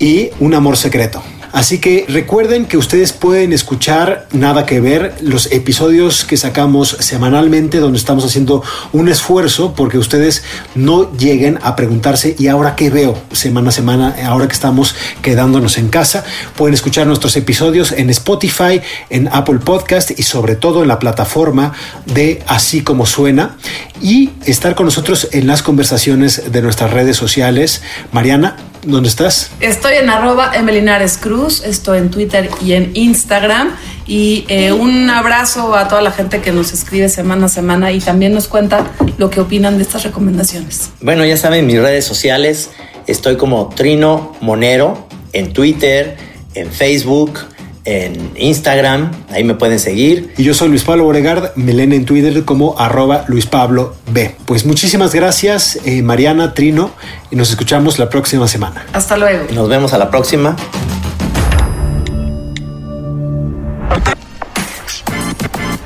y 0.00 0.30
Un 0.40 0.54
amor 0.54 0.76
secreto. 0.76 1.22
Así 1.52 1.78
que 1.78 2.04
recuerden 2.08 2.66
que 2.66 2.76
ustedes 2.76 3.12
pueden 3.12 3.52
escuchar 3.52 4.26
Nada 4.32 4.66
que 4.66 4.80
ver, 4.80 5.16
los 5.20 5.50
episodios 5.52 6.24
que 6.24 6.36
sacamos 6.36 6.96
semanalmente 7.00 7.78
donde 7.78 7.98
estamos 7.98 8.24
haciendo 8.24 8.62
un 8.92 9.08
esfuerzo 9.08 9.74
porque 9.74 9.98
ustedes 9.98 10.44
no 10.74 11.12
lleguen 11.16 11.58
a 11.62 11.76
preguntarse 11.76 12.36
¿y 12.38 12.46
ahora 12.46 12.76
qué 12.76 12.90
veo? 12.90 13.20
Semana 13.32 13.70
a 13.70 13.72
semana, 13.72 14.14
ahora 14.26 14.46
que 14.46 14.54
estamos 14.54 14.94
quedándonos 15.22 15.78
en 15.78 15.88
casa. 15.88 16.24
Pueden 16.56 16.74
escuchar 16.74 17.06
nuestros 17.06 17.36
episodios 17.36 17.92
en 17.92 18.10
Spotify, 18.10 18.80
en 19.08 19.28
Apple 19.28 19.58
Podcast 19.58 20.18
y 20.18 20.22
sobre 20.22 20.56
todo 20.56 20.82
en 20.82 20.88
la 20.88 20.98
plataforma 20.98 21.72
de 22.06 22.42
Así 22.46 22.82
como 22.82 23.06
suena 23.06 23.56
y 24.00 24.30
estar 24.46 24.74
con 24.74 24.86
nosotros 24.86 25.28
en 25.32 25.46
las 25.46 25.62
conversaciones 25.62 26.52
de 26.52 26.62
nuestras 26.62 26.92
redes 26.92 27.16
sociales. 27.16 27.82
Mariana, 28.12 28.56
¿dónde 28.82 29.08
estás? 29.08 29.50
Estoy 29.60 29.94
en 29.94 30.10
arroba 30.10 30.52
Emelinares 30.54 31.16
Cruz, 31.16 31.62
estoy 31.64 31.98
en 31.98 32.10
Twitter 32.10 32.50
y 32.64 32.72
en 32.72 32.90
Instagram. 32.94 33.76
Y 34.06 34.44
eh, 34.48 34.72
un 34.72 35.08
abrazo 35.08 35.74
a 35.76 35.88
toda 35.88 36.02
la 36.02 36.10
gente 36.10 36.40
que 36.40 36.52
nos 36.52 36.72
escribe 36.72 37.08
semana 37.08 37.46
a 37.46 37.48
semana 37.48 37.92
y 37.92 38.00
también 38.00 38.32
nos 38.34 38.48
cuenta 38.48 38.90
lo 39.18 39.30
que 39.30 39.40
opinan 39.40 39.76
de 39.76 39.84
estas 39.84 40.02
recomendaciones. 40.02 40.90
Bueno, 41.00 41.24
ya 41.24 41.36
saben, 41.36 41.66
mis 41.66 41.80
redes 41.80 42.04
sociales, 42.04 42.70
estoy 43.06 43.36
como 43.36 43.68
Trino 43.68 44.36
Monero 44.40 45.06
en 45.32 45.52
Twitter, 45.52 46.16
en 46.54 46.72
Facebook 46.72 47.38
en 47.84 48.32
Instagram, 48.36 49.10
ahí 49.30 49.44
me 49.44 49.54
pueden 49.54 49.78
seguir. 49.78 50.32
Y 50.36 50.44
yo 50.44 50.54
soy 50.54 50.68
Luis 50.68 50.84
Pablo 50.84 51.04
Boregard, 51.04 51.52
me 51.56 51.72
leen 51.72 51.92
en 51.92 52.04
Twitter 52.04 52.44
como 52.44 52.78
arroba 52.78 53.24
Luis 53.28 53.46
Pablo 53.46 53.94
B. 54.12 54.36
Pues 54.46 54.66
muchísimas 54.66 55.14
gracias, 55.14 55.78
eh, 55.84 56.02
Mariana, 56.02 56.54
Trino, 56.54 56.90
y 57.30 57.36
nos 57.36 57.50
escuchamos 57.50 57.98
la 57.98 58.08
próxima 58.08 58.48
semana. 58.48 58.84
Hasta 58.92 59.16
luego. 59.16 59.46
Nos 59.52 59.68
vemos 59.68 59.92
a 59.92 59.98
la 59.98 60.10
próxima. 60.10 60.56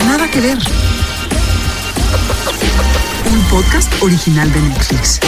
Nada 0.06 0.30
que 0.30 0.40
ver. 0.40 0.58
Un 3.32 3.40
podcast 3.50 3.90
original 4.02 4.52
de 4.52 4.60
Netflix. 4.60 5.20